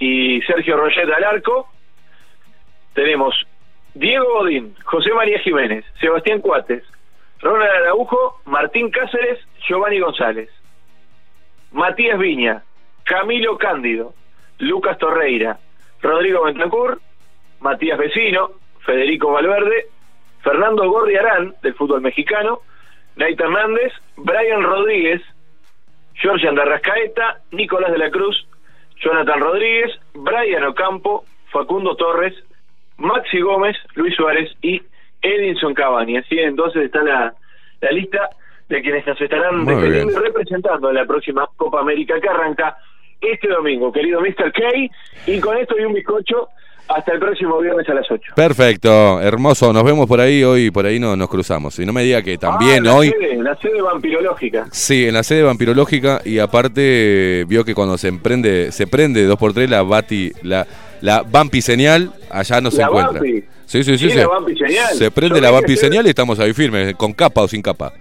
[0.00, 1.68] y Sergio Roget al arco.
[2.92, 3.34] Tenemos
[3.94, 6.82] Diego Godín, José María Jiménez, Sebastián Cuates,
[7.40, 9.38] Ronald Araujo, Martín Cáceres,
[9.68, 10.50] Giovanni González,
[11.70, 12.64] Matías Viña,
[13.04, 14.12] Camilo Cándido,
[14.58, 15.58] Lucas Torreira,
[16.00, 17.00] Rodrigo Bentancur,
[17.60, 18.50] Matías Vecino,
[18.84, 19.86] Federico Valverde,
[20.42, 22.60] Fernando Gordiarán, del fútbol mexicano,
[23.16, 25.22] Nate Hernández, Brian Rodríguez,
[26.14, 28.46] Georgian de Arrascaeta, Nicolás de la Cruz,
[28.96, 32.34] Jonathan Rodríguez, Brian Ocampo, Facundo Torres,
[32.98, 34.80] Maxi Gómez, Luis Suárez y
[35.20, 36.18] Edinson Cavani.
[36.18, 37.34] Así entonces está la,
[37.80, 38.30] la lista
[38.68, 42.76] de quienes nos estarán representando en la próxima Copa América que arranca
[43.20, 44.52] este domingo, querido Mr.
[44.52, 44.60] K.
[45.26, 46.48] Y con esto y un bizcocho,
[46.88, 48.32] hasta el próximo viernes a las 8.
[48.36, 49.72] Perfecto, hermoso.
[49.72, 51.76] Nos vemos por ahí hoy, por ahí no, nos cruzamos.
[51.80, 53.08] Y no me diga que también Ah, la hoy.
[53.10, 54.66] Sede, la sede vampirológica.
[54.70, 59.36] Sí, en la sede vampirológica y aparte vio que cuando se emprende, se prende dos
[59.38, 60.66] por tres la bati, la,
[61.00, 63.14] la vampi señal, allá no se encuentra.
[63.20, 63.42] vampi.
[63.66, 64.04] Sí, sí, sí.
[64.06, 64.18] Sí, sí.
[64.18, 64.94] la vampi señal.
[64.94, 67.92] Se prende Yo la vampi señal y estamos ahí firmes, con capa o sin capa.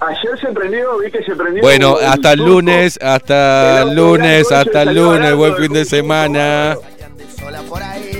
[0.00, 1.62] Ayer se prendió, vi que se prendió.
[1.62, 6.76] Bueno, el hasta el lunes, hasta El lunes, hasta el lunes, buen fin de semana.
[7.38, 8.13] sola por ahí.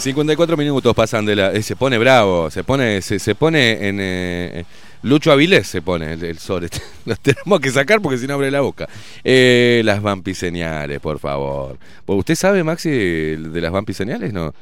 [0.00, 1.52] 54 minutos pasan de la.
[1.52, 3.98] eh, se pone bravo, se pone, se, se pone en.
[4.00, 4.64] eh,
[5.02, 6.38] Lucho Avilés se pone el, el.
[7.06, 8.88] Los tenemos que sacar porque si no abre la boca.
[9.24, 11.78] Eh, las vampiseñales, por favor.
[12.04, 14.32] Pues, ¿Usted sabe, Maxi, de las vampiseñales?
[14.32, 14.54] No.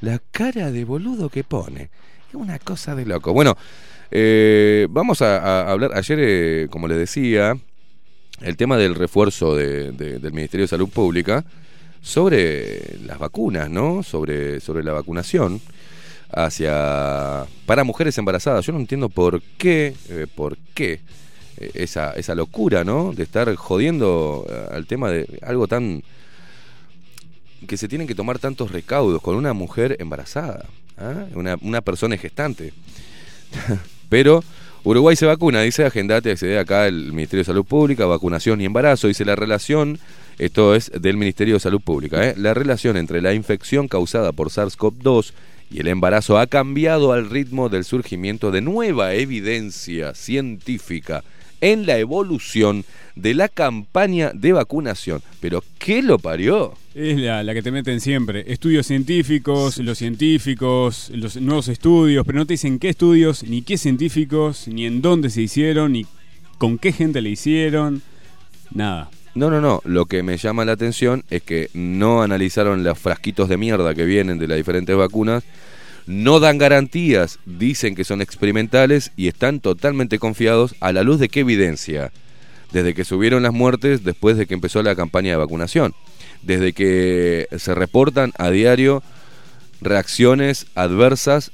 [0.00, 1.90] La cara de boludo que pone.
[2.28, 3.32] Es una cosa de loco.
[3.32, 3.56] Bueno,
[4.10, 5.92] eh, vamos a, hablar.
[5.94, 7.56] Ayer, eh, como les decía,
[8.40, 11.44] el tema del refuerzo de- del Ministerio de Salud Pública
[12.02, 14.02] sobre las vacunas, ¿no?
[14.02, 15.60] Sobre, sobre la vacunación
[16.30, 18.66] hacia para mujeres embarazadas.
[18.66, 21.00] Yo no entiendo por qué, eh, por qué
[21.56, 23.12] eh, esa, esa locura, ¿no?
[23.12, 26.02] De estar jodiendo eh, al tema de algo tan
[27.66, 30.66] que se tienen que tomar tantos recaudos con una mujer embarazada,
[30.98, 31.26] ¿ah?
[31.34, 32.72] una, una persona gestante.
[34.08, 34.42] Pero
[34.82, 39.06] Uruguay se vacuna, dice, agendate, accede acá el Ministerio de Salud Pública, vacunación y embarazo,
[39.06, 40.00] dice la relación,
[40.44, 42.34] esto es del Ministerio de Salud Pública, ¿eh?
[42.36, 45.32] la relación entre la infección causada por SARS-CoV-2
[45.70, 51.22] y el embarazo ha cambiado al ritmo del surgimiento de nueva evidencia científica
[51.60, 55.22] en la evolución de la campaña de vacunación.
[55.40, 56.74] Pero ¿qué lo parió?
[56.94, 58.44] Es la, la que te meten siempre.
[58.52, 63.78] Estudios científicos, los científicos, los nuevos estudios, pero no te dicen qué estudios, ni qué
[63.78, 66.04] científicos, ni en dónde se hicieron, ni
[66.58, 68.02] con qué gente le hicieron.
[68.72, 69.08] Nada.
[69.34, 69.80] No, no, no.
[69.84, 74.04] Lo que me llama la atención es que no analizaron los frasquitos de mierda que
[74.04, 75.42] vienen de las diferentes vacunas,
[76.06, 81.28] no dan garantías, dicen que son experimentales y están totalmente confiados a la luz de
[81.28, 82.12] qué evidencia.
[82.72, 85.94] Desde que subieron las muertes después de que empezó la campaña de vacunación.
[86.42, 89.02] Desde que se reportan a diario
[89.80, 91.52] reacciones adversas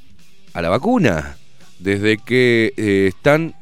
[0.52, 1.36] a la vacuna.
[1.78, 3.54] Desde que eh, están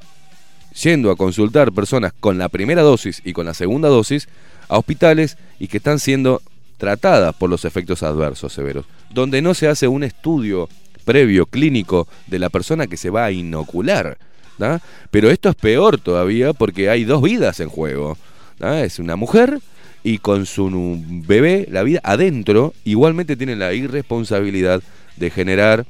[0.83, 4.29] yendo a consultar personas con la primera dosis y con la segunda dosis
[4.69, 6.43] a hospitales y que están siendo
[6.77, 10.69] tratadas por los efectos adversos severos, donde no se hace un estudio
[11.05, 14.19] previo clínico de la persona que se va a inocular.
[14.59, 14.83] ¿da?
[15.11, 18.19] Pero esto es peor todavía porque hay dos vidas en juego.
[18.61, 19.61] Es una mujer
[20.03, 24.83] y con su bebé, la vida adentro, igualmente tiene la irresponsabilidad
[25.17, 25.87] de generar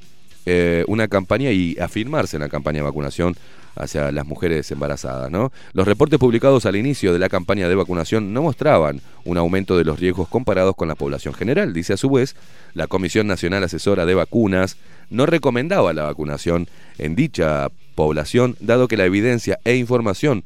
[0.47, 3.37] eh, una campaña y afirmarse en la campaña de vacunación
[3.77, 5.31] hacia las mujeres embarazadas.
[5.31, 5.53] ¿no?
[5.73, 9.85] Los reportes publicados al inicio de la campaña de vacunación no mostraban un aumento de
[9.85, 11.73] los riesgos comparados con la población general.
[11.73, 12.37] Dice a su vez,
[12.75, 14.77] la Comisión Nacional Asesora de Vacunas
[15.11, 20.45] no recomendaba la vacunación en dicha población, dado que la evidencia e información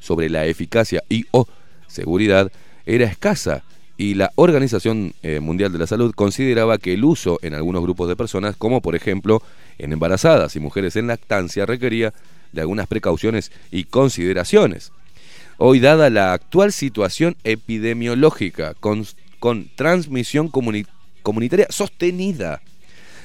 [0.00, 1.46] sobre la eficacia y o
[1.86, 2.52] seguridad
[2.86, 3.64] era escasa
[3.98, 8.08] y la Organización eh, Mundial de la Salud consideraba que el uso en algunos grupos
[8.08, 9.42] de personas, como por ejemplo
[9.76, 12.14] en embarazadas y mujeres en lactancia, requería
[12.52, 14.92] de algunas precauciones y consideraciones.
[15.56, 19.06] Hoy, dada la actual situación epidemiológica con,
[19.38, 20.86] con transmisión comuni-
[21.22, 22.62] comunitaria sostenida,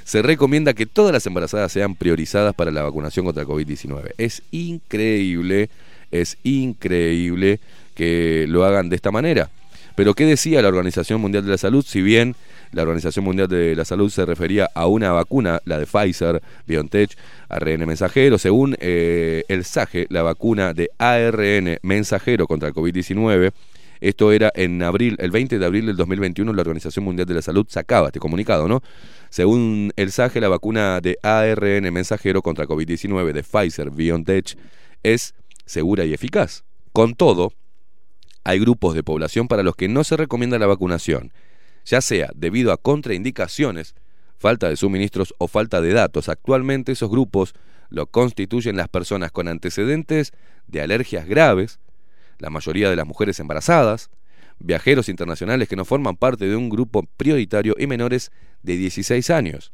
[0.03, 4.13] se recomienda que todas las embarazadas sean priorizadas para la vacunación contra el COVID-19.
[4.17, 5.69] Es increíble,
[6.11, 7.59] es increíble
[7.95, 9.49] que lo hagan de esta manera.
[9.95, 11.85] Pero ¿qué decía la Organización Mundial de la Salud?
[11.87, 12.35] Si bien
[12.73, 17.11] la Organización Mundial de la Salud se refería a una vacuna, la de Pfizer, BioNTech,
[17.49, 23.51] ARN mensajero, según eh, el SAGE, la vacuna de ARN mensajero contra el COVID-19,
[24.03, 27.41] esto era en abril, el 20 de abril del 2021, la Organización Mundial de la
[27.41, 28.83] Salud sacaba este comunicado, ¿no?
[29.29, 34.57] Según el SAGE, la vacuna de ARN mensajero contra COVID-19 de Pfizer BioNTech
[35.03, 35.33] es
[35.65, 36.65] segura y eficaz.
[36.91, 37.53] Con todo,
[38.43, 41.31] hay grupos de población para los que no se recomienda la vacunación,
[41.85, 43.95] ya sea debido a contraindicaciones,
[44.37, 46.29] falta de suministros o falta de datos.
[46.29, 47.53] Actualmente esos grupos
[47.89, 50.33] lo constituyen las personas con antecedentes
[50.67, 51.79] de alergias graves,
[52.39, 54.09] la mayoría de las mujeres embarazadas,
[54.59, 58.31] viajeros internacionales que no forman parte de un grupo prioritario y menores
[58.63, 59.71] de 16 años.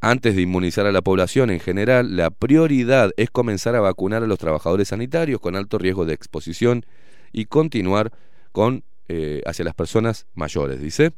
[0.00, 4.26] Antes de inmunizar a la población en general, la prioridad es comenzar a vacunar a
[4.26, 6.84] los trabajadores sanitarios con alto riesgo de exposición
[7.30, 8.12] y continuar
[8.50, 8.82] con
[9.14, 11.12] eh, hacia las personas mayores, dice.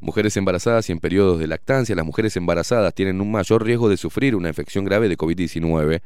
[0.00, 3.96] Mujeres embarazadas y en periodos de lactancia, las mujeres embarazadas tienen un mayor riesgo de
[3.96, 6.00] sufrir una infección grave de COVID-19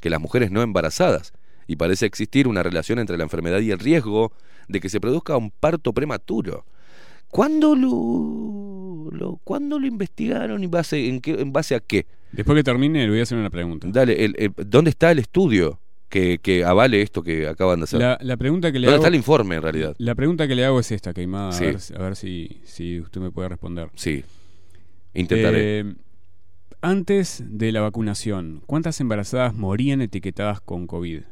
[0.00, 1.32] que las mujeres no embarazadas
[1.66, 4.32] y parece existir una relación entre la enfermedad y el riesgo
[4.68, 6.64] de que se produzca un parto prematuro.
[7.28, 12.06] ¿Cuándo lo, lo, ¿cuándo lo investigaron y base, en, qué, en base a qué?
[12.32, 13.86] Después que termine, le voy a hacer una pregunta.
[13.90, 15.78] Dale, el- el- ¿dónde está el estudio
[16.14, 17.98] que, que avale esto que acaban de hacer?
[18.00, 19.96] La, la pregunta que le ¿Dónde hago, está el informe en realidad?
[19.98, 21.64] La pregunta que le hago es esta, Queimada, Sí.
[21.64, 23.88] a ver, a ver si, si usted me puede responder.
[23.96, 24.22] Sí,
[25.12, 25.80] intentaré.
[25.80, 25.94] Eh,
[26.82, 31.22] antes de la vacunación, ¿cuántas embarazadas morían etiquetadas con COVID?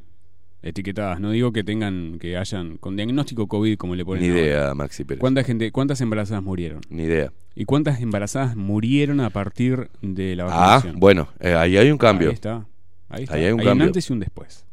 [0.64, 4.40] Etiquetadas, no digo que tengan, que hayan, con diagnóstico COVID como le ponen Ni ahora.
[4.42, 5.20] idea, Maxi Pérez.
[5.20, 6.80] ¿Cuánta gente, ¿Cuántas embarazadas murieron?
[6.88, 7.32] Ni idea.
[7.54, 10.46] ¿Y cuántas embarazadas murieron a partir de la Ah,
[10.76, 11.00] vacunación?
[11.00, 12.28] bueno, eh, ahí hay un cambio.
[12.28, 12.64] Ahí está.
[13.08, 13.34] Ahí está.
[13.34, 13.86] Ahí hay un un cambio.
[13.86, 14.64] antes y un después.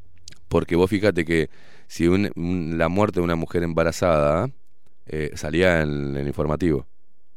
[0.49, 1.49] Porque vos fíjate que
[1.88, 4.49] si la muerte de una mujer embarazada
[5.05, 6.85] eh, salía en el informativo,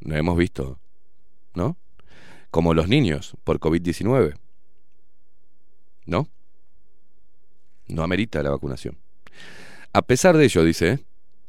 [0.01, 0.79] lo hemos visto,
[1.55, 1.77] ¿no?
[2.51, 4.35] Como los niños por COVID-19,
[6.07, 6.27] ¿no?
[7.87, 8.97] No amerita la vacunación.
[9.93, 11.05] A pesar de ello, dice,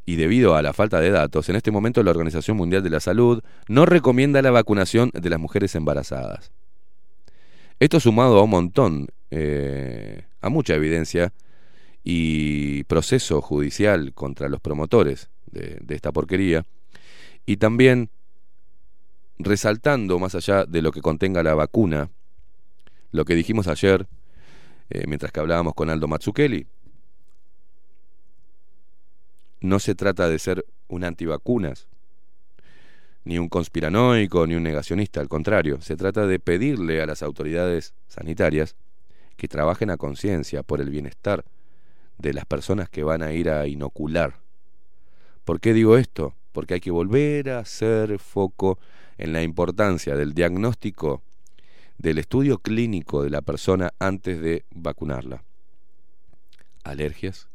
[0.06, 2.99] y debido a la falta de datos, en este momento la Organización Mundial de la
[2.99, 6.52] Salud no recomienda la vacunación de las mujeres embarazadas.
[7.80, 11.34] Esto sumado a un montón, eh, a mucha evidencia
[12.03, 16.65] y proceso judicial contra los promotores de, esta porquería,
[17.45, 18.09] Y también
[19.38, 22.09] resaltando, más allá de lo que contenga la vacuna,
[23.11, 24.07] lo que dijimos ayer,
[24.89, 26.65] eh, mientras que hablábamos con Aldo Mazzucchelli,
[29.61, 31.88] no se trata de ser un antivacunas,
[33.25, 37.93] ni un conspiranoico, ni un negacionista, al contrario, se trata de pedirle a las autoridades
[38.07, 38.75] sanitarias
[39.38, 41.45] que trabajen a conciencia por el bienestar
[42.18, 44.35] de las personas que van a ir a inocular.
[45.44, 46.34] ¿Por qué digo esto?
[46.52, 48.80] Porque hay que volver a hacer foco
[49.18, 51.22] en la importancia del diagnóstico
[51.98, 55.44] del estudio clínico de la persona antes de vacunarla.
[56.84, 57.48] Alergias,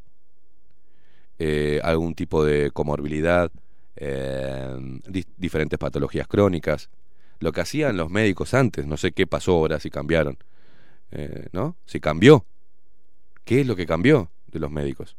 [1.38, 3.50] eh, algún tipo de comorbilidad,
[3.96, 6.88] eh, di- diferentes patologías crónicas,
[7.40, 10.38] lo que hacían los médicos antes, no sé qué pasó ahora, si cambiaron,
[11.10, 11.76] eh, ¿no?
[11.86, 12.44] Si cambió,
[13.44, 15.16] ¿qué es lo que cambió de los médicos?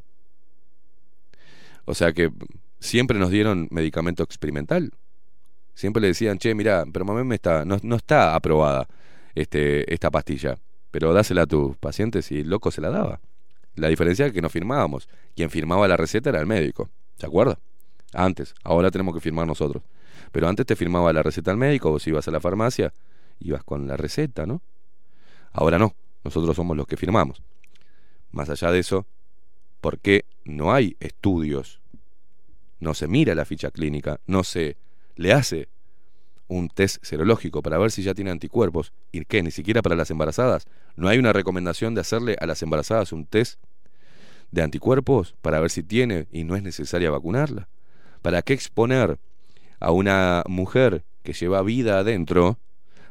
[1.85, 2.31] O sea que
[2.80, 4.91] siempre nos dieron medicamento experimental,
[5.73, 8.88] siempre le decían, che, mira, pero mamá está, no, no está aprobada
[9.35, 10.57] este, esta pastilla,
[10.91, 13.19] pero dásela a tus pacientes y el loco se la daba.
[13.76, 15.07] La diferencia es que no firmábamos.
[15.35, 16.89] Quien firmaba la receta era el médico.
[17.15, 17.57] ¿Se acuerda?
[18.14, 18.53] Antes.
[18.64, 19.84] Ahora tenemos que firmar nosotros.
[20.31, 22.93] Pero antes te firmaba la receta el médico, vos ibas a la farmacia,
[23.39, 24.61] ibas con la receta, ¿no?
[25.53, 25.95] Ahora no.
[26.23, 27.41] Nosotros somos los que firmamos.
[28.31, 29.06] Más allá de eso,
[29.81, 31.81] ¿por qué no hay estudios?
[32.80, 34.77] No se mira la ficha clínica, no se
[35.15, 35.68] le hace
[36.47, 38.91] un test serológico para ver si ya tiene anticuerpos.
[39.11, 39.43] ¿Y qué?
[39.43, 40.68] Ni siquiera para las embarazadas.
[40.95, 43.60] ¿No hay una recomendación de hacerle a las embarazadas un test
[44.51, 47.69] de anticuerpos para ver si tiene y no es necesaria vacunarla?
[48.22, 49.19] ¿Para qué exponer
[49.80, 52.57] a una mujer que lleva vida adentro?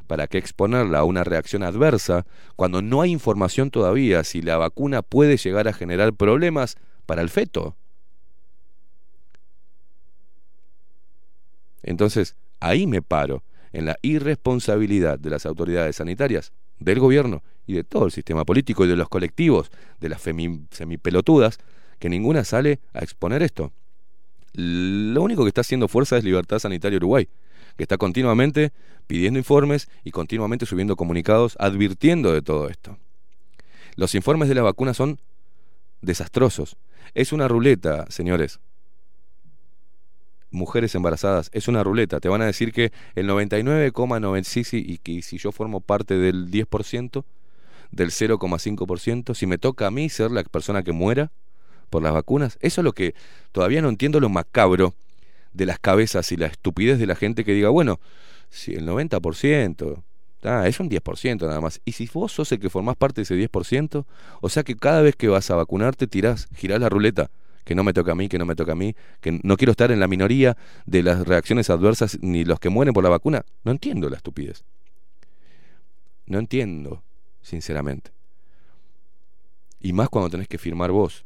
[0.09, 2.25] ¿Para qué exponerla a una reacción adversa
[2.55, 7.29] cuando no hay información todavía si la vacuna puede llegar a generar problemas para el
[7.29, 7.75] feto?
[11.83, 17.83] Entonces, ahí me paro, en la irresponsabilidad de las autoridades sanitarias, del gobierno y de
[17.83, 19.69] todo el sistema político y de los colectivos,
[19.99, 21.59] de las semipelotudas,
[21.99, 23.73] que ninguna sale a exponer esto.
[24.53, 27.29] Lo único que está haciendo fuerza es Libertad Sanitaria Uruguay,
[27.79, 28.73] que está continuamente
[29.07, 32.97] pidiendo informes y continuamente subiendo comunicados advirtiendo de todo esto.
[33.95, 35.17] Los informes de la vacuna son
[36.01, 36.75] desastrosos.
[37.13, 38.59] Es una ruleta, señores.
[40.51, 42.19] Mujeres embarazadas, es una ruleta.
[42.19, 46.17] Te van a decir que el 99,9 sí, sí, y que si yo formo parte
[46.17, 47.23] del 10%,
[47.91, 51.31] del 0,5%, si me toca a mí ser la persona que muera
[51.89, 53.15] por las vacunas, eso es lo que
[53.53, 54.95] todavía no entiendo lo macabro
[55.53, 57.99] de las cabezas y la estupidez de la gente que diga, bueno,
[58.49, 60.03] si el 90%,
[60.43, 61.81] ah, es un 10% nada más.
[61.85, 64.05] Y si vos sos el que formás parte de ese 10%,
[64.41, 67.29] o sea que cada vez que vas a vacunarte tirás, girás la ruleta,
[67.63, 69.71] que no me toca a mí, que no me toca a mí, que no quiero
[69.71, 73.45] estar en la minoría de las reacciones adversas ni los que mueren por la vacuna.
[73.63, 74.63] No entiendo la estupidez.
[76.25, 77.03] No entiendo,
[77.41, 78.11] sinceramente.
[79.79, 81.25] Y más cuando tenés que firmar vos.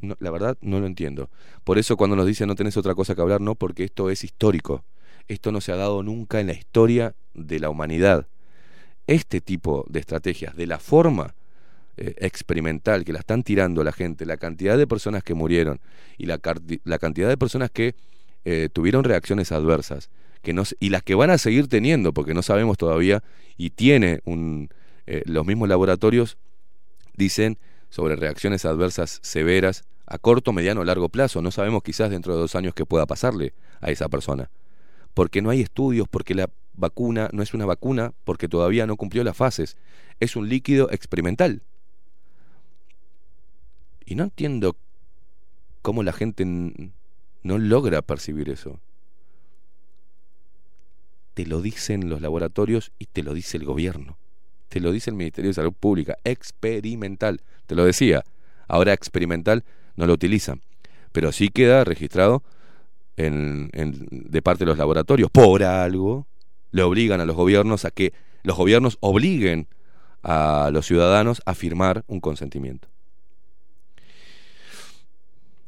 [0.00, 1.30] No, la verdad no lo entiendo.
[1.64, 4.24] Por eso cuando nos dicen no tenés otra cosa que hablar, no, porque esto es
[4.24, 4.84] histórico.
[5.28, 8.26] Esto no se ha dado nunca en la historia de la humanidad.
[9.06, 11.34] Este tipo de estrategias, de la forma
[11.96, 15.80] eh, experimental que la están tirando a la gente, la cantidad de personas que murieron
[16.18, 17.94] y la, cantidad de personas que
[18.44, 20.10] eh, tuvieron reacciones adversas,
[20.42, 23.22] que no, y las que van a seguir teniendo, porque no sabemos todavía,
[23.56, 24.68] y tiene un,
[25.06, 26.36] eh, los mismos laboratorios
[27.16, 31.42] dicen sobre reacciones adversas severas a corto, mediano o largo plazo.
[31.42, 34.50] No sabemos quizás dentro de dos años qué pueda pasarle a esa persona.
[35.14, 39.24] Porque no hay estudios, porque la vacuna no es una vacuna, porque todavía no cumplió
[39.24, 39.76] las fases.
[40.20, 41.62] Es un líquido experimental.
[44.04, 44.76] Y no entiendo
[45.82, 48.80] cómo la gente no logra percibir eso.
[51.34, 54.16] Te lo dicen los laboratorios y te lo dice el gobierno.
[54.68, 56.16] Te lo dice el Ministerio de Salud Pública.
[56.24, 57.40] Experimental.
[57.66, 58.24] Te lo decía.
[58.68, 59.64] Ahora experimental
[59.96, 60.62] no lo utilizan.
[61.12, 62.42] Pero sí queda registrado
[63.16, 63.70] en,
[64.10, 65.30] de parte de los laboratorios.
[65.30, 66.26] Por algo
[66.72, 68.12] le obligan a los gobiernos a que
[68.42, 69.68] los gobiernos obliguen
[70.22, 72.88] a los ciudadanos a firmar un consentimiento.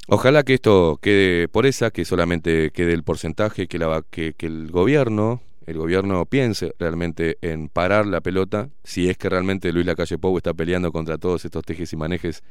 [0.09, 4.71] Ojalá que esto quede por esa, que solamente quede el porcentaje, que, la, que el
[4.71, 10.17] gobierno, el gobierno piense realmente en parar la pelota, si es que realmente Luis Lacalle
[10.17, 12.43] Pou está peleando contra todos estos tejes y manejes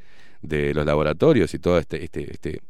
[0.44, 2.62] de los laboratorios y todo este, este, este,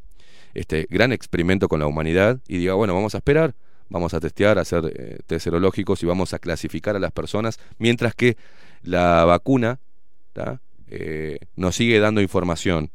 [0.53, 3.55] este gran experimento con la humanidad, y diga, bueno, vamos a esperar,
[3.89, 8.15] vamos a testear, a hacer eh, test y vamos a clasificar a las personas, mientras
[8.15, 8.37] que
[8.83, 9.79] la vacuna.
[10.89, 12.91] Eh, nos sigue dando información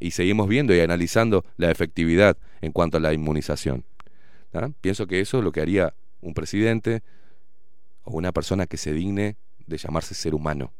[0.00, 3.84] y seguimos viendo y analizando la efectividad en cuanto a la inmunización.
[4.80, 5.94] Pienso que eso es lo que haría
[6.26, 7.02] un presidente
[8.04, 9.36] o una persona que se digne
[9.66, 10.72] de llamarse ser humano.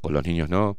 [0.00, 0.76] Con los niños no.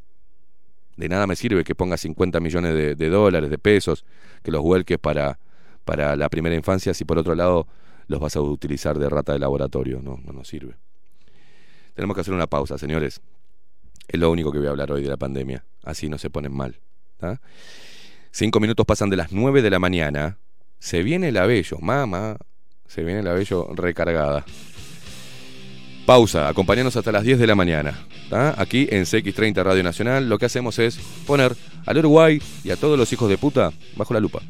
[0.97, 4.05] De nada me sirve que ponga 50 millones de, dólares, de pesos,
[4.43, 5.39] que los vuelques para,
[5.85, 7.67] para la primera infancia, si por otro lado
[8.07, 10.01] los vas a utilizar de rata de laboratorio.
[10.01, 10.75] No, no nos sirve.
[11.93, 13.21] Tenemos que hacer una pausa, señores.
[14.07, 15.63] Es lo único que voy a hablar hoy de la pandemia.
[15.83, 16.79] Así no se ponen mal.
[17.17, 17.41] ¿tá?
[18.31, 20.37] Cinco minutos pasan de las nueve de la mañana.
[20.81, 22.37] Se viene la Bello, mamá.
[22.87, 24.43] Se viene la Bello recargada.
[26.07, 28.07] Pausa, acompañanos hasta las 10 de la mañana.
[28.31, 28.55] ¿tá?
[28.57, 30.97] Aquí en CX30 Radio Nacional lo que hacemos es
[31.27, 31.55] poner
[31.85, 34.41] al Uruguay y a todos los hijos de puta bajo la lupa.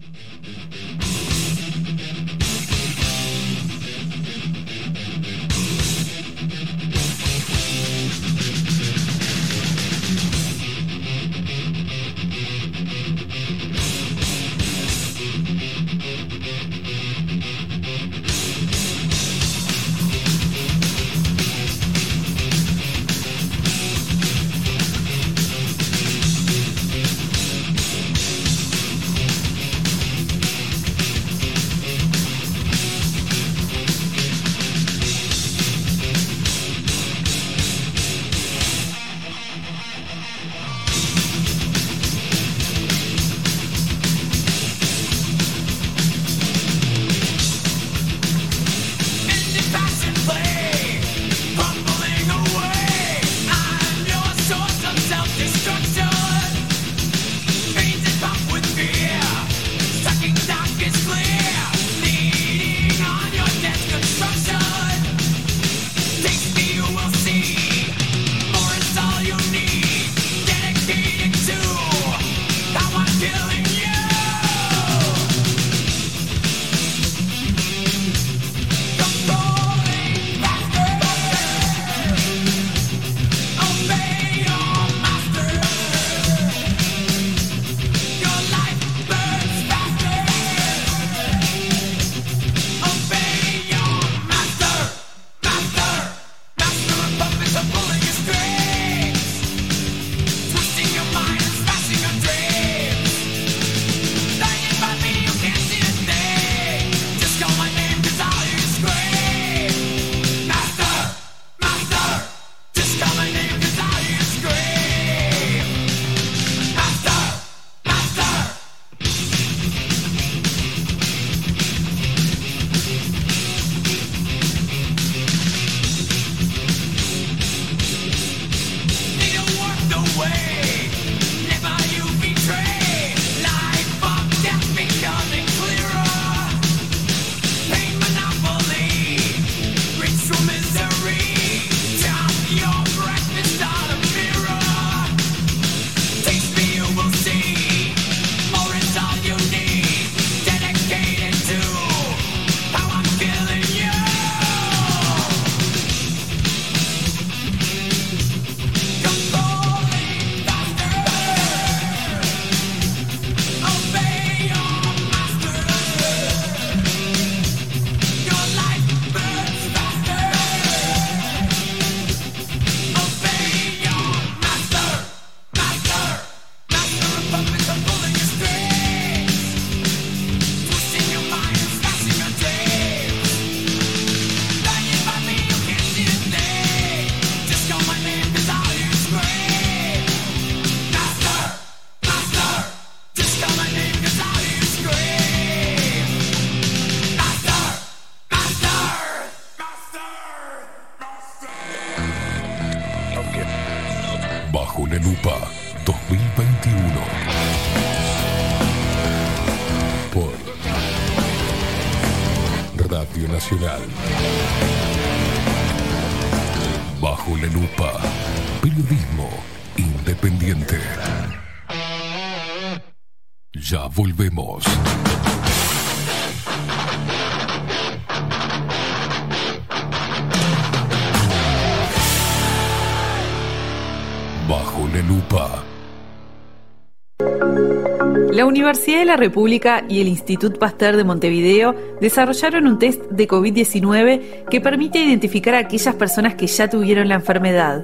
[238.62, 244.46] Universidad de la República y el Institut Pasteur de Montevideo desarrollaron un test de COVID-19
[244.52, 247.84] que permite identificar a aquellas personas que ya tuvieron la enfermedad.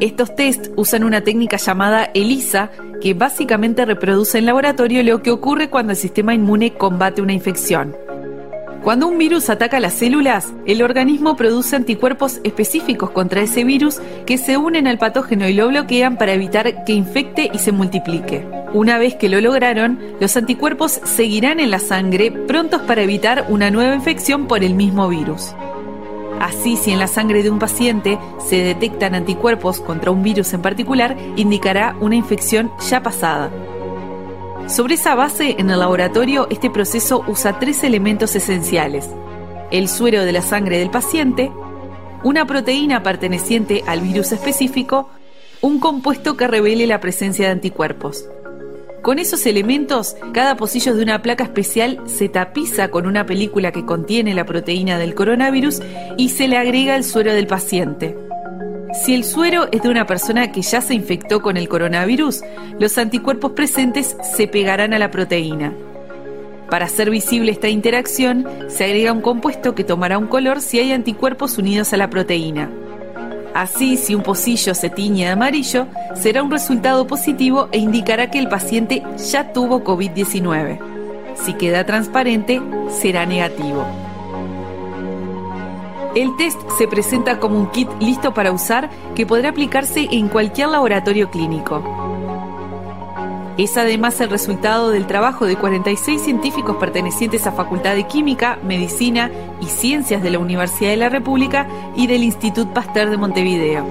[0.00, 2.70] Estos test usan una técnica llamada ELISA,
[3.02, 7.94] que básicamente reproduce en laboratorio lo que ocurre cuando el sistema inmune combate una infección.
[8.82, 14.38] Cuando un virus ataca las células, el organismo produce anticuerpos específicos contra ese virus que
[14.38, 18.57] se unen al patógeno y lo bloquean para evitar que infecte y se multiplique.
[18.74, 23.70] Una vez que lo lograron, los anticuerpos seguirán en la sangre prontos para evitar una
[23.70, 25.54] nueva infección por el mismo virus.
[26.38, 30.60] Así, si en la sangre de un paciente se detectan anticuerpos contra un virus en
[30.60, 33.50] particular, indicará una infección ya pasada.
[34.66, 39.08] Sobre esa base, en el laboratorio, este proceso usa tres elementos esenciales.
[39.70, 41.50] El suero de la sangre del paciente,
[42.22, 45.08] una proteína perteneciente al virus específico,
[45.62, 48.26] un compuesto que revele la presencia de anticuerpos.
[49.02, 53.84] Con esos elementos, cada pocillo de una placa especial se tapiza con una película que
[53.84, 55.80] contiene la proteína del coronavirus
[56.16, 58.16] y se le agrega el suero del paciente.
[59.04, 62.42] Si el suero es de una persona que ya se infectó con el coronavirus,
[62.80, 65.72] los anticuerpos presentes se pegarán a la proteína.
[66.68, 70.92] Para hacer visible esta interacción, se agrega un compuesto que tomará un color si hay
[70.92, 72.70] anticuerpos unidos a la proteína.
[73.58, 78.38] Así, si un pocillo se tiñe de amarillo, será un resultado positivo e indicará que
[78.38, 79.02] el paciente
[79.32, 80.78] ya tuvo COVID-19.
[81.34, 83.84] Si queda transparente, será negativo.
[86.14, 90.68] El test se presenta como un kit listo para usar que podrá aplicarse en cualquier
[90.68, 91.82] laboratorio clínico.
[93.58, 99.32] Es además el resultado del trabajo de 46 científicos pertenecientes a Facultad de Química, Medicina
[99.60, 101.66] y Ciencias de la Universidad de la República
[101.96, 103.84] y del Institut Pasteur de Montevideo.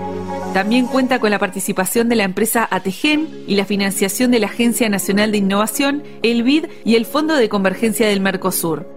[0.54, 4.88] También cuenta con la participación de la empresa Ategen y la financiación de la Agencia
[4.88, 8.97] Nacional de Innovación, el BID y el Fondo de Convergencia del Mercosur.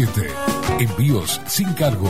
[0.79, 2.09] Envíos sin cargo.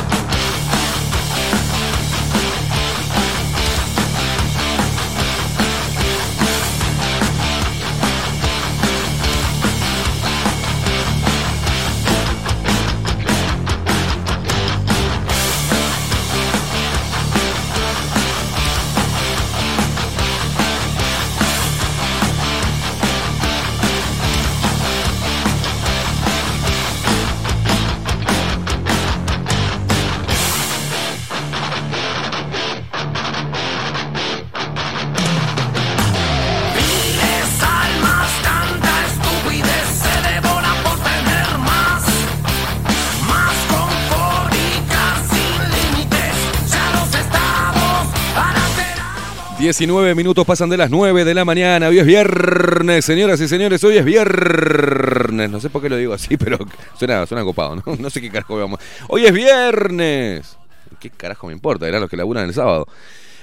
[49.61, 51.87] 19 minutos pasan de las 9 de la mañana.
[51.87, 53.83] Hoy es viernes, señoras y señores.
[53.83, 55.51] Hoy es viernes.
[55.51, 56.57] No sé por qué lo digo así, pero
[56.97, 57.83] suena, suena copado, ¿no?
[57.99, 58.79] No sé qué carajo vamos.
[59.07, 60.57] Hoy es viernes.
[60.99, 61.87] ¿Qué carajo me importa?
[61.87, 62.87] Eran los que laburan el sábado.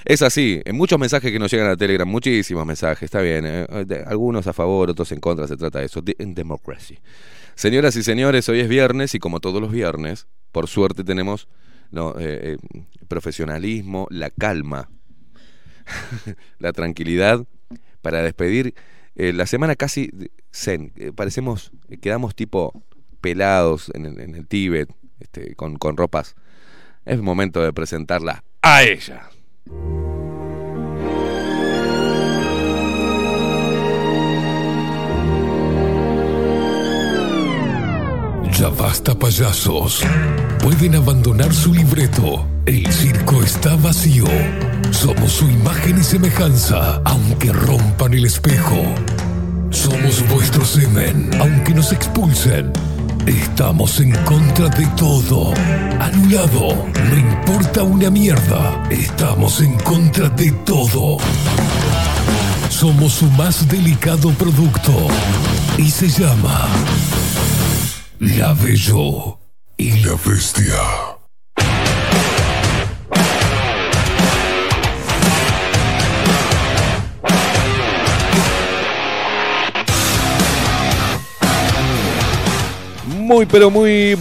[0.03, 4.03] Es así, en muchos mensajes que nos llegan a Telegram, muchísimos mensajes, está bien, eh,
[4.05, 6.99] algunos a favor, otros en contra, se trata de eso, en democracy.
[7.55, 11.47] Señoras y señores, hoy es viernes y como todos los viernes, por suerte tenemos
[11.93, 14.89] eh, eh, profesionalismo, la calma,
[16.59, 17.45] la tranquilidad
[18.01, 18.73] para despedir
[19.15, 20.11] eh, la semana casi
[20.51, 20.93] zen.
[20.95, 22.83] eh, parecemos, eh, quedamos tipo
[23.21, 24.89] pelados en el, Tíbet,
[25.19, 26.35] este, con, con ropas.
[27.05, 29.29] Es momento de presentarla a ella.
[38.59, 40.01] Ya basta payasos.
[40.61, 42.45] Pueden abandonar su libreto.
[42.65, 44.25] El circo está vacío.
[44.91, 48.83] Somos su imagen y semejanza, aunque rompan el espejo.
[49.69, 52.73] Somos vuestro semen, aunque nos expulsen.
[53.25, 55.53] Estamos en contra de todo.
[55.97, 56.85] Anulado.
[57.09, 58.83] No importa una mierda.
[58.89, 61.15] Estamos en contra de todo.
[62.69, 65.07] Somos su más delicado producto.
[65.77, 66.67] Y se llama
[68.19, 69.39] La Bello
[69.77, 70.75] y la Bestia.
[83.07, 84.15] Muy, pero muy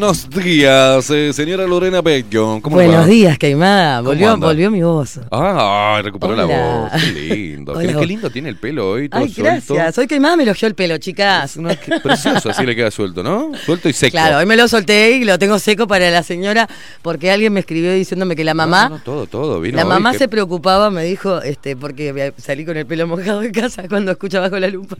[0.00, 2.58] buenos días, eh, señora Lorena Bello.
[2.62, 3.06] ¿Cómo Buenos va?
[3.06, 4.00] días, Caimada.
[4.00, 5.20] Volvió, volvió mi voz.
[5.30, 6.90] Ah, recuperó la voz.
[6.92, 7.72] Qué lindo.
[7.72, 7.86] Hola.
[7.86, 9.10] Qué, qué lindo tiene el pelo hoy.
[9.10, 9.74] Todo Ay, suelto.
[9.74, 9.98] gracias.
[9.98, 11.58] Hoy Caimada me elogió el pelo, chicas.
[11.58, 13.52] No, qué precioso, así le queda suelto, ¿no?
[13.66, 14.12] Suelto y seco.
[14.12, 16.66] Claro, hoy me lo solté y lo tengo seco para la señora
[17.02, 19.60] porque alguien me escribió diciéndome que la mamá, No, no, todo, todo.
[19.60, 23.52] Vino la mamá se preocupaba, me dijo, este, porque salí con el pelo mojado de
[23.52, 24.96] casa cuando escucha bajo la lupa.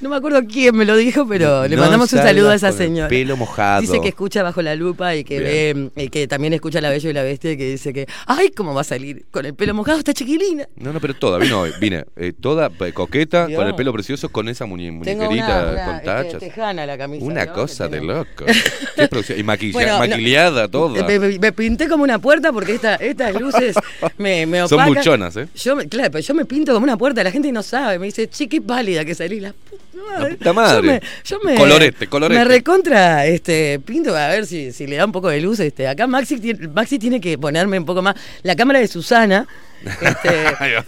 [0.00, 3.06] No me acuerdo quién me lo dijo, pero le mandamos un saludo a esa señora.
[3.08, 3.82] pelo mojado.
[3.82, 7.10] Dice que escucha bajo la lupa y que ve, y que también escucha La Bella
[7.10, 9.74] y la Bestia y que dice que, ay, ¿cómo va a salir con el pelo
[9.74, 10.68] mojado esta chiquilina?
[10.76, 11.72] No, no, pero toda, vino hoy.
[11.80, 13.58] Vine eh, toda eh, coqueta, Dios.
[13.58, 16.40] con el pelo precioso, con esa muñe- muñequerita una, una, con este, tachas.
[16.40, 17.24] tejana la camisa.
[17.24, 17.52] Una ¿no?
[17.52, 18.44] cosa de loco.
[18.46, 19.36] Qué.
[19.38, 21.04] Y maquilla- Bueno, no, maquillada toda.
[21.06, 23.76] Me, me- me pinté como una puerta porque esta- estas luces
[24.18, 25.48] me, me Son buchonas, ¿eh?
[25.54, 27.98] Yo, claro, pero yo me pinto como una puerta, la gente no sabe.
[27.98, 29.40] Me dice, che, qué pálida que salí.
[29.40, 30.36] La puta madre.
[30.36, 30.86] puta madre.
[30.86, 32.38] Yo me, yo me- Colorete, colorete.
[32.38, 35.60] Me recontra este, pinto a ver si, si le da un poco de luz.
[35.60, 35.86] Este.
[35.88, 38.14] Acá Maxi, tiene- Maxi tiene que ponerme un poco más.
[38.42, 39.46] La cámara de Susana,
[39.84, 40.30] este,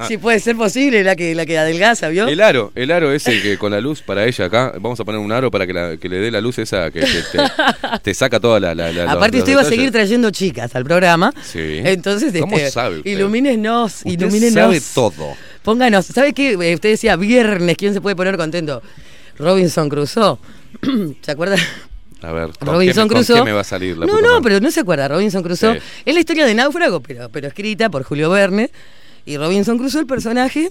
[0.08, 2.28] si puede ser posible, la que, la que adelgaza, ¿vio?
[2.28, 5.20] El aro, el aro ese que con la luz para ella acá, vamos a poner
[5.20, 7.38] un aro para que, la- que le dé la luz esa que, que te,
[8.02, 8.74] te saca toda la...
[8.74, 11.32] la- la- Aparte, usted va a seguir trayendo chicas al programa.
[11.42, 11.80] Sí.
[11.84, 13.10] Entonces, ¿Cómo este, sabe usted?
[13.10, 14.54] ilumínenos, Usted ilumínenos.
[14.54, 15.34] sabe todo.
[15.62, 16.52] Pónganos, ¿sabe qué?
[16.52, 18.82] Eh, Usted decía viernes, ¿quién se puede poner contento?
[19.38, 20.38] Robinson Crusoe.
[21.22, 21.56] ¿Se acuerda?
[22.22, 23.36] A ver, ¿con, Robinson qué, me- con Crusoe.
[23.38, 24.40] qué me va a salir la No, no, madre?
[24.42, 25.08] pero no se acuerda.
[25.08, 25.80] Robinson Crusoe Sí.
[26.04, 28.70] es la historia de náufrago, pero, pero escrita por Julio Verne.
[29.24, 30.70] Y Robinson Crusoe, el personaje,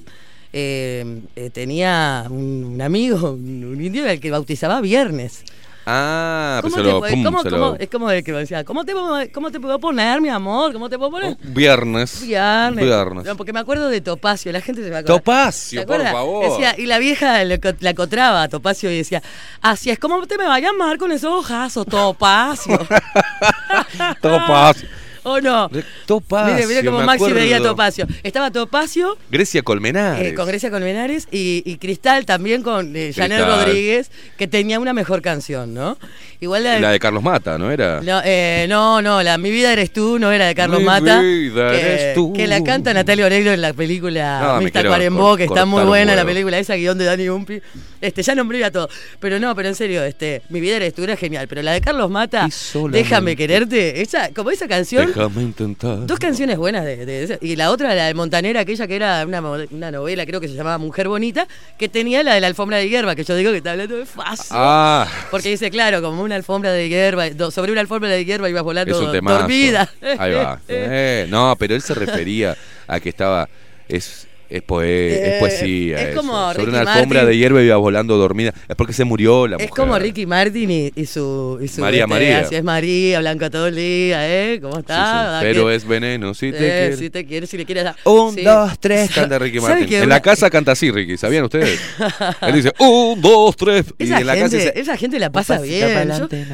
[0.54, 5.44] eh, eh, tenía un, un amigo, un, un indio al que bautizaba Viernes.
[5.86, 7.00] Ah, pues ¿Cómo se lo...
[7.00, 9.18] puede- pum, cómo- se cómo- lo- es como el que me decía, ¿cómo te, puedo-
[9.34, 10.74] ¿cómo te puedo poner, mi amor?
[10.74, 11.36] ¿Cómo te puedo poner?
[11.42, 12.22] Viernes.
[12.22, 12.86] Viernes.
[12.86, 13.26] Viernes.
[13.26, 15.18] No, porque me acuerdo de Topacio, la gente se va a acordar.
[15.20, 16.50] Topacio, ¿Se por favor.
[16.50, 19.24] Decía, y la vieja le la cotraba a Topacio y decía,
[19.62, 22.78] así es como te me va a llamar con esos ojazos, Topacio.
[24.22, 24.88] Topacio.
[25.24, 25.70] ¿O no?
[26.06, 27.62] Topacio, Mire, mire cómo Maxi veía a.
[27.62, 28.08] Topacio.
[28.24, 30.28] Estaba Topacio Grecia Colmenares.
[30.32, 33.46] eh, con Grecia Colmenares y, y Cristal también con eh, Janel.
[33.46, 35.98] Rodríguez, que tenía una mejor canción, ¿no?
[36.40, 38.02] Igual la, La de Carlos Mata, ¿no era?
[38.02, 41.22] No, eh, no, no, la Mi vida eres tú no era de Carlos Mi Mata.
[41.22, 42.34] vida que, eres tú.
[42.34, 46.16] que la canta Natalia Oreiro en la película No, Mista Cuarembó, que está muy buena
[46.16, 47.62] la película esa, guion de Dani Umpi.
[48.02, 48.90] Este, ya nombré a todo.
[49.20, 51.48] Pero no, pero en serio, este, Mi vida eres tú era genial.
[51.48, 52.50] Pero la de Carlos Mata,
[52.90, 55.11] Déjame quererte, esa, como esa canción.
[55.16, 56.06] Déjame intentar.
[56.06, 57.38] Dos canciones buenas de, de.
[57.42, 60.56] Y la otra, la de Montanera, aquella que era una, una novela, creo que se
[60.56, 61.48] llamaba Mujer Bonita,
[61.78, 64.06] que tenía la de la alfombra de hierba, que yo digo que está hablando de
[64.06, 64.48] fácil.
[64.52, 68.64] Ah, Porque dice, claro, como una alfombra de hierba, sobre una alfombra de hierba ibas
[68.64, 69.90] volando dormida.
[70.18, 70.60] Ahí va.
[70.68, 72.56] Eh, no, pero él se refería
[72.88, 73.48] a que estaba.
[73.88, 75.96] Es, es, poe- Eh, es poesía.
[76.02, 76.22] es eso.
[76.22, 77.30] como Sobre Ricky una alfombra Martin.
[77.30, 78.54] de hierba iba volando dormida.
[78.68, 79.84] Es porque se murió la Es mujer.
[79.86, 82.40] como Ricky Martin y, y su, y su María, este, María.
[82.40, 84.60] Así es María, Blanca todo el día, ¿eh?
[84.62, 84.94] ¿Cómo Sí, está?
[84.96, 86.60] sí, ¿A Pero es veneno, si te Eh,
[86.90, 86.98] quiere.
[86.98, 87.96] Si te quiere, si le quieres dar.
[88.06, 88.44] Un, Sí.
[88.44, 89.94] dos, tres, canta Ricky ¿Sabe Martin.
[89.98, 91.80] En una- la casa canta así, Ricky, ¿sabían ustedes?
[92.42, 93.86] Él dice, un, dos, tres.
[93.98, 95.88] Y Esa en la gente, casa dice, esa gente la pasa bien.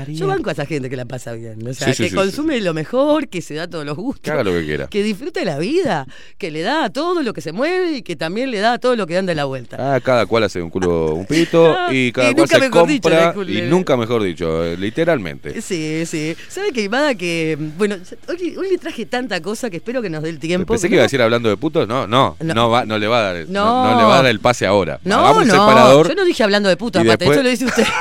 [0.10, 1.66] Yo, banco a esa gente que la pasa bien.
[1.68, 4.22] O sea, Sí, sí, que sí, consume lo mejor, que se da todos los gustos.
[4.24, 4.88] que haga lo que quiera.
[4.88, 6.06] que disfrute la vida,
[6.38, 8.96] que le da a todo lo que se mueve y que también le da todo
[8.96, 9.78] lo que anda en la vuelta.
[9.96, 13.26] Ah, cada cual hace un culo, un pito y cada Y cual se dicho, compra
[13.28, 13.52] disculpe.
[13.54, 15.62] y nunca mejor dicho, eh, literalmente.
[15.62, 16.36] Sí, sí.
[16.50, 17.58] ¿Sabe que Imada que.
[17.78, 17.96] Bueno,
[18.28, 20.74] hoy, hoy le traje tanta cosa que espero que nos dé el tiempo.
[20.74, 22.54] Pensé que iba a decir hablando de putos, no, no, No.
[22.54, 23.66] no, va, no le va a dar, no.
[23.84, 23.92] No.
[23.92, 25.00] no le va a dar el pase ahora.
[25.04, 25.54] No, Hagamos no.
[25.54, 26.08] separador.
[26.10, 27.84] Yo no dije hablando de puto, y aparte, después- eso lo dice usted.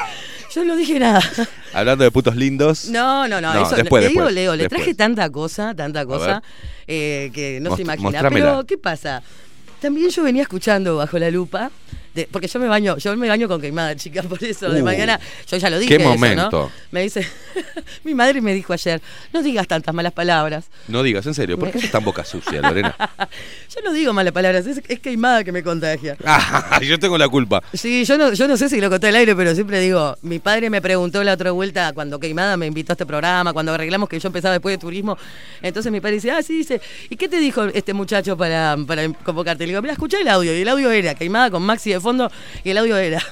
[0.55, 1.21] Yo no dije nada.
[1.75, 2.87] Hablando de putos lindos.
[2.89, 3.53] No, no, no.
[3.53, 4.81] No, eso, después, le digo, después, Leo, le después.
[4.81, 6.43] traje tanta cosa, tanta cosa,
[6.87, 8.11] eh, que no Most- se imagina.
[8.11, 8.47] mostrámela.
[8.53, 9.23] Pero, ¿qué pasa?
[9.87, 11.71] También yo venía escuchando bajo la lupa
[12.17, 14.85] de- porque yo me baño, yo me baño con queimada, chica, por eso de Uh,
[14.85, 16.71] mañana, yo ya lo dije qué eso, ¿no?
[16.91, 17.27] Me dice,
[18.05, 19.01] mi madre me dijo ayer,
[19.33, 20.67] no digas tantas malas palabras.
[20.89, 22.95] No digas, en serio, ¿por qué sos tan boca sucia, Lorena?
[23.75, 26.17] Yo no digo malas palabras, es, es queimada que me contagia.
[26.25, 27.63] Ah, yo tengo la culpa.
[27.75, 30.39] Sí, yo no, yo no sé si lo conté al aire, pero siempre digo, mi
[30.39, 34.09] padre me preguntó la otra vuelta cuando Queimada me invitó a este programa, cuando arreglamos
[34.09, 35.19] que yo empezaba después de turismo,
[35.61, 36.81] entonces mi padre dice, ah, sí, dice,
[37.11, 39.65] ¿y qué te dijo este muchacho para, para convocarte?
[39.65, 42.31] Le digo, mira, escuché el audio, y el audio era Queimada con Maxi de fondo,
[42.65, 43.23] y el audio era,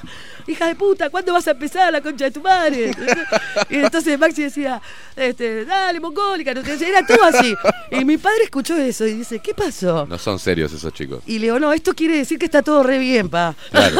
[0.46, 2.90] hija de puta, ¿cuándo vas a empezar la concha de tu madre?
[3.70, 4.80] Y entonces Maxi decía,
[5.16, 7.54] este, dale, mongólica, era todo así.
[7.90, 10.06] Y mi padre escuchó eso y dice, ¿qué pasó?
[10.06, 11.22] No son serios esos chicos.
[11.26, 13.54] Y le digo, no, esto quiere decir que está todo re bien, pa.
[13.70, 13.96] Claro.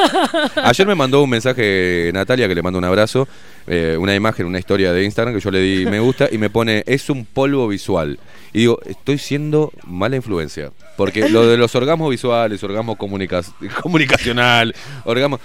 [0.57, 3.27] Ayer me mandó un mensaje Natalia, que le mando un abrazo,
[3.67, 6.51] eh, una imagen, una historia de Instagram que yo le di me gusta y me
[6.51, 8.19] pone, es un polvo visual.
[8.53, 10.73] Y digo, estoy siendo mala influencia.
[10.97, 13.43] Porque lo de los orgasmos visuales, orgasmo comunica-
[13.83, 15.41] comunicacional, orgasmo...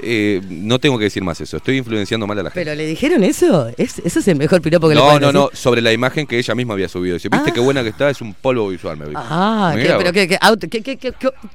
[0.00, 2.64] eh, no tengo que decir más eso, estoy influenciando mal a la gente.
[2.64, 3.68] ¿Pero le dijeron eso?
[3.76, 5.58] ¿Es, ¿Eso es el mejor piropo que le No, pueden no, no, decir?
[5.58, 7.14] sobre la imagen que ella misma había subido.
[7.14, 8.08] Dice, ¿viste qué buena que está?
[8.10, 9.20] Es un polvo visual, me dijo.
[9.24, 10.68] Ah, ¿qué, pero qué, qué auto-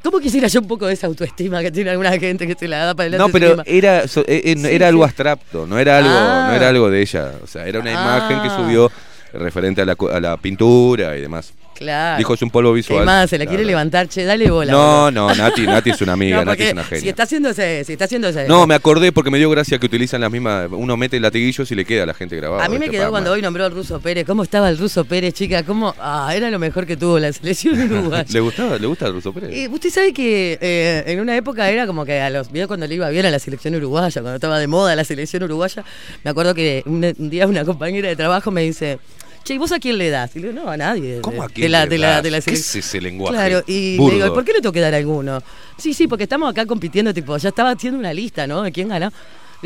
[0.03, 2.85] ¿cómo quisiera yo un poco de esa autoestima que tiene alguna gente que se la
[2.85, 3.27] da para adelante?
[3.27, 6.47] No, pero era, so- eh, eh, Sí, era algo abstracto, no era algo, Ah.
[6.49, 7.31] no era algo de ella.
[7.41, 8.57] O sea, era una imagen que Ah.
[8.57, 8.91] subió
[9.31, 11.53] referente a la, a la pintura y demás.
[11.75, 12.17] Claro.
[12.17, 12.99] Dijo es un polvo visual.
[12.99, 14.71] Queimada, se la quiere levantar, che, dale bola.
[14.71, 15.11] No, boludo.
[15.11, 17.01] no, Nati, Nati es una amiga, No, Nati es una genia.
[17.01, 18.47] Si está haciendo ese, si está haciendo ese.
[18.47, 20.67] No, me acordé porque me dio gracia que utilizan las mismas.
[20.71, 22.61] Uno mete latiguillos y le queda a la gente grabado.
[22.61, 22.97] A mí me ¿viste?
[22.97, 24.25] quedó cuando hoy nombró al Ruso Pérez.
[24.25, 25.63] ¿Cómo estaba el Ruso Pérez, chica?
[25.63, 25.93] ¿Cómo?
[25.99, 28.25] Ah, era lo mejor que tuvo la selección uruguaya.
[28.29, 28.77] ¿Le gustaba?
[28.77, 29.55] ¿Le gusta el Russo Pérez?
[29.55, 32.87] Y usted sabe que eh, en una época era como que a los vio cuando
[32.87, 35.83] le iba bien a la selección uruguaya, cuando estaba de moda la selección uruguaya,
[36.23, 38.99] me acuerdo que un, un día una compañera de trabajo me dice,
[39.43, 40.35] che, ¿y vos a quién le das?
[40.35, 41.19] Y le digo, no, a nadie.
[41.21, 42.23] ¿Cómo a quién de la, le de la, das?
[42.23, 44.17] de la ¿Qué es ese lenguaje Claro, y burdo?
[44.17, 45.41] le digo, ¿por qué le tengo que dar a alguno?
[45.77, 48.61] Sí, sí, porque estamos acá compitiendo, tipo, ya estaba haciendo una lista, ¿no?
[48.63, 49.07] De quién ganó.
[49.07, 49.13] Le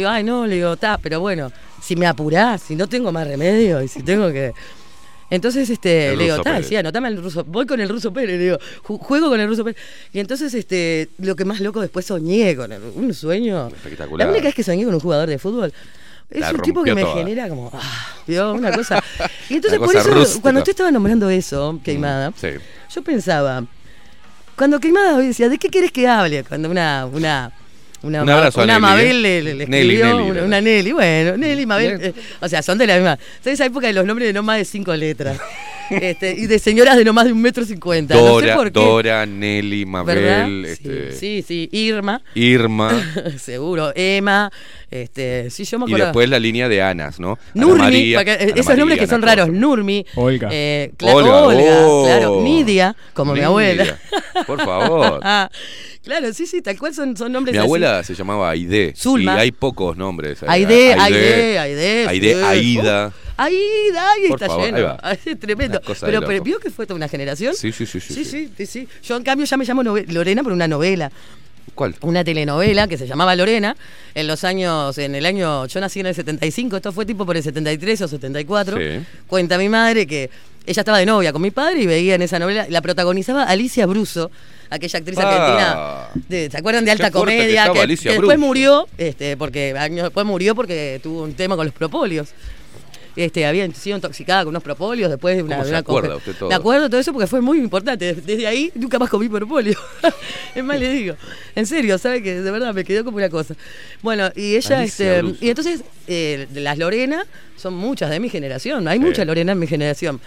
[0.04, 1.52] digo, ay, no, le digo, está, pero bueno,
[1.82, 4.54] si me apurás, si no tengo más remedio y si tengo que.
[5.30, 8.38] Entonces, este, El le digo, está, decía, anotame el ruso, voy con el ruso Pérez,
[8.38, 9.78] le digo, ju- juego con el ruso Pérez.
[10.14, 13.68] Y entonces, este, lo que más loco después soñé con el- un sueño.
[13.68, 14.26] Espectacular.
[14.26, 15.74] La única vez que soñé con un jugador de fútbol.
[16.30, 17.16] Es La un tipo que me toda.
[17.16, 19.02] genera como, ah, una cosa.
[19.50, 20.42] Y entonces, por eso, rústica.
[20.42, 22.50] cuando usted estaba nombrando eso, Queimada, Sí.
[22.94, 23.64] yo pensaba,
[24.58, 26.44] cuando Queimada decía, ¿de qué querés que hable?
[26.44, 27.52] Cuando una, una,
[28.02, 29.14] una, Un abrazo a una Nelly, Mabel ¿eh?
[29.22, 32.78] le, le- le Nelly, escribió, Nelly, una, Nelly, bueno, Nelly, Mabel, eh, o sea, son
[32.78, 33.18] de la misma.
[33.42, 35.38] Son esa época de los nombres de no más de cinco letras.
[35.90, 38.14] Este, y de señoras de no más de un metro cincuenta.
[38.16, 38.80] no sé Dora, por qué.
[38.80, 39.86] Dora, Nelly.
[39.86, 42.92] Mabel, Sí, este, sí, sí, Irma, Irma.
[43.40, 44.52] seguro, Emma,
[44.92, 46.06] este, sí, yo me Y acuerdo.
[46.08, 47.32] después la línea de Anas, ¿no?
[47.32, 49.36] Ana Nurmi, María, porque, eh, Ana esos María, nombres que Ana son Cosa.
[49.36, 50.50] raros, Nurmi, Olga.
[50.52, 52.04] eh, cla- Olga, Olga, oh.
[52.06, 53.98] claro, Nidia, como mi abuela.
[54.46, 55.20] Por favor.
[56.04, 57.66] claro, sí, sí, tal cual son, son nombres Mi así.
[57.66, 58.94] abuela se llamaba Aide.
[58.96, 59.36] Zulma.
[59.36, 60.44] Y hay pocos nombres.
[60.48, 62.40] Aide, Aide, Aide, Aide, sí.
[62.44, 62.50] Aida.
[62.50, 64.98] Aida, ahí Por está favor, ahí lleno.
[65.26, 65.82] Es tremendo.
[66.02, 67.54] Pero, vio que fue toda una generación.
[67.56, 68.52] Sí, sí, sí, sí, Sí, sí.
[68.58, 68.88] sí, sí.
[69.04, 71.12] Yo en cambio ya me llamo Lorena por una novela.
[71.76, 71.96] ¿Cuál?
[72.02, 73.76] Una telenovela que se llamaba Lorena
[74.16, 77.38] en los años, en el año, yo nací en el 75, esto fue tipo por
[77.38, 78.78] el 73 o 74.
[78.78, 79.06] Sí.
[79.28, 80.30] Cuenta mi madre que
[80.66, 83.86] ella estaba de novia con mi padre y veía en esa novela, la protagonizaba Alicia
[83.86, 84.32] Bruso,
[84.72, 85.28] aquella actriz Ah.
[86.10, 86.24] argentina.
[86.28, 87.72] de- ¿Se acuerdan de Alta que Comedia?
[87.72, 92.30] Que, después murió, este, porque años después murió porque tuvo un tema con los propolios.
[93.18, 96.36] Este, había sido intoxicada con unos propolios después de una, ¿Cómo se una acuerda usted
[96.36, 96.50] todo?
[96.50, 98.14] Me acuerdo todo eso porque fue muy importante.
[98.14, 99.76] Desde ahí nunca más comí propolio.
[100.56, 101.16] es más, le digo.
[101.56, 103.56] En serio, ¿sabe que De verdad me quedó como una cosa.
[104.04, 107.26] Bueno, y ella, Alicia este, y entonces, eh, las Lorena
[107.56, 108.88] son muchas de mi generación.
[108.88, 109.06] Hay Sí.
[109.06, 110.22] muchas Lorena en mi generación.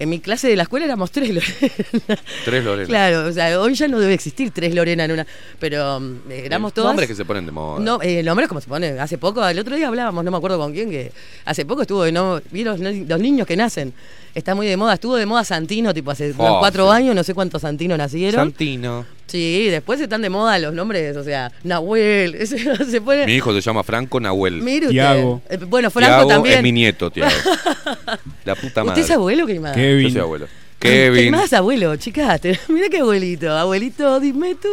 [0.00, 2.18] En mi clase de la escuela éramos tres Lorena.
[2.44, 2.86] Tres Lorena.
[2.86, 5.26] Claro, o sea, hoy ya no debe existir tres Lorena en una.
[5.58, 6.90] Pero mm, éramos Eh, todas.
[6.90, 7.80] Nombres que se ponen de moda.
[7.80, 9.00] No, eh, nombres como se ponen.
[9.00, 11.10] Hace poco, el otro día hablábamos, no me acuerdo con quién, que
[11.44, 12.40] hace poco estuvo de no.
[12.52, 13.92] ¿Vieron los, niños que nacen?
[14.34, 14.94] Está muy de moda.
[14.94, 16.96] Estuvo de moda Santino, tipo hace unos Oh, cuatro sí.
[16.96, 18.50] años, no sé cuántos Santinos nacieron.
[18.50, 19.04] Santino.
[19.28, 22.34] Sí, después están de moda los nombres, o sea, Nahuel.
[22.38, 23.24] ese- se pone.
[23.26, 24.60] Mi hijo se llama Franco Nahuel.
[24.62, 24.90] Mire usted.
[24.90, 25.40] Tiago.
[25.48, 26.56] Eh, bueno, Franco Tiago también.
[26.56, 27.30] es mi nieto, Tiago.
[28.44, 29.00] La puta madre.
[29.00, 29.74] ¿Usted es abuelo, Queimada?
[29.74, 30.06] Kevin.
[30.08, 30.48] Yo soy abuelo.
[30.78, 31.34] Kevin.
[31.34, 32.40] Es abuelo, chicas.
[32.68, 33.50] Mira qué abuelito.
[33.50, 34.68] Abuelito, dime tú.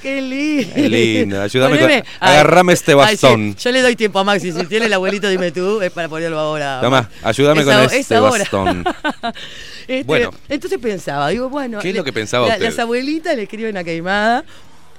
[0.00, 0.74] Qué lindo.
[0.74, 3.54] Qué lindo, ayúdame Poneme- con- agarrame este ay, sí, bastón.
[3.56, 4.50] yo le doy tiempo a Maxi.
[4.50, 6.80] Si tiene el abuelito, dime tú, es para ponerlo ahora.
[6.80, 8.84] Toma, ayúdame con este bastón.
[9.88, 10.30] Este, Bueno.
[10.48, 11.80] Entonces pensaba, digo, bueno.
[11.80, 12.64] ¿Qué es lo que pensaba la- usted?
[12.66, 14.44] Las abuelitas le escriben a Queimada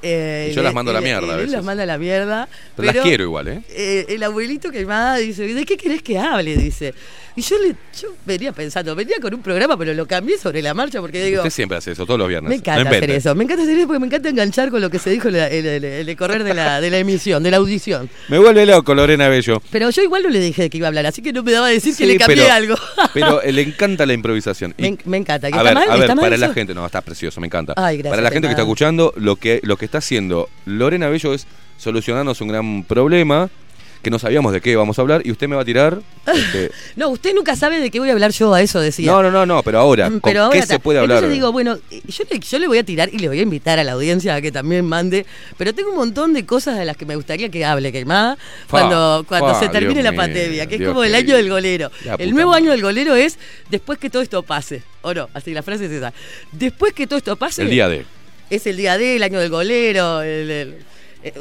[0.01, 1.51] Eh, Y yo las mando a la él- mierda a Él veces.
[1.51, 2.47] las manda a la mierda.
[2.75, 3.61] Pero las quiero igual, ¿eh?
[3.69, 6.55] eh, el abuelito quemada dice, ¿de qué querés que hable?
[6.57, 6.93] Dice.
[7.33, 10.73] Y yo le, yo venía pensando, venía con un programa, pero lo cambié sobre la
[10.73, 11.37] marcha porque digo.
[11.39, 12.49] Usted siempre hace eso, todos los viernes.
[12.49, 14.89] Me No encanta hacer eso, me encanta hacer eso porque me encanta enganchar con lo
[14.89, 18.09] que se dijo en, el, el correr de la, de la emisión, de la audición.
[18.27, 19.61] Me vuelve loco Lorena Bello.
[19.71, 21.67] Pero yo igual no le dije que iba a hablar, así que no me daba
[21.67, 22.75] a decir que le cambié pero- algo.
[23.13, 24.73] Pero le encanta la improvisación.
[24.77, 25.49] Y- me, me encanta.
[25.49, 25.83] ¿Que a ver, mal?
[25.89, 27.73] a ver, ¿Está mal para la gente, no, está precioso, me encanta.
[27.77, 31.09] Ay, gracias, para la gente que está escuchando, lo que, lo que está haciendo Lorena
[31.09, 31.45] Bello es
[31.77, 33.49] solucionarnos un gran problema
[34.01, 36.01] que no sabíamos de qué vamos a hablar y usted me va a tirar.
[36.25, 39.11] este, No, usted nunca sabe de qué voy a hablar yo, a eso decía.
[39.11, 41.17] no, no, no, no, pero ahora, Mm, ¿con pero ahora qué se puede hablar?
[41.17, 41.77] Entonces digo, bueno,
[42.07, 44.33] yo le, yo le voy a tirar y le voy a invitar a la audiencia
[44.33, 47.49] a que también mande, pero tengo un montón de cosas de las que me gustaría
[47.49, 48.39] que hable, quemada,
[48.71, 51.91] cuando, cuando fa, se termine Dios la pandemia, que es como el año del golero.
[52.17, 52.63] El nuevo madre.
[52.63, 53.37] año del golero es
[53.69, 54.81] después que todo esto pase.
[55.03, 56.11] O no, así la frase es esa.
[56.51, 57.61] Después que todo esto pase.
[57.61, 58.03] El día de.
[58.51, 60.85] Es el día D, el año del golero, el, el-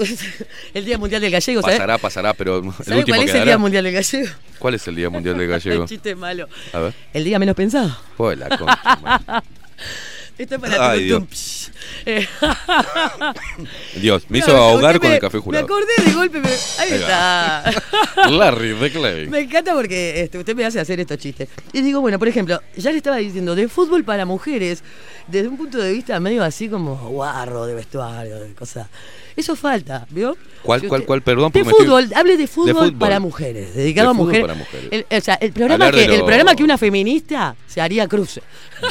[0.74, 1.76] el Día Mundial del Gallego, ¿sabes?
[1.78, 3.44] Pasará, pasará, pero el ¿Sabe último cuál es el.
[3.44, 4.28] Día Mundial del Gallego?
[4.58, 5.82] ¿Cuál es el Día Mundial del Gallego?
[5.84, 6.48] El chiste malo.
[6.72, 6.94] A ver.
[7.14, 7.96] El día menos pensado.
[8.18, 9.42] Hola, concha, madre.
[10.38, 11.70] Esto es para Ay, Dios.
[12.06, 12.26] Eh,
[13.96, 15.66] Dios, me hizo ahogar con me- el café jurado.
[15.66, 16.40] Me acordé de golpe.
[16.40, 17.72] me- ahí Ahí está.
[18.30, 19.26] Larry de Clay.
[19.28, 21.48] Me encanta porque este, usted me hace hacer estos chistes.
[21.74, 24.82] Y digo, bueno, por ejemplo, ya le estaba diciendo, de fútbol para mujeres,
[25.30, 28.88] desde un punto de vista medio así como guarro, de vestuario, de cosas.
[29.36, 30.36] Eso falta, ¿vio?
[30.62, 31.22] ¿Cuál, Si cuál, usted- cuál?
[31.22, 32.94] Perdón, De estoy- fútbol, hable de fútbol, fútbol.
[32.98, 34.46] para mujeres, dedicado De a fútbol mujeres.
[34.46, 34.88] para mujeres.
[35.10, 37.80] El, o sea, el programa, Hablar que, de el lo- programa que una feminista se
[37.80, 38.42] haría cruce.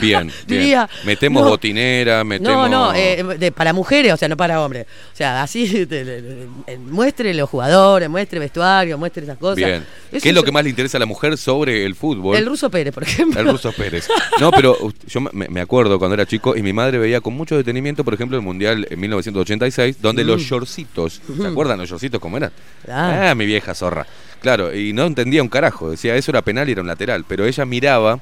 [0.02, 0.61] Bien, bien.
[0.61, 1.49] Diría, metemos no.
[1.49, 2.70] botinera, metemos.
[2.70, 4.88] No, no, eh, de- para mujeres, o sea, no para hombres.
[5.14, 6.48] O sea, así de-
[6.80, 9.57] muestre los jugadores, muestre vestuario, muestre esas cosas.
[9.57, 9.86] Bien.
[10.11, 12.36] Eso ¿Qué es lo que más le interesa a la mujer sobre el fútbol?
[12.36, 13.40] El ruso Pérez, por ejemplo.
[13.40, 14.07] El ruso Pérez.
[14.40, 14.76] No, pero
[15.07, 18.14] yo me, me acuerdo cuando era chico y mi madre veía con mucho detenimiento, por
[18.16, 20.45] ejemplo, el Mundial en 1986, donde los Mm.
[20.45, 22.51] shortcitos, ¿se acuerdan los shortcitos cómo eran?
[22.89, 23.30] Ah.
[23.31, 24.06] Ah, mi vieja zorra.
[24.41, 27.45] Claro, y no entendía un carajo, decía eso era penal y era un lateral, pero
[27.45, 28.22] ella miraba,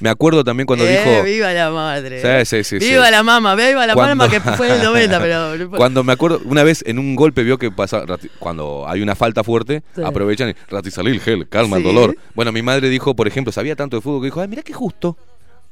[0.00, 1.22] me acuerdo también cuando Eh, dijo...
[1.22, 2.44] Viva la madre.
[2.44, 5.18] Sí, sí, sí, Viva la mama, viva la Cuando- mama que fue en el 90,
[5.18, 5.70] pero.
[5.70, 8.04] Cuando me acuerdo, una vez en un golpe vio que pasa,
[8.38, 12.14] cuando hay una falta fuerte, aprovechan y ratizalil gel, calma el dolor.
[12.34, 14.74] Bueno, mi madre dijo, por ejemplo, sabía tanto de fútbol que dijo, ay, mira qué
[14.74, 15.16] justo.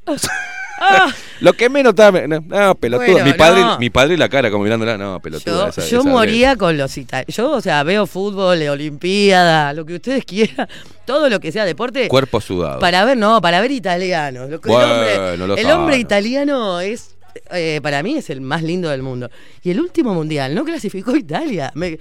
[1.41, 3.11] Lo que menos estaba, no, no, pelotudo.
[3.11, 3.77] Bueno, mi padre, no.
[3.79, 5.63] mi padre la cara como mirándola, no, pelotudo.
[5.65, 7.35] yo esa- yo esa- moría con los italianos.
[7.35, 10.67] Yo, o sea, veo fútbol, olimpiada, lo que ustedes quieran,
[11.05, 12.07] todo lo que sea deporte.
[12.07, 12.79] Cuerpo sudado.
[12.79, 14.49] Para ver, no, para ver italianos.
[14.49, 17.15] Lo que- Bueno, el hombre, lo el hombre italiano es,
[17.51, 19.29] eh, para mí, es el más lindo del mundo.
[19.61, 21.71] Y el último mundial no clasificó Italia.
[21.75, 21.99] Me,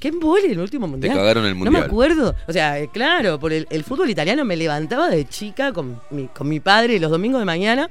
[0.00, 1.14] ¿Qué embole el último mundial?
[1.14, 1.72] cagaron el No mundial.
[1.82, 2.34] me acuerdo.
[2.48, 6.26] O sea, eh, claro, por el, el fútbol italiano me levantaba de chica con mi,
[6.28, 7.88] con mi padre los domingos de mañana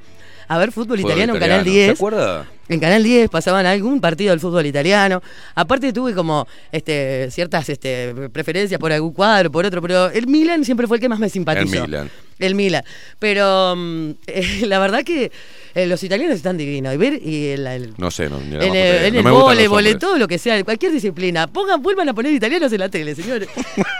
[0.48, 1.76] a ver fútbol, Fútbol italiano en Canal italiano.
[1.76, 1.86] 10.
[1.86, 2.46] ¿Se acuerda?
[2.70, 5.20] En Canal 10 pasaban algún partido del fútbol italiano.
[5.56, 10.64] Aparte tuve como este, ciertas este, preferencias por algún cuadro, por otro, pero el Milan
[10.64, 11.74] siempre fue el que más me simpatizó.
[11.78, 12.10] El Milan.
[12.38, 12.84] El Milan.
[13.18, 15.32] Pero mm, eh, la verdad que
[15.74, 16.94] eh, los italianos están divinos.
[16.94, 20.28] Y ver y el, el- No sé, no, en el, en el voleibol, todo lo
[20.28, 21.48] que sea, cualquier disciplina.
[21.48, 23.48] Pongan, vuelvan a poner italianos en la tele, señores.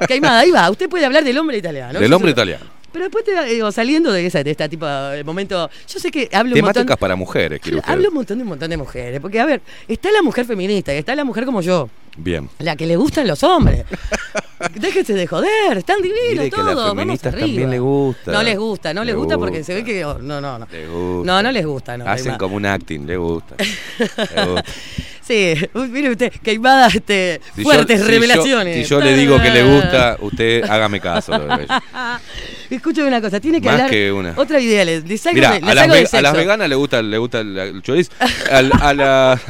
[0.06, 0.70] Caimada, ahí va.
[0.70, 1.98] Usted puede hablar del hombre italiano.
[1.98, 2.79] Del hombre italiano.
[2.92, 6.28] Pero después te, digo, saliendo de, esa, de este tipo de momento, yo sé que
[6.32, 6.96] hablo un Temáticas montón...
[6.98, 7.80] para mujeres, usted.
[7.84, 9.20] Hablo un montón de un montón de mujeres.
[9.20, 12.48] Porque, a ver, está la mujer feminista y está la mujer como yo, Bien.
[12.58, 13.84] la que le gustan los hombres.
[14.74, 16.76] Déjense de joder, están divinos que las todos.
[16.76, 18.32] vamos feministas también le gusta.
[18.32, 20.04] No les gusta, no les Le gusta porque se ve que.
[20.04, 20.66] oh, no, no, no.
[20.70, 21.32] Le gusta.
[21.32, 22.06] No, no les gusta, no.
[22.06, 23.56] Hacen como un acting, le gusta.
[23.58, 24.64] Le gusta.
[25.30, 28.76] Sí, uy, mire usted, Caimada, este, Si yo- fuertes si yo- revelaciones.
[28.76, 31.32] si yo le digo que le gusta, usted hágame caso.
[32.70, 33.90] Escúchame una cosa, tiene que Más hablar.
[33.90, 34.32] que una.
[34.36, 37.02] Otra idea, le, le salgo, Mira, de, le a las, salgo a veganas le gusta,
[37.02, 38.12] le gusta el, el chorizo,
[38.50, 39.40] al- a, la,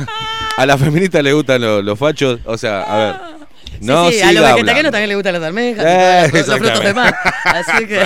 [0.56, 2.40] a las feministas le gustan los, los fachos.
[2.44, 3.39] O sea, a ver.
[3.80, 6.58] Sí, No sí, a siga los vegetarianos también les gustan las almejas, Eh, los, los
[6.58, 7.16] frutos de mar.
[7.44, 8.00] Así que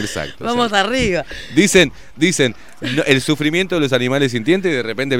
[0.00, 0.44] Exacto.
[0.44, 0.76] vamos exacto.
[0.88, 1.24] arriba.
[1.54, 5.18] Dicen, dicen, el sufrimiento de los animales sintientes y de repente.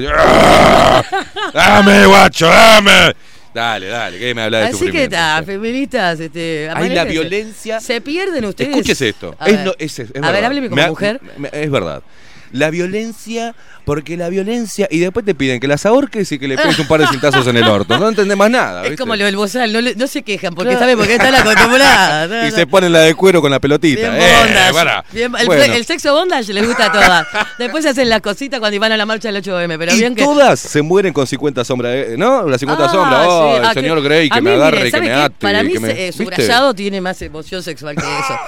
[1.53, 3.15] ¡Dame, guacho, dame!
[3.53, 7.81] Dale, dale, ¿qué me habla de Así que está, feministas, este, Hay la violencia.
[7.81, 8.71] Se pierden ustedes.
[8.71, 9.35] Escúchese esto.
[9.41, 9.67] A Es, ver.
[9.67, 10.33] no- es- es A verdad.
[10.33, 11.21] ver, hábleme como Me mujer.
[11.37, 12.03] me- es verdad.
[12.53, 13.55] La violencia,
[13.85, 14.87] porque la violencia.
[14.91, 17.47] Y después te piden que las ahorques y que le pegues un par de cintazos
[17.47, 17.99] en el orto.
[17.99, 18.85] No entendés más nada.
[18.87, 20.81] Es como lo del bozal, no, se quejan porque Claro.
[20.81, 22.29] saben por qué están acostumbradas.
[22.29, 22.57] No, Y no.
[22.57, 24.11] se ponen la de cuero con la pelotita.
[24.11, 24.37] Bien Eh,
[24.73, 25.03] bondage.
[25.13, 25.75] Bien- el, Bueno.
[25.75, 27.27] el sexo bondage les gusta a todas.
[27.59, 29.77] Después se hacen las cositas cuando van a la marcha del 8M.
[29.79, 30.25] Pero y bien que.
[30.25, 32.47] todas se mueren con 50 sombras, eh, ¿no?
[32.49, 33.27] Las 50 Ah, sombras.
[33.29, 33.59] Oh, sí.
[33.59, 35.35] el Ah, señor que- Grey que me agarre y que ¿sabe me ate.
[35.41, 38.39] Para mí, me- eh, subrayado tiene más emoción sexual que eso.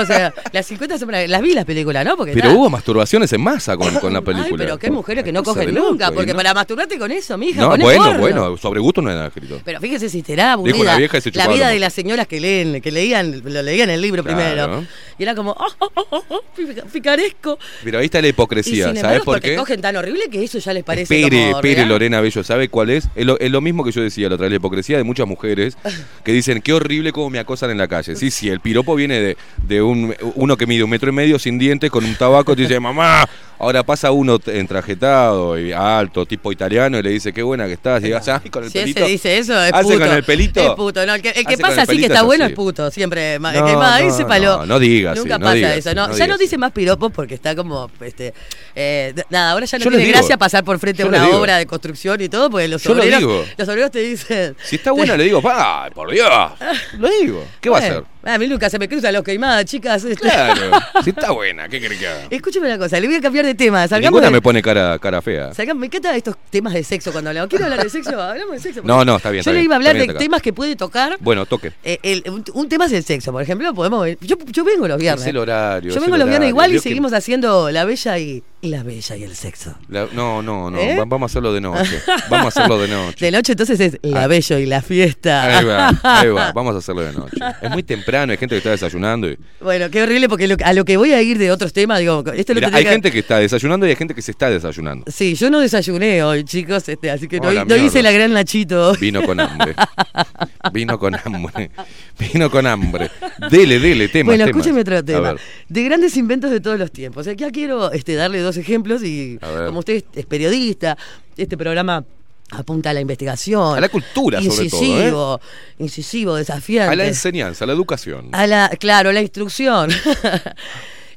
[0.00, 1.28] O sea, las 50 sombras.
[1.28, 2.16] Las vi las películas, ¿no?
[2.16, 4.64] Porque Pero nada, hubo masturbaciones en masa con, con la Ay, película.
[4.64, 7.10] pero que hay mujeres que no cogen loco, nunca, y porque no- para masturbarte con
[7.12, 8.18] eso, mija, No, bueno, porno.
[8.18, 9.60] bueno, sobre gusto no hay nada escrito.
[9.64, 12.26] Pero fíjese si será Dijo una aburrida vieja y se la vida de las señoras
[12.26, 14.38] que leen, que leían, lo leían el libro Claro.
[14.38, 14.86] primero.
[15.18, 17.58] Y era como, oh, oh, oh, oh, oh, pica- picaresco.
[17.84, 19.56] Pero ahí está la Y hipocresía, ¿sabes por porque qué?
[19.56, 21.88] cogen tan horrible que eso ya les parece Espere, como real.
[21.88, 23.08] Lorena Bello, ¿sabe cuál es?
[23.14, 25.26] Es lo, es lo mismo que yo decía la otra vez, la hipocresía de muchas
[25.26, 25.76] mujeres
[26.24, 28.16] que dicen, qué horrible cómo me acosan en la calle.
[28.16, 29.36] Sí, sí, el piropo viene de,
[29.66, 32.62] de un, uno que mide un metro y medio sin dientes, con un tabaco, te
[32.62, 33.28] dice, mamá,
[33.58, 37.72] ahora pasa uno t- entrajetado y alto, tipo italiano, y le dice, qué buena que
[37.72, 39.00] estás, y hace, ay, con el Si pelito.
[39.00, 39.98] ese dice eso, es Hace puto.
[39.98, 40.60] con el pelito.
[40.60, 41.04] Es puto.
[41.06, 42.52] No, el que, el pasa el así que está es bueno así.
[42.52, 42.90] es puto.
[42.90, 43.38] Siempre.
[43.38, 44.58] No, que más, no, ese palo.
[44.58, 45.88] no, no diga así, Nunca pasa diga eso.
[45.90, 47.90] así, No, no ya no dice más piropos porque está como.
[48.00, 48.32] Este,
[48.74, 51.66] eh, nada, ahora ya no Yo tiene gracia pasar por frente a una obra de
[51.66, 53.22] construcción y todo, porque los obreros,
[53.56, 54.56] los obreros te dicen.
[54.62, 56.28] Si está buena, le digo, pa, por Dios.
[56.98, 57.44] Lo digo.
[57.60, 58.04] ¿Qué va a hacer?
[58.22, 60.04] A mí nunca se me cruzan los queimadas, chicas.
[60.20, 60.70] Claro.
[61.02, 62.20] Si está buena, ¿qué querés que haga?
[62.30, 63.88] Escúcheme una cosa, le voy a cambiar de tema.
[63.88, 65.54] Salgamos Ninguna de- me pone cara, cara fea.
[65.54, 67.48] Salgamos- me encantan estos temas de sexo cuando hablamos.
[67.48, 68.10] ¿Quiero hablar de sexo?
[68.20, 68.82] Hablamos de sexo.
[68.84, 70.76] No, no, está bien, Yo está le bien, iba a hablar de temas que puede
[70.76, 71.16] tocar.
[71.20, 71.72] Bueno, toque.
[71.82, 74.98] Eh, el- un, un tema es el sexo, por ejemplo, podemos yo, yo vengo los
[74.98, 75.22] viernes.
[75.22, 75.92] Es el horario.
[75.94, 79.22] Yo vengo los viernes igual y que- seguimos haciendo la bella y la bella y
[79.22, 79.74] el sexo.
[79.88, 80.78] La- no, no, no.
[80.78, 80.96] ¿Eh?
[80.98, 81.98] va- Vamos a hacerlo de noche.
[82.28, 83.16] Vamos a hacerlo de noche.
[83.24, 84.26] De noche entonces es la Ah.
[84.26, 85.58] bella y la fiesta.
[85.58, 86.52] Ahí va, ahí va.
[86.54, 87.36] Vamos a hacerlo de noche.
[87.62, 89.28] Es muy temprano, hay gente que está desayunando.
[89.30, 89.38] Y...
[89.60, 92.18] Bueno, qué horrible porque lo- a lo que voy a ir de otros temas, digo,
[92.34, 94.30] esto lo Mira, tendría hay que- gente que está desayunando y hay gente que se
[94.32, 95.04] está desayunando.
[95.10, 98.32] Sí, yo no desayuné hoy, chicos, este, así que no, la no hice la gran
[98.32, 98.94] Nachito.
[98.96, 99.74] Vino con hambre.
[100.72, 101.70] Vino con hambre.
[102.18, 103.10] Vino con hambre.
[103.50, 104.36] Dele, dele, temas.
[104.36, 105.34] bueno, escúcheme otro tema.
[105.68, 107.26] De grandes inventos de todos los tiempos.
[107.26, 110.96] Acá quiero este, darle dos ejemplos y A como usted es periodista,
[111.36, 112.04] este programa
[112.50, 113.76] apunta a la investigación.
[113.76, 114.84] A la cultura, sobre todo, ¿eh?
[114.84, 115.40] incisivo,
[115.78, 116.92] incisivo, desafiante.
[116.92, 118.28] A la enseñanza, a la educación.
[118.32, 119.90] A la, claro, la instrucción.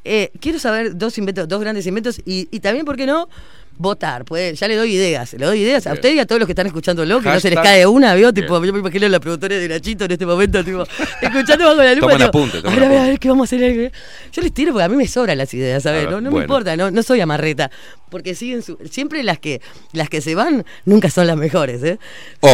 [0.05, 3.29] Eh, quiero saber dos inventos, dos grandes inventos y, y también, ¿por qué no?
[3.75, 6.45] Votar, pues ya le doy ideas, le doy ideas a usted y a todos los
[6.45, 8.31] que están escuchándolo, que no se les cae una, ¿vio?
[8.31, 8.67] Tipo, Bien.
[8.67, 10.83] yo me imagino la productora de Nachito en este momento, tipo,
[11.21, 12.07] escuchando bajo la lupa.
[12.11, 13.19] Toman tipo, apunte, toman a ver, a ver, a ver, apunte.
[13.19, 13.91] ¿qué vamos a hacer?
[14.31, 16.03] Yo les tiro porque a mí me sobran las ideas, ¿sabes?
[16.03, 17.71] Ver, No, no me importa, no, no soy amarreta.
[18.09, 19.59] Porque siguen su- siempre las que
[19.91, 21.97] las que se van nunca son las mejores, ¿eh?
[22.41, 22.53] Ojo,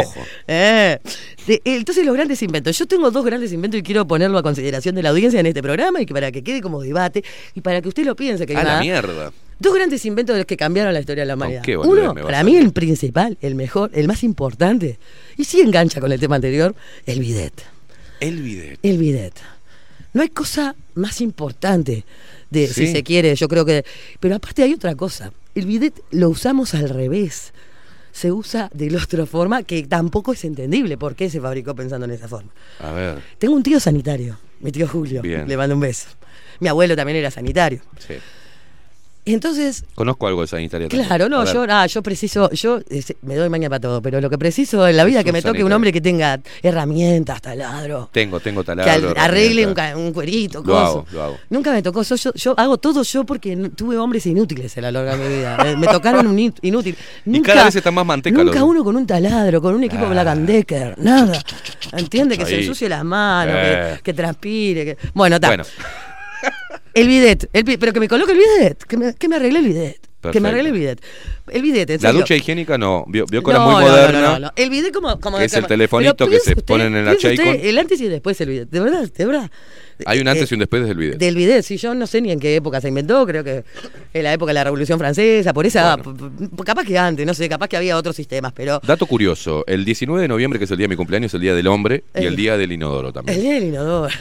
[0.00, 0.26] ojo.
[0.48, 0.98] Eh.
[1.50, 2.78] De- entonces los grandes inventos.
[2.78, 5.60] Yo tengo dos grandes inventos y quiero ponerlo a consideración de la audiencia en este
[5.64, 7.24] programa y que para que quede como debate
[7.56, 8.46] y para que usted lo piense.
[8.46, 9.32] Que A la mierda.
[9.58, 11.62] Dos grandes inventos de los que cambiaron la historia de la humanidad.
[11.62, 15.00] qué boludez Uno, para mí el principal, el mejor, el más importante,
[15.36, 16.72] y sí engancha con el tema anterior,
[17.04, 17.64] el bidet.
[18.20, 18.78] El bidet.
[18.84, 19.34] El bidet.
[20.12, 22.04] No hay cosa más importante
[22.48, 23.84] de, si se quiere, yo creo que...
[24.20, 25.32] Pero aparte hay otra cosa.
[25.56, 27.52] El bidet lo usamos al revés.
[28.12, 32.06] Se usa de la otra forma que tampoco es entendible por qué se fabricó pensando
[32.06, 32.50] en esa forma.
[32.80, 33.22] A ver.
[33.38, 35.22] Tengo un tío sanitario, mi tío Julio.
[35.22, 35.46] Bien.
[35.46, 36.08] Le mando un beso.
[36.60, 37.80] Mi abuelo también era sanitario.
[37.98, 38.14] Sí.
[39.26, 40.88] Entonces, Conozco algo de sanitaria.
[40.88, 44.20] Claro, no, yo, ah, yo preciso, yo eh, se- me doy maña para todo, pero
[44.20, 47.40] lo que preciso en la vida Es que me toque un hombre que tenga herramientas,
[47.42, 49.10] taladro, Tengo, tengo que taladro.
[49.10, 51.38] al- arregle un, un cuerito, Lo hago, lo hago.
[51.50, 54.90] Nunca me tocó, yo, yo, yo hago todo yo porque tuve hombres inútiles a lo
[54.90, 55.56] largo de mi vida.
[55.62, 56.96] Me, me tocaron un in- inútil.
[57.26, 60.04] Y Nunca, cada vez están más manteca Nunca uno con un taladro, con un equipo
[60.06, 60.08] Ah.
[60.10, 61.40] Black and Decker, nada.
[61.92, 63.92] Entiende que se ensucie las manos, Eh.
[63.96, 64.84] que, que transpire.
[64.84, 64.96] Que...
[65.14, 65.48] Bueno, está.
[65.48, 65.64] Bueno,
[66.94, 69.64] El bidet, el pero que me coloque el bidet, que me, que me arregle el
[69.66, 69.96] bidet.
[70.32, 71.00] Que me arregle el bidet.
[71.48, 72.20] El bidet, en la serio.
[72.20, 73.04] ducha higiénica no.
[73.08, 74.20] Vio, vio que era No, muy no, no, moderna.
[74.20, 74.52] no, no, no.
[74.54, 77.58] El bidet como, como es el telefonito que se ponen en la Chaycon.
[77.62, 78.68] El antes y después el bidet.
[78.70, 79.50] De verdad, de verdad.
[80.06, 81.18] Hay un Eh, antes y un después del bidet.
[81.18, 83.64] Del bidet, sí, yo no sé ni en qué época se inventó, creo que
[84.14, 85.98] en la época de la Revolución Francesa, por esa,
[86.64, 90.22] capaz que antes, no sé, capaz que había otros sistemas, pero Dato curioso, el 19
[90.22, 92.18] de noviembre, que es el día de mi cumpleaños, es el día del hombre y
[92.20, 93.36] El- el día del inodoro también.
[93.38, 94.14] el día del inodoro.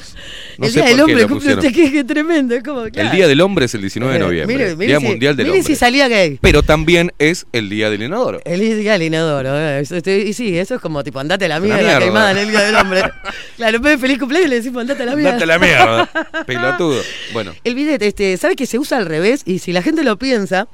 [0.58, 3.16] No el día del hombre, cumple usted que, que tremendo, es como, El claro.
[3.16, 4.56] día del hombre es el 19 de Eh, noviembre.
[4.58, 5.74] mire, mire día si- mundial del mire hombre.
[5.74, 6.38] si salía gay.
[6.41, 8.41] Pero también es el día del inodoro.
[8.45, 9.83] El día del inodoro, eh,
[10.27, 12.75] y sí, eso es como tipo, andate a la mierda, queimada en el día del
[12.75, 13.01] hombre.
[13.58, 15.32] claro, feliz cumpleaños le decimos andate a la mierda.
[15.33, 15.68] Date la mierda,
[16.45, 17.01] pelotudo.
[17.33, 19.41] Bueno, El bidet, este, ¿sabe que se usa al revés?
[19.45, 20.67] Y si la gente lo piensa,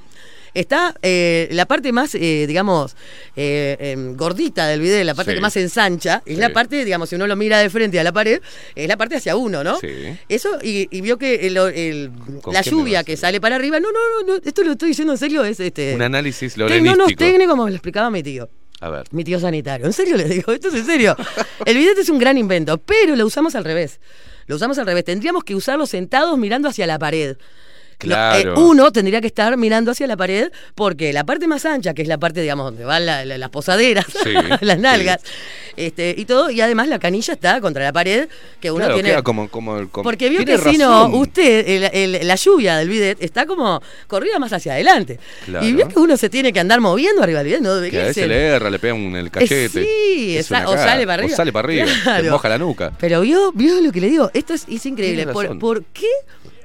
[0.53, 2.95] está eh, la parte más, eh, digamos,
[3.35, 5.35] eh, em, gordita del bidet, la parte Sí.
[5.35, 6.41] que más ensancha, es Sí.
[6.41, 8.39] la parte, digamos, si uno lo mira de frente a la pared,
[8.73, 9.77] es la parte hacia uno, ¿no?
[9.79, 9.89] Sí.
[10.29, 13.89] Eso, y, y vio que el- el- ¿Con la lluvia que sale para arriba, no,
[13.91, 15.93] no, no, no, esto lo estoy diciendo en serio, es este...
[15.93, 17.09] un análisis tec- no, lorenístico.
[17.09, 18.49] no, técnico como me lo explicaba mi tío.
[18.81, 19.03] A ver.
[19.11, 19.85] Mi tío sanitario.
[19.85, 21.15] En serio les digo, esto es en serio.
[21.65, 23.99] El bidet es un gran invento, pero lo usamos al revés.
[24.47, 25.03] Lo usamos al revés.
[25.03, 27.37] Tendríamos que usarlo sentados mirando hacia la pared.
[27.97, 28.51] Claro.
[28.55, 32.01] eh, uno tendría que estar mirando hacia la pared porque la parte más ancha, que
[32.01, 35.21] es la parte, digamos, donde van la- la- las posaderas, Sí, las nalgas,
[35.77, 38.27] este, y todo, y además la canilla está contra la pared,
[38.59, 39.23] que uno Claro, tiene...
[39.23, 42.89] como, como, el- como- Porque vio que si no, usted, el- el- la lluvia del
[42.89, 45.19] bidet está como corrida más hacia adelante.
[45.45, 45.65] Claro.
[45.65, 48.05] Y vio que uno se tiene que andar moviendo arriba del bidet, no Que a
[48.05, 49.69] veces le erra, le pega un el cachete.
[49.83, 51.33] sí, Es esa- o sale para arriba.
[51.33, 51.85] O sale para arriba.
[52.03, 52.23] Claro.
[52.23, 52.91] Te moja la nuca.
[52.99, 55.17] Pero vio, vio lo que le digo, esto es, es increíble.
[55.23, 55.59] Tiene ¿Por, razón.
[55.59, 56.07] por qué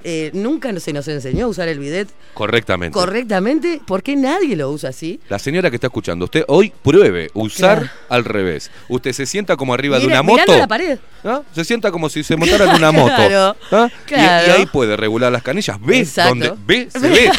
[0.05, 2.93] eh, nunca se nos enseñó a usar el bidet Correctamente.
[2.95, 3.81] correctamente?
[3.87, 5.21] ¿Por qué nadie lo usa así?
[5.29, 7.91] La señora que está escuchando, usted hoy pruebe usar Claro.
[8.09, 8.71] al revés.
[8.89, 10.57] Usted se sienta como arriba de una moto.
[10.57, 10.99] la pared.
[11.25, 11.43] ¿ah?
[11.55, 13.15] Se sienta como si se montara en una moto.
[13.15, 13.89] Claro, ¿ah?
[13.91, 14.47] Y- claro.
[14.47, 15.81] Y, ahí puede regular las canillas.
[15.81, 16.29] Ve Exacto.
[16.31, 17.31] donde ve, se ve.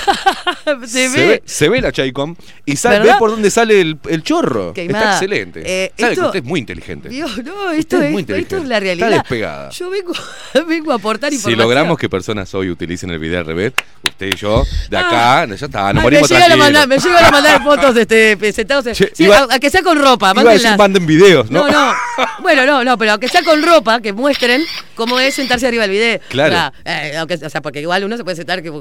[0.87, 1.41] se ve.
[1.45, 4.73] se ve la Chaycom y ve por dónde sale el, el chorro.
[4.73, 4.99] Queimada.
[5.03, 5.61] Está excelente.
[5.65, 7.09] Eh, sabe esto- que usted es muy inteligente.
[7.09, 8.57] Vio, no, esto es es, muy esto inteligente.
[8.57, 9.07] es la realidad.
[9.09, 9.69] Está despegada.
[9.71, 10.13] Yo vengo,
[10.67, 11.59] vengo a aportar Si información.
[11.59, 13.73] logramos que personas hoy utilicen el video al revés,
[14.03, 16.97] usted y yo, de acá, ya está, nos Ay, morimos me llegan, a mandar, me
[16.97, 18.85] llegan a mandar fotos este, sentados.
[18.87, 21.49] en- Che, sí, iba- a, a que sea con ropa, Iba a decir manden videos,
[21.51, 21.67] ¿no?
[21.67, 21.93] No, no.
[22.41, 24.63] Bueno, no, no, pero aunque sea con ropa, que muestren
[24.95, 26.19] cómo es sentarse arriba del video.
[26.29, 26.53] Claro.
[26.53, 26.73] O sea,
[27.11, 28.71] eh, aunque- o sea, porque igual uno se puede sentar que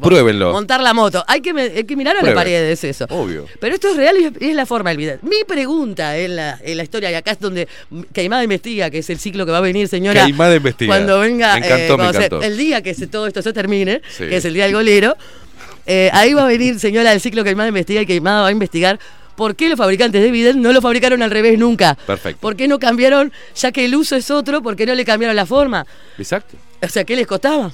[0.00, 0.52] pruébenlo.
[0.52, 1.24] montar la moto.
[1.28, 2.34] Hay que, hay que mirar a Prueben.
[2.36, 3.06] la pared, es eso.
[3.10, 3.46] Obvio.
[3.60, 5.18] Pero esto es real y es, la forma del video.
[5.22, 7.68] Mi pregunta en la, en la historia, y acá es donde
[8.12, 10.20] Caimada investiga, que es el ciclo que va a venir, señora.
[10.22, 10.88] Caimada investiga.
[10.94, 12.42] Cuando venga, Me encantó, eh, me cuando se- encantó.
[12.46, 14.24] el día que se- todo esto se termine, Sí.
[14.28, 15.16] que es el día del golero,
[15.86, 18.98] eh, ahí va a venir, señora, el ciclo Caimada investiga y Caimada va a investigar.
[19.36, 21.94] ¿Por qué los fabricantes de bidet no lo fabricaron al revés nunca?
[22.06, 22.40] Perfecto.
[22.40, 25.34] ¿Por qué no cambiaron, ya que el uso es otro, por qué no le cambiaron
[25.34, 25.86] la forma?
[26.18, 26.56] Exacto.
[26.82, 27.72] O sea, ¿qué les costaba?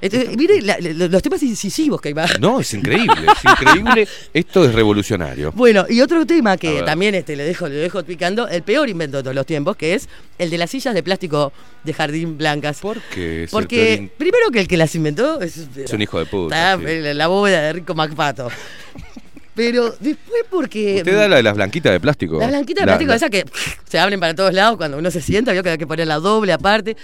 [0.00, 2.14] Entonces, mire la- la- los temas incisivos que hay.
[2.38, 4.06] No, es increíble, es increíble.
[4.34, 5.52] Esto es revolucionario.
[5.52, 9.16] Bueno, y otro tema que también este, le dejo, le dejo picando, el peor invento
[9.16, 10.08] de todos los tiempos, que es
[10.38, 11.52] el de las sillas de plástico
[11.82, 12.78] de jardín blancas.
[12.80, 13.44] ¿Por qué?
[13.44, 16.74] es Porque primero que el que las inventó es, Es un hijo de puta.
[16.74, 16.92] está sí.
[16.94, 18.48] en la bóveda de Rico MacPato.
[19.54, 20.96] Pero después porque...
[20.98, 22.38] Usted da la de las blanquitas de plástico.
[22.38, 23.44] Las blanquitas de La- plástico, la- esas que
[23.88, 26.52] se abren para todos lados cuando uno se sienta, vio que hay que ponerla doble
[26.52, 26.94] aparte.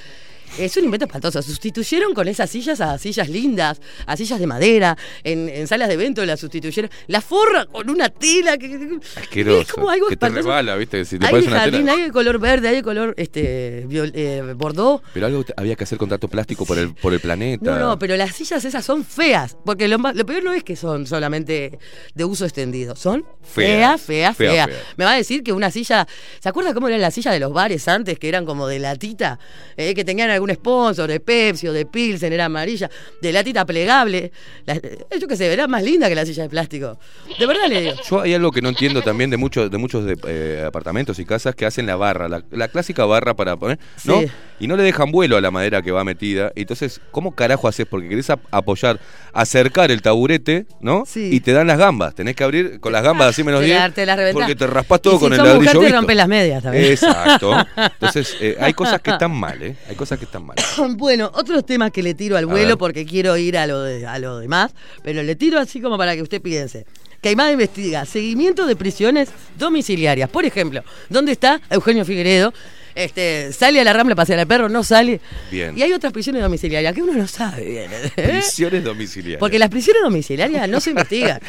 [0.58, 1.40] Es un invento espantoso.
[1.42, 4.96] Sustituyeron con esas sillas a sillas lindas, a sillas de madera.
[5.24, 6.90] En, en salas de evento las sustituyeron.
[7.06, 8.58] La forra con una tela.
[8.58, 9.60] Que, Asqueroso.
[9.62, 10.48] Es como algo que te espantoso.
[10.48, 11.04] rebala, ¿viste?
[11.04, 11.92] Si te hay pones una jardín, tela.
[11.92, 15.02] hay de color verde, hay de color este, viol- eh, bordó.
[15.14, 17.70] Pero algo te- había que hacer contrato plástico por el, por el planeta.
[17.70, 19.56] No, no, pero las sillas esas son feas.
[19.64, 21.78] Porque lo, ma- lo peor no es que son solamente
[22.14, 22.94] de uso extendido.
[22.94, 23.96] Son Fea.
[23.96, 24.66] feas, feas, Fea, feas.
[24.68, 24.78] fea.
[24.96, 26.06] Me va a decir que una silla.
[26.40, 28.18] ¿Se acuerda cómo eran las sillas de los bares antes?
[28.18, 29.38] Que eran como de latita.
[29.76, 32.90] eh, que tenían algún sponsor de Pepsi o de Pilsen, era amarilla.
[33.20, 34.32] De latita plegable.
[34.66, 36.98] La- eh, yo qué sé, era más linda que la silla de plástico.
[37.38, 37.94] De verdad le digo.
[38.08, 41.24] Yo hay algo que no entiendo también de muchos de muchos de, eh, apartamentos y
[41.24, 44.20] casas que hacen la barra, la, la clásica barra para poner, ¿no?
[44.20, 44.26] Sí.
[44.60, 46.52] Y no le dejan vuelo a la madera que va metida.
[46.54, 47.84] Entonces, ¿cómo carajo haces?
[47.86, 49.00] Porque querés ap- apoyar,
[49.32, 51.02] acercar el taburete, ¿no?
[51.06, 51.30] Sí.
[51.32, 52.14] Y te dan las gambas.
[52.14, 53.78] Tenés que abrir con las gambas así menos Te 10.
[53.78, 54.40] la- te la reventás.
[54.40, 56.14] porque te raspas todo Y si con el ladrillo mujer, te visto.
[56.14, 56.84] las medias también.
[56.84, 57.52] Exacto.
[57.76, 59.74] Entonces, eh, hay cosas que están mal, ¿eh?
[59.88, 60.56] Hay cosas que están mal.
[60.96, 64.18] Bueno, otros temas que le tiro al vuelo porque quiero ir a lo, de- a
[64.18, 66.86] lo demás, pero le tiro así como para que usted piense.
[67.22, 69.28] Caimada investiga seguimiento de prisiones
[69.58, 70.28] domiciliarias.
[70.28, 72.52] Por ejemplo, ¿dónde está Eugenio Figueredo?
[72.94, 75.20] Este, sale a la rambla a pasear al perro, no sale.
[75.50, 75.78] Bien.
[75.78, 77.90] Y hay otras prisiones domiciliarias que uno no sabe bien.
[77.92, 78.10] ¿eh?
[78.40, 79.38] Prisiones domiciliarias.
[79.40, 81.40] Porque las prisiones domiciliarias no se investigan.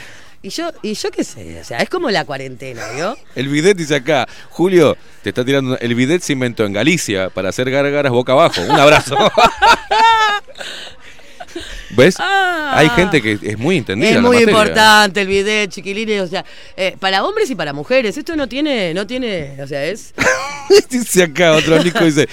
[0.46, 3.18] Y yo, y yo qué sé, o sea, es como la cuarentena, ¿vio?
[3.34, 5.80] El bidet dice acá, Julio, te está tirando.
[5.80, 8.60] El bidet se inventó en Galicia para hacer gárgaras boca abajo.
[8.62, 9.16] Un abrazo.
[11.92, 12.18] ¿Ves?
[12.20, 14.10] Hay gente que es muy entendida.
[14.10, 14.12] Ah.
[14.12, 16.44] Es en la muy importante el bidet, chiquilines, o sea,
[16.76, 18.18] eh, para hombres y para mujeres.
[18.18, 20.14] Esto no tiene, no tiene, o sea, es
[20.90, 22.28] dice acá, otro Nico dice,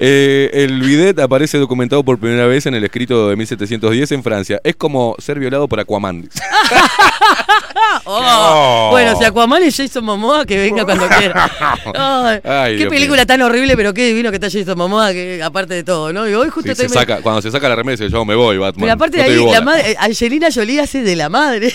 [0.00, 4.60] eh, el bidet aparece documentado por primera vez en el escrito de 1710 en Francia.
[4.64, 6.22] Es como ser violado por Aquaman.
[6.22, 6.40] dice.
[8.04, 8.88] Oh, Oh.
[8.90, 11.50] Bueno, si Aquaman es Jason Momoa, que venga cuando quiera.
[12.44, 13.26] Ay, qué Dios película mío.
[13.26, 16.28] tan horrible, pero qué divino que está Jason Momoa, que aparte de todo, ¿no?
[16.28, 18.34] Y hoy justo Sí, se estoy- saca, cuando se saca la remesa, dice, yo me
[18.34, 18.82] voy, Batman.
[18.82, 19.60] Pero aparte no de ahí, doy la bola".
[19.62, 21.72] madre, eh, Angelina Jolie hace de la madre.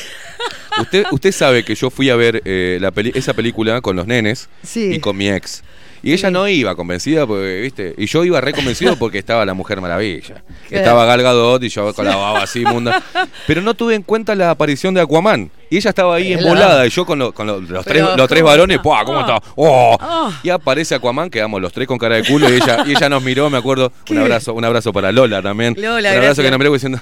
[0.80, 4.08] Usted, usted sabe que yo fui a ver eh, la peli- esa película con los
[4.08, 4.94] nenes Sí.
[4.94, 5.64] y con mi ex.
[6.04, 7.94] Y ella no iba convencida porque, ¿viste?
[7.98, 10.44] Y yo iba reconvencido porque estaba la Mujer Maravilla.
[10.72, 10.84] Claro.
[10.86, 13.04] Estaba Gal Gadot y yo con la baba así munda.
[13.48, 15.52] Pero no tuve en cuenta la aparición de Aquaman.
[15.72, 18.28] Y ella estaba ahí la embolada y yo con, lo- con lo- los, tres, los
[18.28, 18.80] tres ¿cómo varones?
[18.80, 19.04] ¡puah!
[19.06, 19.22] ¿Cómo Ah.
[19.40, 19.52] está?
[19.56, 19.98] ¡Oh!
[20.00, 20.30] Ah.
[20.44, 23.24] Y aparece Aquaman, quedamos los tres con cara de culo y ella, y ella nos
[23.24, 25.74] miró, me acuerdo, un abrazo, un abrazo para Lola también.
[25.78, 26.46] Lola, un abrazo gracias.
[26.46, 27.00] que nos miró diciendo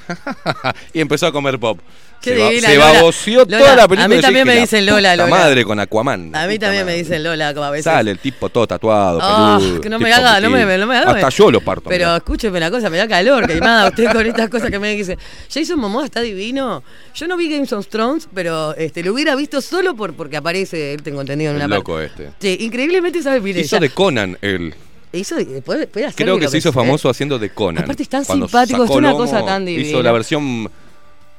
[0.93, 1.79] y empezó a comer pop.
[2.21, 3.57] Qué se, divina, se Lola.
[3.57, 4.07] toda la a película.
[4.09, 5.29] mí y yo también me la dicen Lola, Lola.
[5.29, 6.35] madre con Aquaman.
[6.35, 7.85] A mí también me dicen Lola, como a veces.
[7.85, 10.79] Sale el tipo todo tatuado, peludo, que no me haga, no me, piquín.
[10.81, 11.11] no me haga.
[11.11, 11.89] Hasta yo lo parto.
[11.89, 14.93] Pero escúcheme una cosa, me da calor, que nada, usted con estas cosas que me
[14.95, 15.17] dice.
[15.51, 16.83] Jason Momoa está divino.
[17.15, 20.93] Yo no vi Games of Thrones, pero este, lo hubiera visto solo por, porque aparece,
[20.93, 21.79] él tengo entendido en una El parte.
[21.91, 22.29] loco este.
[22.39, 24.73] Sí, increíblemente sabe, mire, Hizo ya- de Conan él.
[25.11, 27.83] hizo- puede, puede hacer Creo que se hizo famoso haciendo de Conan.
[27.83, 30.03] Aparte es tan Cuando simpático, es una lomo, cosa tan Hizo divina.
[30.03, 30.69] la versión.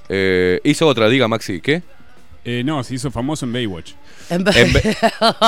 [0.09, 1.83] eh, hizo otra, diga Maxi, ¿qué?
[2.45, 3.93] Eh, no, se hizo famoso en Baywatch.
[4.31, 4.53] En, En Ba-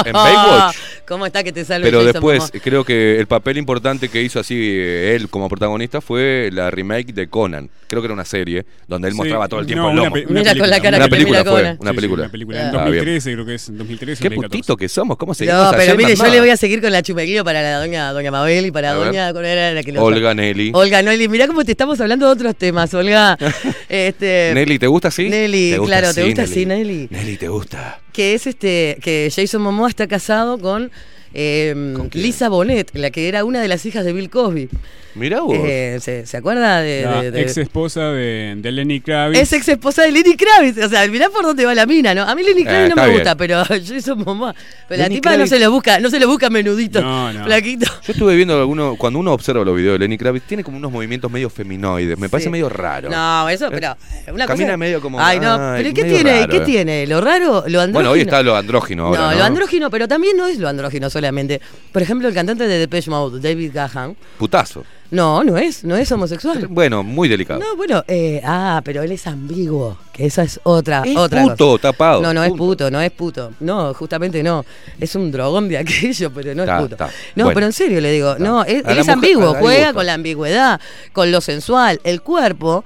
[0.04, 0.76] en Baywatch.
[1.06, 2.60] ¿Cómo está que te salve Pero Jason después, Momoa?
[2.62, 7.12] creo que el papel importante que hizo así eh, él como protagonista fue la remake
[7.12, 7.68] de Conan.
[7.88, 10.04] Creo que era una serie donde él Sí, mostraba todo el tiempo no, el una
[10.04, 10.14] lomo.
[10.14, 11.76] pe- una Mira con la cara Una que película mira fue, Conan.
[11.80, 12.22] una Sí, sí, película.
[12.22, 12.60] una película.
[12.60, 12.84] En Ah, bien.
[12.84, 14.48] 2013 creo que es, en 2013 Qué 2014.
[14.58, 17.02] putito que somos, ¿cómo seguimos No, pero mire, yo le voy a seguir con la
[17.02, 19.32] chumequillo para la doña, doña Mabel y para A doña.
[19.32, 20.70] ¿cuál era la que Olga Nelly.
[20.74, 23.36] Olga Nelly, mirá cómo te estamos hablando de otros temas, Olga.
[23.88, 25.28] este, Nelly, ¿te gusta así?
[25.28, 27.08] Nelly, claro, ¿te gusta así, Nelly?
[27.10, 28.00] Nelly, ¿te gusta?
[28.12, 30.90] Que es este, que Jason Momoa está casado con,
[31.34, 31.74] eh,
[32.12, 34.68] Lisa Bonet, la que era una de las hijas de Bill Cosby.
[35.14, 35.54] Mirá vos.
[35.58, 39.38] Eh, ¿se, se acuerda de, La de- de- ex esposa de, de Lenny Kravitz.
[39.40, 40.78] Es ex esposa de Lenny Kravitz.
[40.84, 42.22] O sea, mirá por dónde va la mina, ¿no?
[42.22, 43.14] A mí Lenny Kravitz Eh, no me bien.
[43.18, 44.54] gusta, pero Jason Momoa.
[44.88, 47.44] Pero la tipa no se lo busca, no se lo busca menudito, No, no.
[47.44, 47.86] flaquito.
[48.06, 50.90] Yo estuve viendo algunos, cuando uno observa los videos de Lenny Kravitz, tiene como unos
[50.90, 53.10] movimientos medio feminoides, me parece medio raro.
[53.10, 53.96] No, eso, pero
[54.32, 56.32] una Camina cosa- medio como, Ay, no, ay, pero ¿y ¿qué tiene?
[56.40, 56.60] raro, ¿Qué eh.
[56.60, 57.06] tiene?
[57.06, 57.64] ¿Lo raro?
[57.66, 57.92] ¿Lo andrógino?
[57.92, 59.38] Bueno, hoy está lo andrógino ahora, no, ¿no?
[59.38, 61.60] lo andrógino, pero también no es lo andrógino solamente.
[61.92, 64.16] Por ejemplo, el cantante de Depeche Mode, David Gahan.
[64.38, 64.84] Putazo.
[65.12, 66.66] No, no es, no es homosexual.
[66.68, 67.60] Bueno, muy delicado.
[67.60, 71.72] No, bueno, eh, ah, pero él es ambiguo, que esa es otra, Es otra puto,
[71.72, 71.82] cosa.
[71.82, 73.52] tapado, No, no es puto, no es puto.
[73.60, 74.64] No, justamente no.
[74.98, 76.96] Es un drogón de aquello, pero no es puto.
[77.36, 77.54] No, Bueno.
[77.54, 80.80] pero en serio le digo, no, es- él es mujer- ambiguo, juega con la ambigüedad,
[81.12, 82.82] con lo sensual, el cuerpo.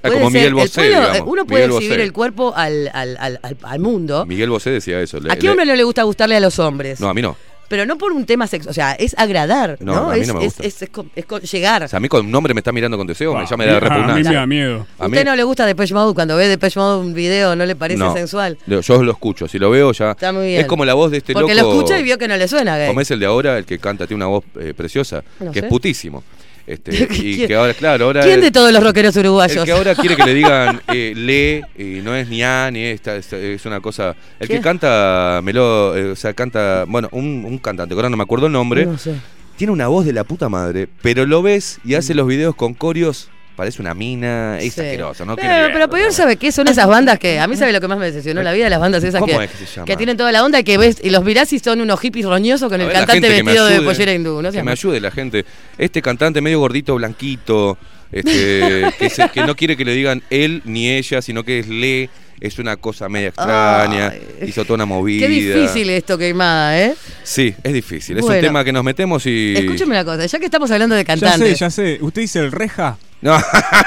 [0.00, 2.02] Ah, puede como ser- Miguel el Bosé, pueblo- digamos, eh, Uno puede Miguel exhibir Bosé.
[2.04, 4.26] el cuerpo al, al, al, al- al mundo.
[4.26, 5.18] Miguel Bosé decía eso.
[5.18, 7.00] le- ¿A qué le- hombre no le gusta gustarle a los hombres?
[7.00, 7.36] No, a mí no.
[7.68, 10.10] Pero no por un tema sexual, o sea, es agradar, No, ¿no?
[10.10, 10.62] a mí es, no me es- gusta.
[10.66, 11.82] es- es con- es con llegar.
[11.82, 13.56] O sea, a mí con un hombre me está mirando con deseo, me Ah, ya
[13.58, 14.32] me da a mí- A mí me repugnancia.
[14.40, 14.86] da miedo.
[14.98, 17.66] A mí- ¿Usted no le gusta Depeche Mode cuando ve Depeche Mode un video, no
[17.66, 18.14] le parece no.
[18.14, 18.56] sensual?
[18.66, 20.12] Yo yo lo escucho, si lo veo ya.
[20.12, 20.60] Está muy bien.
[20.62, 21.68] Es como la voz de este Porque loco.
[21.68, 22.88] lo escucha y vio que no le suena gay.
[22.88, 25.60] Como es el de ahora, el que canta, tiene una voz eh, preciosa, No que
[25.60, 25.66] sé.
[25.66, 26.24] es putísimo.
[26.68, 28.20] Este, y ¿Quién- que ahora, claro, ahora.
[28.22, 29.56] ¿Quién de todos los rockeros uruguayos?
[29.56, 32.82] El que ahora quiere que le digan eh, lee, y no es ni A ni
[32.84, 34.14] esta, esta- es una cosa.
[34.38, 38.22] El que canta, Melo, eh, o sea, canta, bueno, un, un cantante, ahora no me
[38.22, 39.14] acuerdo el nombre, No sé.
[39.56, 42.74] tiene una voz de la puta madre, pero lo ves y hace los videos con
[42.74, 44.80] corios, parece una mina, es Sí.
[44.80, 46.12] asqueroso, no quiero Pero, pero.
[46.12, 46.52] ¿sabe qué?
[46.52, 47.40] Son esas bandas que.
[47.40, 48.70] A mí, ¿sabe lo que más me decepcionó la vida?
[48.70, 49.84] Las bandas esas ¿Cómo que, es que se llama?
[49.86, 52.24] que tienen toda la onda y que ves y los mirás y son unos hippies
[52.24, 54.40] roñosos con A el ver, cantante vestido de pollera hindú.
[54.40, 54.52] ¿no?
[54.52, 55.44] Que me ayude la gente.
[55.76, 57.76] Este cantante medio gordito, blanquito,
[58.12, 61.68] este, que, se- que no quiere que le digan él ni ella, sino que es
[61.68, 62.08] le,
[62.40, 64.48] es una cosa media extraña, Ay.
[64.48, 65.26] hizo toda una movida.
[65.26, 66.94] Qué difícil esto, queimada, ¿eh?
[67.24, 68.16] Sí, es difícil.
[68.18, 69.54] Es un tema que nos metemos y.
[69.56, 71.58] Escúcheme una cosa, ya que estamos hablando de Ya sé, cantantes.
[71.58, 71.98] ya sé.
[72.00, 72.96] ¿Usted dice el reja?
[73.22, 73.38] No,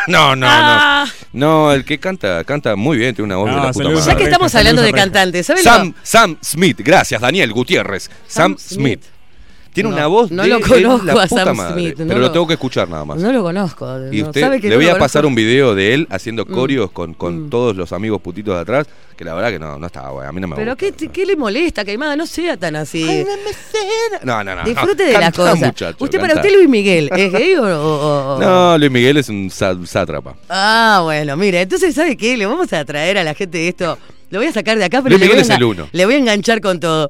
[0.08, 1.06] no, no, Ah.
[1.34, 1.68] no.
[1.68, 4.02] No, el que canta, canta muy bien, tiene una voz de la puta madre.
[4.06, 8.10] Ya que estamos hablando de cantantes, ¿sabes Sam, Sam Smith, gracias, Daniel Gutiérrez.
[8.28, 9.04] Sam, Sam Smith.
[9.04, 9.04] Smith.
[9.74, 12.08] Tiene No, una voz no de lo conozco la a puta Sam madre, Smith, no
[12.08, 13.18] pero lo- lo tengo que escuchar nada más.
[13.22, 13.88] No lo conozco.
[14.12, 16.52] Y usted ¿sabe que le voy a pasar un video de él haciendo Mm.
[16.52, 19.86] corios con, con todos los amigos putitos de atrás, que la verdad que no, no
[19.86, 20.98] estaba bueno, a mí no me ¿Pero gusta.
[20.98, 22.18] qué, qué le molesta, Queimada?
[22.18, 23.26] No sea tan así.
[24.24, 24.64] No, no, no.
[24.64, 25.58] Disfrute de las cosas.
[25.60, 29.30] muchacho, usted, para usted, Luis Miguel, ¿es gay o, o- o- No, Luis Miguel es
[29.30, 30.36] un sá- sátrapa.
[30.50, 32.36] Ah, bueno, mire, entonces, ¿sabe qué?
[32.38, 33.98] Le vamos a traer a la gente esto.
[34.30, 35.88] Lo voy a sacar de acá, pero Luis Miguel es el uno.
[35.92, 37.10] le voy a enganchar con todo.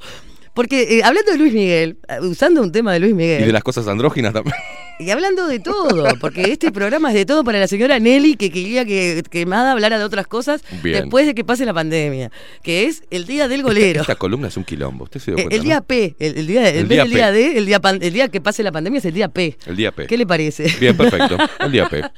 [0.54, 3.54] Porque eh, hablando de Luis Miguel, eh, usando un tema de Luis Miguel, Y de
[3.54, 4.56] las cosas andróginas también.
[5.02, 8.52] y hablando de todo, porque este programa es de todo para la señora Nelly, que
[8.52, 11.02] quería que Quemada hablara de otras cosas Bien.
[11.02, 12.32] después de que pase la pandemia,
[12.64, 14.02] que es el Día del Golero.
[14.02, 15.84] Esta columna es un quilombo, usted se dio Eh, cuenta, el día ¿no?
[15.84, 17.32] P, el, el día, El vez día día.
[17.32, 19.58] D, el día, pan- el día que pase la pandemia es el día P.
[19.66, 20.08] El día P.
[20.08, 20.68] ¿Qué le parece?
[20.80, 21.38] Bien, perfecto.
[21.60, 22.02] El día P.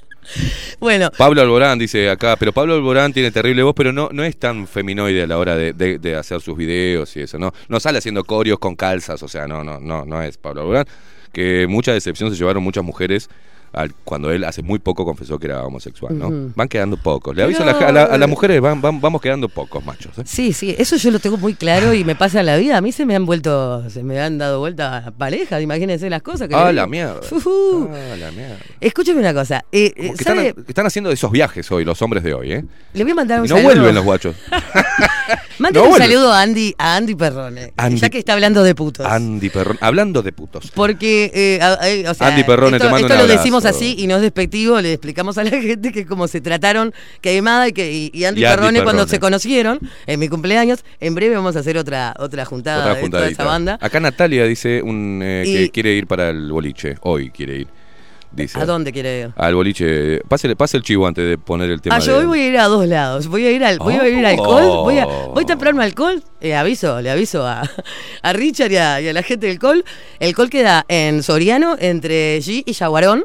[0.80, 4.38] Bueno, Pablo Alborán dice acá, pero Pablo Alborán tiene terrible voz, pero no, no es
[4.38, 7.54] tan feminoide a la hora de, de- de hacer sus videos y eso, ¿no?
[7.68, 10.86] No sale haciendo corios con calzas, o sea, no, no, no, no es Pablo Alborán.
[11.34, 13.30] Que mucha decepción se llevaron muchas mujeres
[13.74, 16.30] al- cuando él hace muy poco confesó que era homosexual, ¿no?
[16.56, 17.36] Van quedando pocos.
[17.36, 19.84] Le aviso Pero- a, la- a la- a las mujeres, van, van- vamos quedando pocos
[19.84, 20.18] machos.
[20.18, 20.24] ¿eh?
[20.26, 22.78] Sí, sí, eso yo lo tengo muy claro y me pasa en la vida.
[22.78, 26.48] A mí se me han vuelto, se me han dado vuelta parejas, imagínense las cosas
[26.48, 27.20] que Ah, la mierda.
[27.22, 28.58] Ah, la mierda.
[28.80, 29.66] Escúcheme una cosa.
[29.72, 30.48] eh, eh, Como que ¿sabe?
[30.50, 32.66] están, están haciendo esos viajes hoy, los hombres de hoy, ¿eh?
[32.94, 33.74] Le voy a mandar un Y no saludo.
[33.74, 34.36] vuelven los guachos.
[35.60, 37.74] No un saludo a Andy, a Andy Perrone.
[37.78, 39.06] Andy- Ya que está hablando de putos.
[39.06, 39.78] Andy Perrón.
[39.82, 40.72] Hablando de putos.
[40.74, 43.44] Porque, eh, a- o sea, Andy Perrone, esto, te mando esto un lo abrazo.
[43.66, 47.68] Así y no es despectivo, le explicamos a la gente que como se trataron Queimada
[47.68, 51.16] y, que, y, y Andy, Y Andy Perrone cuando se conocieron en mi cumpleaños, en
[51.16, 53.78] breve vamos a hacer otra otra juntada Otra de toda esa banda.
[53.82, 56.96] Acá Natalia dice un, eh, que quiere ir para el boliche.
[57.02, 57.68] Hoy quiere ir.
[58.36, 58.60] Dice.
[58.60, 59.32] ¿A dónde quiere ir?
[59.36, 60.20] Al boliche.
[60.28, 61.98] Pase, pase el chivo antes de poner el tema.
[61.98, 63.28] Ah, yo de- hoy voy a ir a dos lados.
[63.28, 64.42] Voy a ir al, voy a ir al Oh.
[64.42, 64.84] alcohol.
[64.86, 66.24] Voy, a, voy temprano al alcohol.
[66.42, 67.62] Eh, aviso, le aviso a,
[68.24, 69.86] a Richard y a, y a la gente del col.
[70.20, 73.24] El col queda en Soriano, entre G y Yaguarón.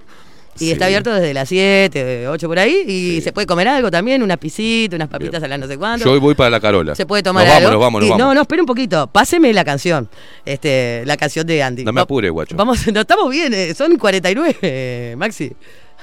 [0.60, 0.70] Y Sí.
[0.72, 2.84] está abierto desde las 7, 8 por ahí.
[2.86, 6.04] Y se puede comer algo también, una pisita, unas papitas a las no sé cuánto.
[6.04, 6.94] Yo hoy voy para la Carola.
[6.94, 7.68] Se puede tomar nos algo.
[7.68, 8.26] Vamos, nos vamos, nos Y- vamos.
[8.26, 9.06] No, no, espera un poquito.
[9.06, 10.08] Páseme la canción.
[10.44, 11.84] Este, la canción de Andy.
[11.84, 12.56] No me apure, guacho.
[12.56, 15.52] Vamos, no estamos bien, eh, son 49, Maxi.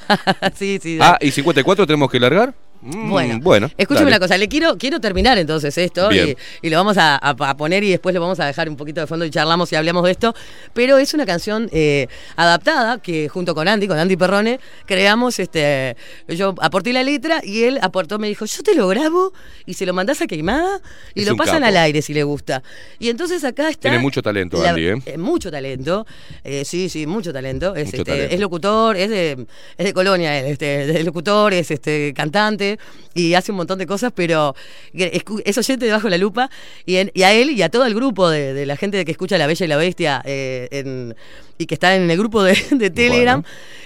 [0.55, 0.97] sí, sí.
[1.01, 2.53] Ah, ¿y 54 tenemos que largar?
[2.85, 3.71] Mm, Bueno, bueno.
[3.77, 7.83] Escúcheme una cosa, le quiero, quiero terminar entonces esto y, y lo vamos a, poner
[7.83, 10.11] y después lo vamos a dejar un poquito de fondo y charlamos y hablamos de
[10.11, 10.35] esto.
[10.73, 15.97] Pero es una canción eh, adaptada que junto con Andy, con Andy Perrone, creamos, este,
[16.27, 19.33] yo aporté la letra y él aportó, me dijo, yo te lo grabo
[19.65, 20.79] y se lo mandás a queimada
[21.15, 21.67] y Es lo pasan capo.
[21.69, 22.61] al aire si le gusta.
[22.99, 23.81] Y entonces acá está...
[23.89, 25.01] Tiene mucho talento, la- Andy, ¿eh?
[25.05, 26.05] eh, mucho talento,
[26.43, 27.75] eh, sí, sí, mucho talento.
[27.75, 28.33] Es, Mucho este, talento.
[28.35, 29.45] es locutor, es de,
[29.77, 32.74] es de Colonia, él, este, es locutor, es este cantante
[33.13, 34.55] y hace un montón de cosas, pero
[34.93, 36.49] es oyente de Bajo la Lupa
[36.85, 39.11] y, en- y a él y a todo el grupo de, de la gente que
[39.11, 41.15] escucha La Bella y la Bestia eh, en-
[41.57, 43.41] y que está en el grupo de, de Telegram.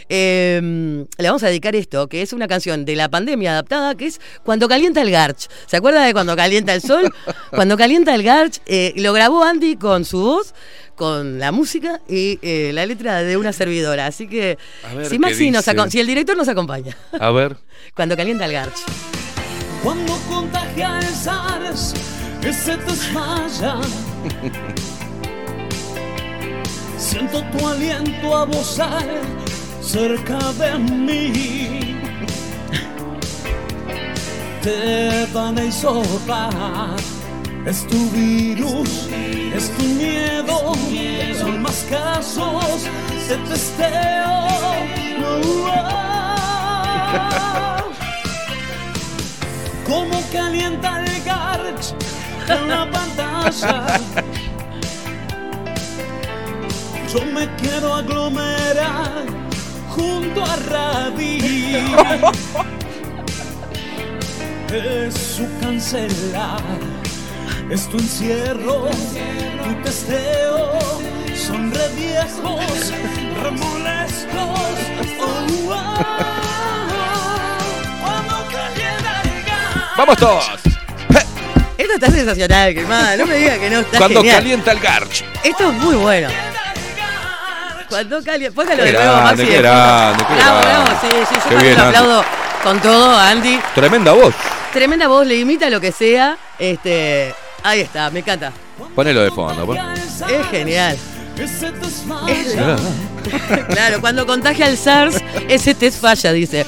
[0.09, 4.07] eh, le vamos a dedicar esto, que es una canción de la pandemia adaptada, que
[4.07, 5.47] es Cuando calienta el Garch.
[5.67, 7.13] ¿Se acuerda de Cuando calienta el sol?
[7.51, 10.55] Cuando calienta el Garch, eh, lo grabó Andy con su voz,
[10.95, 14.07] con la música y eh, la letra de una servidora.
[14.07, 14.57] Así que,
[15.03, 17.55] si ¿qué Maxi nos si el director nos acompaña, A ver.
[17.95, 18.78] Cuando calienta el Garch.
[19.83, 21.93] Cuando contagia el SARS,
[22.43, 23.75] ese te desmaya.
[26.97, 29.05] Siento tu aliento a bozar
[29.81, 31.95] cerca de mí.
[34.61, 36.95] Te van a hisopar.
[37.65, 39.07] Es tu virus,
[39.55, 40.73] es tu miedo.
[41.39, 42.83] Son más casos
[43.27, 44.47] de testeo.
[45.21, 45.39] Oh.
[49.89, 51.95] Cómo calienta el garch
[52.47, 53.99] en la pantalla.
[57.11, 59.25] Yo me quiero aglomerar
[59.89, 61.75] junto a Radí.
[64.71, 66.61] Es su cancelar,
[67.71, 68.89] es tu encierro,
[69.63, 70.79] tu testeo.
[71.35, 72.93] Son re viejos,
[73.41, 74.59] re molestos.
[75.19, 76.78] Oh, oh.
[79.99, 80.45] ¡Vamos todos!
[81.77, 83.17] Esto está sensacional, quemada.
[83.17, 84.37] No me diga que no está Cuando genial.
[84.37, 85.25] calienta el garch.
[85.43, 86.29] Esto es muy bueno.
[87.89, 88.55] Cuando calienta.
[88.55, 89.45] Póngalo de nuevo, Maxi.
[89.45, 90.83] qué grande, qué Bravo, bravo.
[90.85, 90.99] grande.
[91.01, 91.97] Sí, sí, yo Qué también bien, lo Andy.
[91.97, 92.25] aplaudo
[92.63, 93.59] con todo, Andy.
[93.75, 94.33] Tremenda voz.
[94.71, 96.37] Tremenda voz, le imita lo que sea.
[96.57, 97.33] Este.
[97.63, 98.53] Ahí está, me encanta.
[98.95, 99.65] Ponelo de fondo.
[99.65, 100.97] pon- Es genial.
[102.25, 102.75] Mirá.
[103.69, 106.65] claro, cuando contagia el SARS, ese test falla, dice.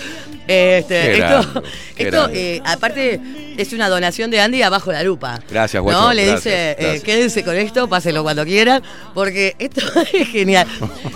[0.52, 1.64] Este, esto,
[1.96, 3.20] esto eh, aparte,
[3.58, 5.40] es una donación de Andy abajo la lupa.
[5.50, 6.00] Gracias, guacho.
[6.00, 7.04] No, le gracias, dice, eh, gracias.
[7.04, 9.82] quédense con esto, pásenlo cuando quieran, porque esto
[10.14, 10.68] es genial.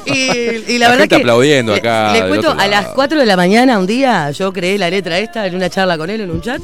[0.06, 2.96] Y, y la, La verdad gente que aplaudiendo acá Les cuento, a las lado.
[2.96, 6.10] 4 de la mañana un día yo creé la letra esta en una charla con
[6.10, 6.62] él en un chat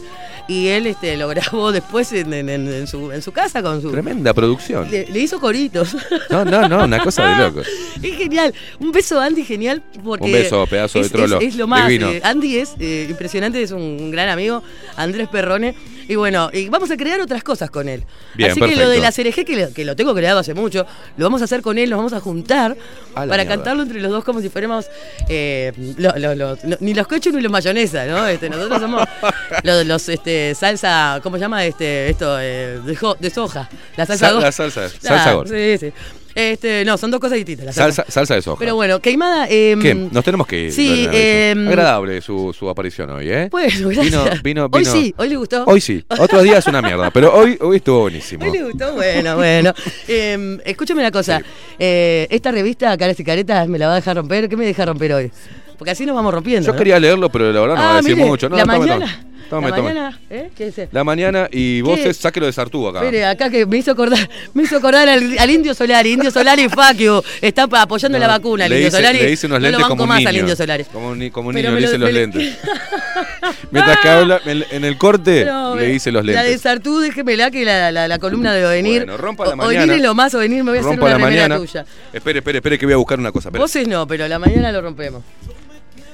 [0.52, 3.82] y él este, lo grabó después en, en- en- en su, en su casa con
[3.82, 3.92] su...
[3.92, 4.90] Tremenda producción.
[4.92, 5.96] Le, le hizo coritos.
[6.30, 7.62] No, no, no, una cosa de loco.
[8.02, 8.54] Es genial.
[8.80, 11.40] Un beso a Andy genial porque Un beso, pedazo de trolo.
[11.40, 11.90] Es, es lo más.
[11.90, 14.64] Eh, Andy es eh, impresionante, es un gran amigo,
[14.98, 15.76] Andrés Perrone.
[16.08, 18.04] Y bueno, y vamos a crear otras cosas con él.
[18.36, 20.86] Bien, Así que lo de la CRG, que lo, que lo tengo creado hace mucho,
[21.18, 22.76] lo vamos a hacer con él, nos vamos a juntar
[23.12, 23.46] A para mierda.
[23.48, 24.86] cantarlo entre los dos como si fuéramos
[25.30, 28.28] eh, lo- lo- lo- no- ni los cochos ni los mayonesa, ¿no?
[28.28, 29.04] Este, nosotros somos
[29.64, 31.66] los, los, este, salsa, ¿cómo se llama?
[31.66, 33.70] Este, esto, eh, de, jo- de soja.
[33.98, 35.44] La salsa Sal- go- la salsa- salsa.
[35.48, 35.94] Sí, sí.
[36.36, 37.66] Este, no, son dos cosas distintas.
[37.66, 38.60] la Salsa, salsa de soja.
[38.60, 39.48] Pero bueno, Queimada.
[39.50, 39.94] eh, ¿Qué?
[39.96, 40.72] Nos tenemos que ir.
[40.74, 43.48] Sí, eh, Agradable su, su aparición hoy, ¿eh?
[43.52, 44.42] Bueno, gracias.
[44.44, 45.64] Vino, vino, Hoy vino- sí, hoy le gustó.
[45.66, 46.04] Hoy sí.
[46.20, 48.46] Otros días es una mierda, pero hoy, hoy estuvo buenísimo.
[48.46, 49.74] Hoy le gustó, bueno, bueno.
[50.08, 51.42] Eh, escúchame una cosa.
[51.80, 54.48] Eh, esta revista, Caras y Caretas, me la va a dejar romper.
[54.50, 55.32] ¿Qué me deja romper hoy?
[55.78, 56.66] Porque así nos vamos rompiendo.
[56.68, 56.78] Yo ¿no?
[56.78, 58.48] quería leerlo, pero la verdad no va a Ah, decir mire, mucho.
[58.50, 58.78] No, la tome.
[58.78, 59.26] mañana.
[59.52, 59.90] Tome, la tome.
[59.90, 60.50] mañana, ¿eh?
[60.58, 60.88] ¿Qué dice?
[60.94, 62.14] La mañana y vos ¿Qué?
[62.14, 63.02] sáquelo de Sartú acá.
[63.02, 66.14] Mire, acá que me hizo acordar, me hizo acordar al, al Indio Solari.
[66.14, 67.22] Indio Solari, you.
[67.42, 69.20] Está apoyando No, la vacuna, el le Indio hice- Solari.
[69.20, 70.30] Le hice unos no lo lentes banco como un más niño.
[70.30, 70.84] al Indio Solari.
[70.86, 72.58] Como un, como un niño me le lo- hice los lo- lentes.
[73.72, 76.62] Mientras que habla, en, el corte No, le hice los La de lentes.
[76.62, 79.00] Sartú, déjemela que la, la, la columna de Ovenir.
[79.02, 79.84] Bueno, rompa la mañana.
[79.84, 81.58] Ovenir es lo más, Ovenir, me voy a hacer Rompa una la mañana.
[81.58, 81.86] tuya.
[82.14, 83.50] Espere, espere, espere que voy a buscar una cosa.
[83.50, 83.62] espere.
[83.62, 85.24] Voces no, pero la mañana lo rompemos.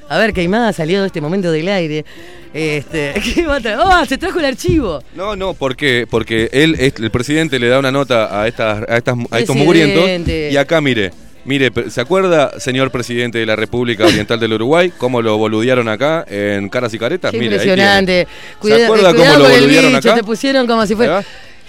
[0.10, 2.06] A ver, Queimada salió de este momento del aire.
[2.54, 3.80] Este, ¿qué va a traer?
[3.80, 5.02] ¡Oh, se trajo el archivo!
[5.16, 9.16] No, no, porque porque él, el presidente le da una nota a estas a estas
[9.32, 11.12] a estos mugrientos y acá mire,
[11.46, 16.26] mire, ¿se acuerda, señor presidente de la República Oriental del Uruguay, cómo lo boludearon acá
[16.30, 17.32] en Caras y Caretas?
[17.32, 18.28] Qué Mire, ahí impresionante.
[18.60, 20.16] Cuida- ¿Se acuerda cómo lo boludearon bicho, acá?
[20.16, 21.24] te pusieron como si Ahí fuera...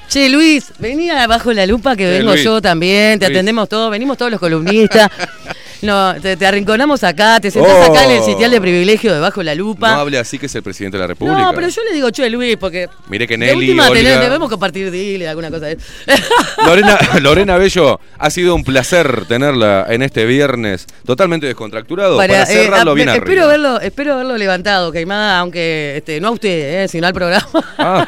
[0.08, 2.42] Che, Luis, venía bajo la lupa que Eh, vengo Luis.
[2.44, 3.36] yo también, te Luis.
[3.36, 5.10] atendemos todos, venimos todos los columnistas.
[5.80, 7.92] No, te, te arrinconamos acá, te sentás Oh.
[7.92, 9.94] acá en el sitial de privilegio de bajo la No lupa.
[10.00, 11.38] hable así que es el presidente de la República.
[11.40, 14.18] No, pero yo le digo, che, Luis, porque Mire que de Nelly, última Olga- tenés-
[14.20, 15.78] debemos compartir dile, alguna cosa de
[16.66, 22.46] Lorena, Lorena Bello, ha sido un placer tenerla en este viernes totalmente descontracturado para, eh,
[22.46, 23.24] cerrarlo a- bien me- arriba.
[23.26, 27.46] espero verlo, espero verlo levantado, Queimada, aunque este, no a usted, eh, sino al programa.
[27.78, 28.04] Ah,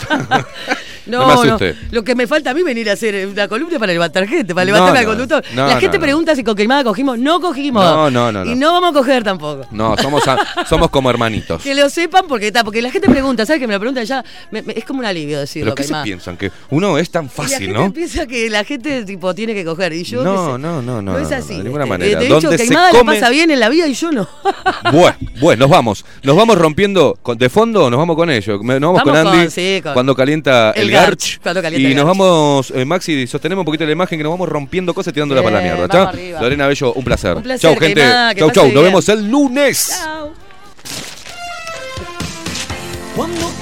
[1.10, 1.76] No, No me no, asuste.
[1.90, 4.64] Lo que me falta a mí venir a hacer una columna para levantar gente, para
[4.64, 5.44] levantarme No, al no, conductor.
[5.54, 6.02] no, La no, gente no.
[6.02, 7.18] pregunta si con Queimada cogimos.
[7.18, 7.84] No cogimos.
[7.84, 8.50] No, no, no, no.
[8.50, 9.66] Y no vamos a coger tampoco.
[9.70, 11.62] No, somos, a- somos como hermanitos.
[11.62, 14.24] Que lo sepan porque está, porque la gente pregunta, ¿sabes que me lo preguntan ya?
[14.50, 16.36] Me- me- es como un alivio decirlo, ¿Pero qué se piensan?
[16.36, 17.92] Que uno es tan Y la fácil, gente ¿no?
[17.92, 20.58] piensa que la gente tipo tiene que coger y yo No, sé.
[20.58, 21.56] no, no, no, es no, así.
[21.56, 22.18] de ninguna manera.
[22.20, 23.14] De hecho, ¿Dónde se Queimada come?
[23.14, 24.28] le pasa bien en la vida y yo no.
[24.92, 26.04] Bueno, bueno, nos vamos.
[26.22, 28.60] Nos vamos rompiendo de fondo, nos vamos con ellos.
[28.62, 30.99] Nos vamos, Vamos con con- Andy sí, con- cuando calienta el, el garch.
[31.06, 31.40] Garch,
[31.76, 32.18] y nos garch.
[32.18, 35.42] vamos, eh, Maxi, sostenemos un poquito la imagen que nos vamos rompiendo cosas y tirándola
[35.42, 36.08] para la Bien, mierda.
[36.08, 36.40] ¿está?
[36.40, 37.36] Lorena Bello, un placer.
[37.36, 38.00] Un placer, chau, gente.
[38.00, 38.64] Que chau, chau.
[38.64, 38.84] Nos bien.
[38.84, 40.00] vemos el lunes.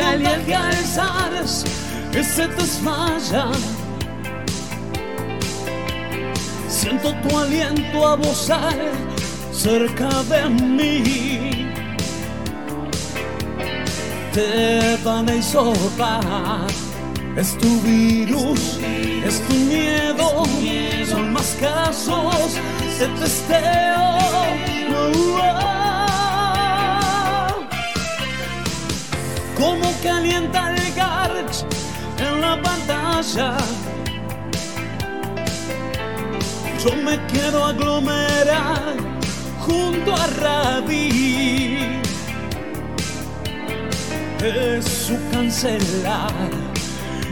[0.01, 0.25] El
[0.87, 1.65] SARS,
[2.15, 3.47] ese desmaya.
[6.69, 8.77] Siento tu aliento a bozar
[9.53, 11.67] cerca de mí.
[14.33, 16.88] Te van a.
[17.39, 18.81] Es tu virus,
[19.25, 20.45] es tu miedo,
[21.09, 22.59] son más casos
[22.99, 24.09] de testeo.
[29.57, 31.65] Como calienta el garch
[32.19, 33.57] en la pantalla.
[36.85, 38.97] Yo me quiero aglomerar
[39.61, 42.01] junto a Rabi.
[44.43, 46.51] Es su cancelar,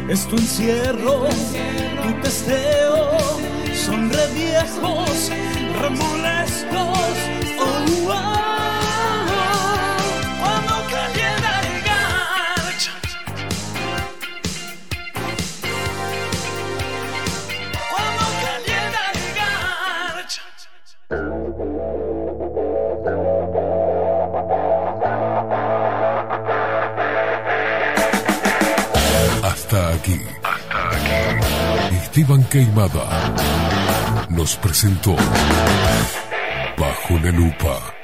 [0.09, 1.28] es tu encierro,
[2.02, 3.18] tu testeo.
[3.75, 5.31] Son reviejos,
[5.81, 7.17] remolestos.
[7.59, 7.65] Oh,
[8.09, 8.36] oh.
[10.41, 12.85] Cuando calienta el garch.
[17.91, 18.25] Cuando
[23.51, 23.66] el.
[29.77, 30.21] Hasta aquí.
[30.43, 31.97] Hasta aquí.
[31.97, 33.35] Esteban Queimada
[34.31, 35.15] nos presentó
[36.79, 37.95] Bajo la Lupa.